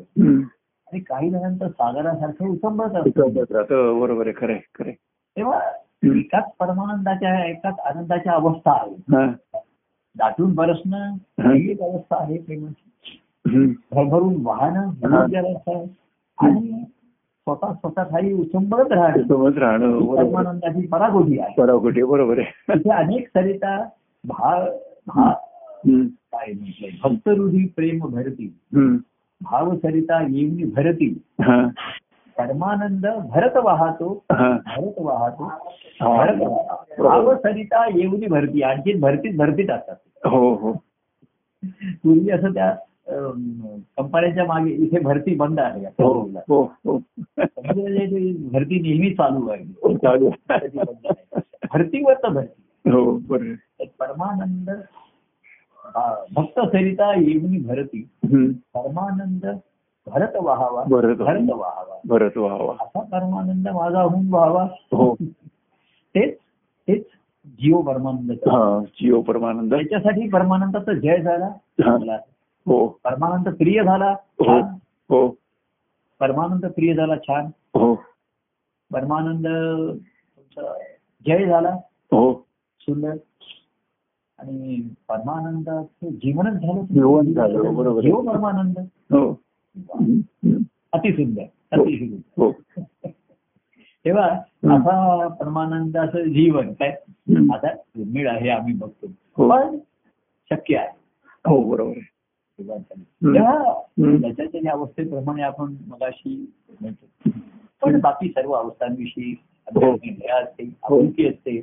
[0.96, 4.00] आणि काही जणांचं सागरासारखं उसंबत असतं राहतं.
[4.00, 4.92] बरोबर आहे खरं खरं.
[5.38, 5.60] तेव्हा.
[6.06, 9.26] एकाच परमानंदाच्या एकाच आनंदाच्या अवस्था आहे हा.
[10.16, 11.52] दाटून बरसणं हा.
[11.54, 13.72] ही एक अवस्था आहे प्रेमाची.
[13.92, 15.22] भरभरून वाहणं ही हा.
[15.22, 15.86] अवस्था आहे
[16.38, 16.84] आणि
[17.48, 20.16] स्वतः स्वतः काही उसंबत राहणं समज राहणं ही.
[20.16, 23.78] परमानंदाची परागोटी आहे पराकोटी बरोबर आहे तिथे अनेक सरिता
[24.24, 24.66] भाव
[25.08, 25.30] भा
[25.86, 26.06] हम्म.
[26.08, 28.48] काय म्हटलंय भक्तरुढी प्रेम भरती
[29.36, 29.66] हम्म.
[29.66, 31.22] भाव सरिता येवनी भरती.
[32.38, 34.24] परमानंद भरत वाहतो.
[34.30, 35.44] भरत वाहतो.
[36.18, 37.04] भरत वाहतो.
[37.04, 39.96] भाव सरिता येवनी भरती आणखी भरतीत भरतीत असतात.
[40.26, 40.74] हो हो.
[42.04, 42.76] पूर्वी असं त्या
[43.98, 46.98] कंपन्यांच्या मागे इथे भरती बंद आहे हो हो हो.
[48.52, 49.64] भरती नेहमी चालू आहे.
[51.74, 52.04] भरती.
[52.92, 53.36] हो
[53.80, 54.70] एक परमानंद
[56.36, 58.02] भक्त सरिता येवनी भरती.
[58.74, 59.46] परमानंद
[60.08, 65.14] भरत व्हावा भरत भरत व्हावा भरत वा वा असा परमानंद माझा होऊन व्हावा हो
[66.16, 66.38] तेच
[66.88, 67.04] तेच
[67.60, 71.46] जीव परमानंद हा जीव परमानंद त्याच्यासाठी परमानंदाचा जय झाला
[71.82, 71.96] हा.
[73.04, 74.10] परमानंद प्रिय झाला
[74.40, 74.60] हो
[75.10, 75.28] हो
[76.22, 77.94] परमानंद प्रिय झाला छान हो
[78.92, 80.74] परमानंद तुमचा
[81.26, 81.70] जय झाला
[82.12, 82.32] हो
[82.82, 83.16] सुंदर
[84.38, 88.80] आणि परमानंदाचं जीवनच झालं जीवन झालं, बरोबर जीव परमानंद.
[89.14, 89.40] हो.
[89.78, 90.62] हम्म.
[90.92, 91.42] अतिसुंदर.
[91.72, 92.50] अतिसुंदर
[94.06, 94.28] तेव्हा
[94.76, 96.98] असा परमानंदाचं जीवन काय?
[97.10, 97.54] हम्म.
[97.54, 99.08] आता दुर्मिळ आहे आम्ही बघतो.
[99.50, 99.78] पण
[100.50, 100.90] शक्य आहे.
[101.50, 101.94] हो बरोबर
[103.00, 104.22] तेव्हा हम्म.
[104.22, 107.30] त्याच्या अवस्थेप्रमाणे आपण मगाशी म्हणतो
[107.82, 109.36] पण बाकी सर्व अवस्थांविषयी
[110.30, 111.62] असते असते.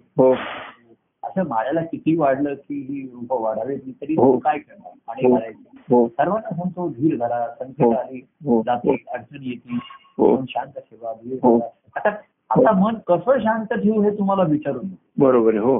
[1.25, 3.79] असं माळ्याला किती वाढलं की ही रूप वाढावेत?
[4.03, 4.33] तरी हो.
[4.33, 4.93] तू काय करणार?
[5.07, 5.35] पाणी हो.
[5.35, 6.09] घालायचं हो.
[6.09, 7.91] सर्वांना सांगतो धीर धरा संकट हो.
[7.93, 8.62] आली हो.
[8.66, 9.79] जाते अडचण येते
[10.18, 10.45] हो.
[10.49, 11.59] शांत ठेवा धीर हो.
[11.97, 12.09] आता
[12.51, 14.85] आता मन कसं शांत ठेवू हे तुम्हाला विचारून
[15.18, 15.79] बरोबर हो.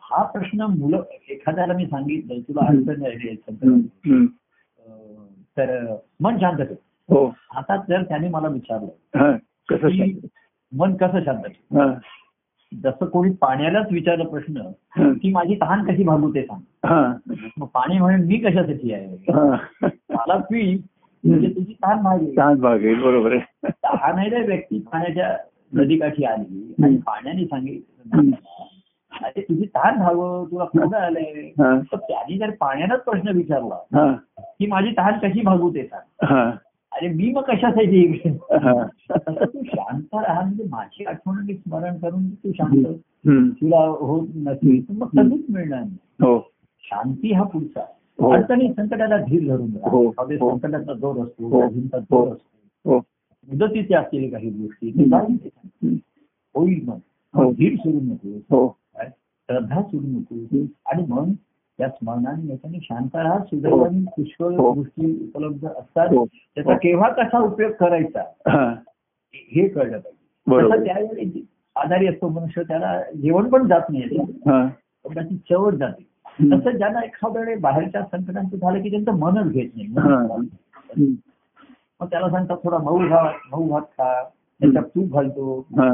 [0.00, 2.66] हा प्रश्न मुलं एखाद्याला मी सांगितलं तुला.
[2.66, 4.26] अडचण
[5.56, 6.76] तर मन शांत ठेव.
[7.08, 7.34] हो.
[7.56, 9.36] आता जर त्याने मला विचारलं हा?
[10.72, 11.78] मन कसं शांत ठेव?
[11.78, 11.94] हा.
[12.82, 14.62] जसं कोणी पाण्यालाच विचारलं प्रश्न.
[15.12, 16.60] की माझी तहान कशी भागू ते सांग.
[17.64, 19.32] पाणी म्हणून मी कशासाठी आहे?
[19.32, 19.56] हा.
[20.10, 20.82] मला पी
[21.24, 22.36] म्हणजे तुझी तहान भागेल.
[22.36, 23.68] छान भाग आहे बरोबर आहे.
[23.84, 25.36] तहान आहे रे व्यक्ती पाण्याच्या
[25.74, 28.30] नदीकाठी आली आणि पाण्याने सांगितलं
[29.22, 31.50] अरे तुझी तहान भागव तुला कोण आलंय.
[31.60, 33.74] तर त्याने जर पाण्यालाच प्रश्न विचारला
[34.38, 36.50] की माझी तहान कशी भागू ते सांग.
[36.94, 38.02] अरे मी मग कशासाठी?
[38.52, 38.86] हा.
[39.44, 42.84] तू शांत राहा म्हणजे माझी आठवण मी स्मरण करून तू शांत.
[43.60, 45.96] तुला होत नसेल तर मग कधीच मिळणार नाही.
[46.20, 46.38] हो.
[46.82, 47.84] शांती हा पुढचा.
[48.20, 48.30] हो.
[48.30, 50.10] अडचणी संकटाला धीर धरून हो.
[50.12, 51.68] संकटाचा जोर असतो
[52.00, 52.96] जोर असतो.
[53.48, 54.92] मुदतीचे असलेले काही गोष्टी.
[56.54, 57.50] होईल मग.
[57.52, 58.68] धीर सोडू नको
[59.48, 60.64] श्रद्धा सोडू नको.
[60.86, 61.30] आणि मग
[61.78, 64.72] त्या स्मरणाने याच्याने शांत राहा सुदैवाने पुष्कळ हो.
[64.72, 66.06] गोष्टी उपलब्ध असतात.
[66.08, 66.24] हो.
[66.24, 66.78] त्याचा हो.
[66.82, 68.20] केव्हा कसा उपयोग करायचा?
[68.48, 68.74] हा.
[69.34, 70.84] हे कळलं पाहिजे.
[70.84, 71.40] त्यावेळी जे
[71.76, 74.16] आजारी असतो मनुष्य त्याला जेवण पण जात नाही.
[74.22, 74.68] हा.
[75.14, 76.02] त्याची चवच जाते.
[76.52, 79.88] तसं ज्यांना एखाद्या बाहेरच्या संकटांचं झालं की त्यांचं मनच घेत नाही.
[79.88, 80.36] हा.
[82.00, 84.24] मग त्याला सांगतात थोडा मऊ भात मऊ भात खा.
[84.60, 85.66] त्याच्यात तूप घालतो.
[85.78, 85.90] हा.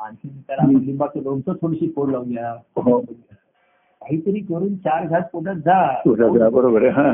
[0.00, 3.00] आणखी त्याला लिंबाचं लोणचं थोडीशी फोड लावूया हो.
[4.10, 7.12] काहीतरी करून चार घास पोटात जा बरोबर हा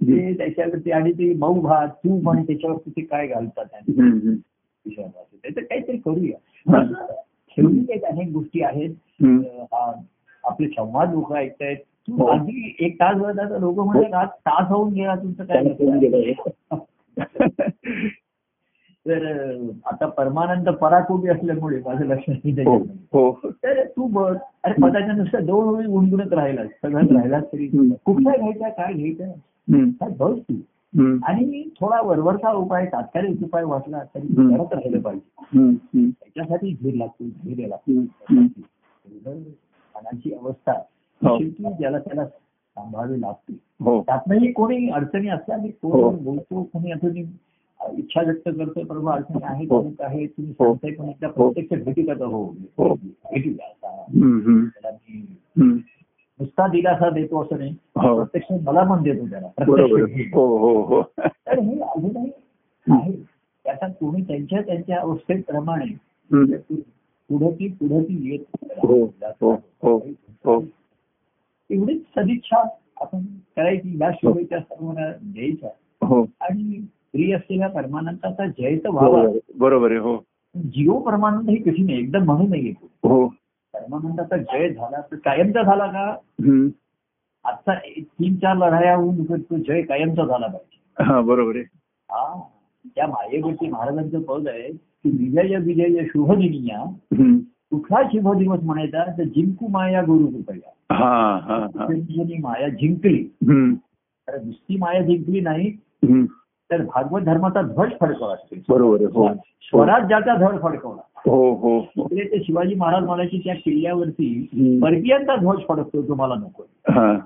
[0.00, 3.64] ते त्याच्यावरती आणि ते मऊ भात तूप आणि त्याच्यावरती ते काय घालतात.
[4.86, 6.82] त्याचं काहीतरी करूया.
[7.56, 8.94] शेवटी एक अनेक गोष्टी आहेत
[10.44, 11.76] आपले संवाद लोक ऐकतायत
[12.08, 12.26] हो.
[12.26, 15.64] आधी एक तास भरता लोक म्हणतात आज तास होऊन गेला तुमचं काय.
[19.08, 19.24] तर
[19.86, 22.76] आता परमानंद पराकोटी असल्यामुळे माझं लक्ष नाही हो.
[23.12, 23.50] हो.
[23.50, 27.68] तर तू बघ अरे पदाच्या नुसतं दोन वेळी गुणगुणत राहिलास सगळ्यात राहिलास तरी.
[28.04, 30.54] कुठला घ्यायचा काय घ्यायचं काय बघ तू.
[31.22, 34.26] आणि थोडा वरवरचा उपाय तात्कालिक उपाय वाटला तरी.
[34.26, 36.10] करत राहिलं पाहिजे.
[36.10, 38.00] त्याच्यासाठी धीर लागतो धैर्य लागतो.
[39.96, 40.72] मनाची अवस्था
[41.22, 41.38] हो.
[41.38, 43.58] शेवटी ज्याला त्याला सांभाळावी लागते.
[43.80, 44.02] हो.
[44.02, 45.58] त्यातनंही कोणी अडचणी असल्या.
[45.58, 47.22] कोण बोलतो कोणी अजून
[47.98, 49.90] इच्छा व्यक्त करतो प्रभू अडचणी आहेत हो.
[50.00, 50.26] आहे.
[50.26, 52.44] तुम्ही सांगताय पण एकदा प्रत्यक्ष भेटी करता हो.
[52.48, 54.04] भेटूया आता.
[54.08, 54.66] हम्म, हम्म,
[55.62, 55.76] हम्म.
[56.40, 57.72] नुसता दिलासा देतो असं नाही.
[57.94, 59.48] प्रत्यक्ष मला पण देतो त्याला.
[60.06, 60.34] भेट.
[60.34, 61.02] हो हो हो.
[61.18, 62.30] तर हे अजूनही
[62.90, 63.12] आहे.
[63.64, 65.92] त्याचा कोणी त्यांच्या त्यांच्या अवस्थेप्रमाणे.
[67.28, 68.66] पुढे ती पुढे ती येत.
[71.70, 72.68] एवढीच सदिच्छा
[73.00, 73.22] आपण
[73.56, 73.98] करायची.
[74.00, 75.70] या शुभेच्छा सर्वांना द्यायच्या.
[76.40, 76.86] आणि
[77.18, 79.22] प्रिय असलेल्या परमानंदाचा जय तर व्हावा.
[79.58, 80.00] बरोबर आहे.
[80.00, 80.16] हो.
[80.56, 83.08] जीव परमानंद ही कशी नाही एकदम म्हणून नाही येतो.
[83.08, 83.26] हो.
[83.74, 86.10] परमानंदाचा जय झाला तर कायमचा झाला का?
[86.40, 86.68] हम्म.
[87.44, 91.04] आता तीन चार लढाया होऊन तो जय कायमचा झाला पाहिजे.
[91.04, 91.64] हा बरोबर आहे.
[92.10, 92.42] हा
[92.96, 96.80] त्या मायेवरती महाराजांचं पद आहे की विजय विजय शुभ दिनिया
[97.18, 97.38] हम्म.
[97.70, 99.04] कुठला शुभ दिवस म्हणायचा?
[99.18, 100.94] तर जिंकू माया गुरु कृपया.
[100.94, 101.86] हा हा हा.
[102.40, 103.22] माया जिंकली.
[103.42, 103.74] हम्म.
[104.28, 105.72] तर नुसती माया जिंकली नाही.
[106.70, 108.34] तर भागवत धर्माचा ध्वज फडकवला
[108.68, 109.28] बरोबर हो.
[109.62, 111.00] स्वराज्याचा ध्वज फडकवला.
[111.26, 112.02] हो हो हो.
[112.04, 114.78] इकडे ते शिवाजी महाराज म्हणायचे त्या किल्ल्यावरती.
[114.82, 116.62] परकीयांचा ध्वज फडकतो तुम्हाला नको.
[116.90, 117.18] हा.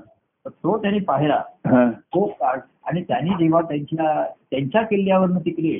[0.46, 1.42] तो त्यांनी पाहिला.
[1.66, 1.90] हा.
[1.90, 2.24] तो
[2.84, 5.78] आणि त्यांनी जेव्हा त्यांच्या त्यांच्या किल्ल्यावरनं तिकडे.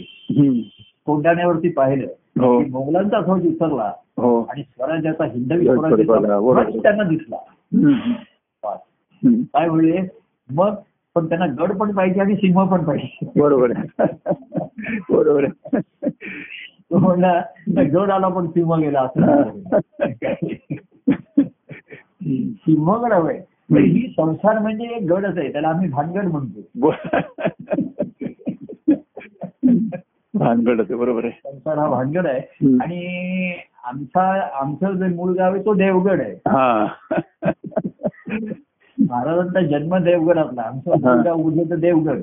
[1.06, 2.06] कोंडाण्यावरती पाहिलं
[2.40, 2.58] हो.
[2.60, 3.92] मोगलांचा ध्वज उतरला
[4.50, 7.36] आणि स्वराज्याचा हिंदवी स्वराज्याचा त्यांना दिसला.
[9.24, 10.00] काय म्हणजे
[10.50, 10.74] मग
[11.14, 13.40] पण त्यांना गड पण पाहिजे आणि सिंह पण पाहिजे.
[13.40, 14.06] बरोबर आहे.
[15.10, 15.46] बरोबर
[16.92, 17.42] म्हणला
[17.78, 19.46] गड आला पण सिंह गेला असं
[22.46, 23.40] सिंहगड हवंय
[23.80, 26.90] ही संसार म्हणजे एक गडच आहे त्याला आम्ही भानगड म्हणतो.
[30.34, 31.40] भानगड आहे बरोबर आहे.
[31.44, 32.76] संसार हा भानगड आहे.
[32.76, 33.54] आणि
[33.84, 36.32] आमचा आमचं जे मूळ गाव आहे तो देवगड आहे.
[36.32, 36.86] हा.
[39.12, 42.22] महाराजांचा जन्म देवगडातला आमचं मूळ गाव उद्या तर देवगड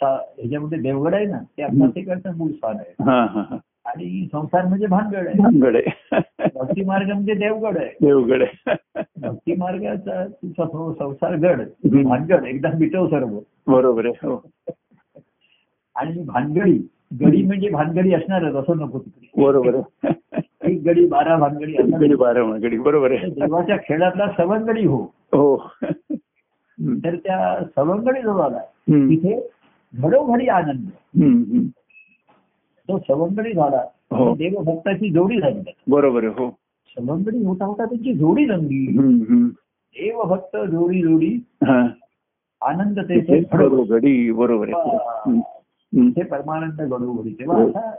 [0.00, 2.92] ह्याच्यामध्ये देवगड आहे ना ते तिकडचं मूळ स्थान आहे.
[3.02, 3.56] हा हा हा.
[3.86, 5.38] आणि संसार म्हणजे भानगड आहे.
[5.38, 6.20] भानगड आहे.
[6.54, 7.88] भक्ती मार्ग म्हणजे देवगड आहे.
[8.02, 8.74] देवगड आहे.
[9.20, 11.62] भक्ती मार्गाचा तुझा संसार गड.
[12.04, 13.38] भानगड एकदा मिटव सर्व.
[13.66, 14.42] बरोबर आहे हो.
[15.96, 16.78] आणि भानगडी
[17.10, 19.76] गडी म्हणजे भानगडी असणारच असं नको तिकडे बरोबर
[20.62, 25.00] एक गडी बारा भानगडी असणार गडी बारा गडी बरोबर आहे देवाच्या खेळातला सवंगडी हो
[25.32, 25.56] हो.
[26.98, 27.38] तर त्या
[27.76, 29.08] सवंगडी जो झाला हम्म.
[29.10, 29.38] तिथे
[29.94, 30.88] घडोघडी आनंद
[31.22, 31.42] हम्म.
[31.42, 31.66] हम्म.
[32.88, 34.34] तो सवंगडी झाला हो.
[34.34, 35.72] देवभक्ताची जोडी झाली.
[35.88, 36.50] बरोबर आहे हो
[36.96, 39.22] सवंगडी होता होता त्यांची जोडी रंगली हम्म.
[39.28, 39.48] हम्म.
[39.96, 41.34] देवभक्त जोडी जोडी
[41.64, 41.80] हा
[42.62, 45.40] आनंद तेथे घडो गडी बरोबर आहे हम्म.
[45.92, 47.68] ते परमानंद घडोघडी तेव्हा हो.
[47.68, 47.94] आता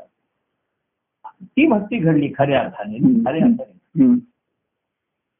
[1.41, 2.97] ती भक्ती घडली खऱ्या अर्थाने.
[3.25, 4.15] खऱ्या अर्थाने.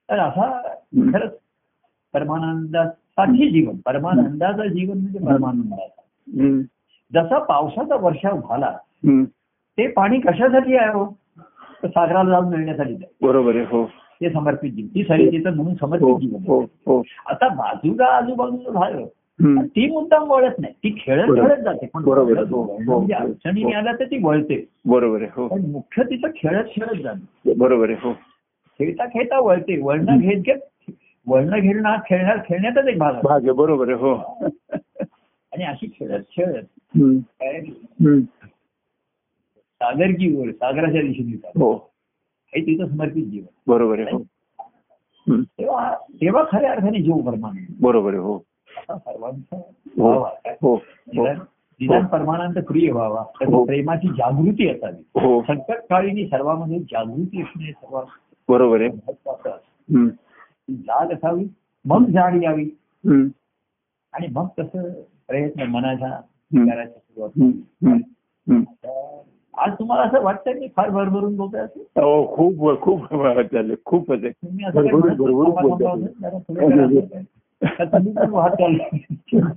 [0.09, 0.49] तर असा
[1.13, 1.31] खरंच
[2.13, 6.01] परमानंदासाठी जीवन परमानंदाचं जीवन म्हणजे परमानंदाचा.
[7.13, 8.76] जसा पावसाचा वर्षाव झाला.
[9.77, 11.05] ते पाणी कशासाठी आहे हो
[11.84, 12.95] सागराला जाऊन मिळण्यासाठी.
[13.21, 13.85] बरोबर आहे हो
[14.21, 16.67] ते समर्पित जीवन ती शर्यतीचं म्हणून हो समर्पित जीवन हो आहे.
[16.85, 19.05] हो आता बाजूला आजूबाजूला झालं.
[19.40, 21.28] ती मुद्दाम वळत नाही ती खेळत.
[21.36, 22.32] खेळत जाते पण बरोबर.
[22.32, 22.86] वळत हो, नाही.
[22.86, 23.24] हो, म्हणजे हो.
[23.24, 27.90] अडचणीने आल्या तर ती वळते बरोबर आहे हो पण मुख्य तिचं खेळत खेळत जाणं बरोबर
[27.90, 28.14] आहे हो
[28.80, 30.91] खेळता खेळता वळते वळणं घेत घेत
[31.28, 33.20] वळणं घेणं खेळणार खेळण्याचाच एक भाग.
[33.24, 34.14] भाग आहे बरोबर आहे हो
[35.52, 36.64] आणि अशी खेळत खेळत.
[39.82, 41.36] सागर की ओर सागराच्या दिशेने.
[41.56, 41.74] हो
[42.53, 44.22] हे तिचं समर्पित जीवन बरोबर आहे हो.
[45.28, 48.38] तेव्हा तेव्हा खऱ्या अर्थाने जीव परमानंद बरोबर आहे हो
[48.89, 50.14] सर्वांचा हो.
[50.14, 51.26] हो हो.
[51.81, 53.23] निदान परमानंद प्रिय व्हावा.
[53.65, 55.03] प्रेमाची जागृती असावी.
[55.41, 58.03] संकट काळीनी सर्वांमध्ये जागृती असणे सर्वात
[58.49, 58.89] बरोबर आहे.
[58.89, 59.49] महत्वाचं
[60.69, 61.45] जाग असावी
[61.85, 62.69] मग जाण यावी.
[64.14, 64.91] आणि मग तसं
[65.27, 66.22] प्रयत्न मनाचा.
[66.56, 67.56] करायचा सुरुवात
[69.57, 71.80] आज तुम्हाला असं वाटतं की फार भरभरून बोलतोय असं
[72.35, 72.81] खूप
[73.85, 74.30] खूप आहे.
[74.30, 74.81] तुम्ही असं
[77.64, 78.56] करा, तुम्ही पण वाहत.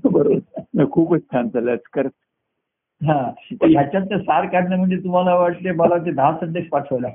[0.05, 0.85] बरोबर.
[0.85, 1.77] खूपच छान चाललंय.
[1.95, 2.12] खरंच
[3.07, 7.09] हा ह्याच्यात सार काढणं म्हणजे तुम्हाला वाटते मला ते दहा संदेश पाठवायला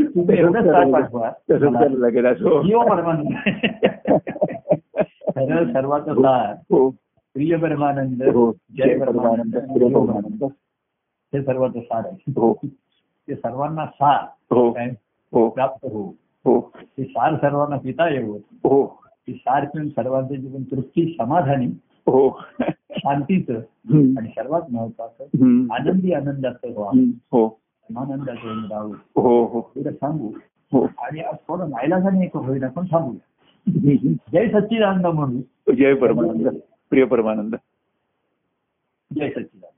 [0.00, 1.30] तुम्ही एवढं सार पाठवा.
[5.34, 6.54] खरं सर्वाचं सार.
[6.70, 6.90] हो.
[7.34, 10.44] प्रिय परमानंद हो जय परमानंद.
[11.34, 12.16] हे सर्वाचं सार आहे.
[12.30, 12.58] हो.
[13.28, 14.70] ते सर्वांना सार हो.
[15.32, 15.48] हो.
[15.48, 16.14] प्राप्त हो
[16.44, 16.72] हो.
[16.98, 19.02] ते सार सर्वांना पिता येवो हो.
[19.06, 21.66] ती सार पिऊन सर्वांचं जीवन तृप्ती समाधानी
[22.06, 22.40] हो.
[22.90, 23.54] शांतीचं.
[24.18, 25.24] आणि सर्वात महत्वाचं.
[25.74, 27.10] आनंदी आनंदाचं व्हा हम्म.
[27.32, 27.60] हो.
[27.88, 29.72] समानंदाचं राहू हो हो.
[29.90, 30.32] सांगू.
[30.72, 30.86] हो.
[30.98, 33.24] आणि आज थोडं नाईलाजाने एक होईना पण थांबूया
[34.32, 36.48] जय सच्चिदानंद म्हणू जय परमानंद.
[36.90, 37.54] प्रिय परमानंद.
[39.14, 39.77] जय सच्चिदानंद.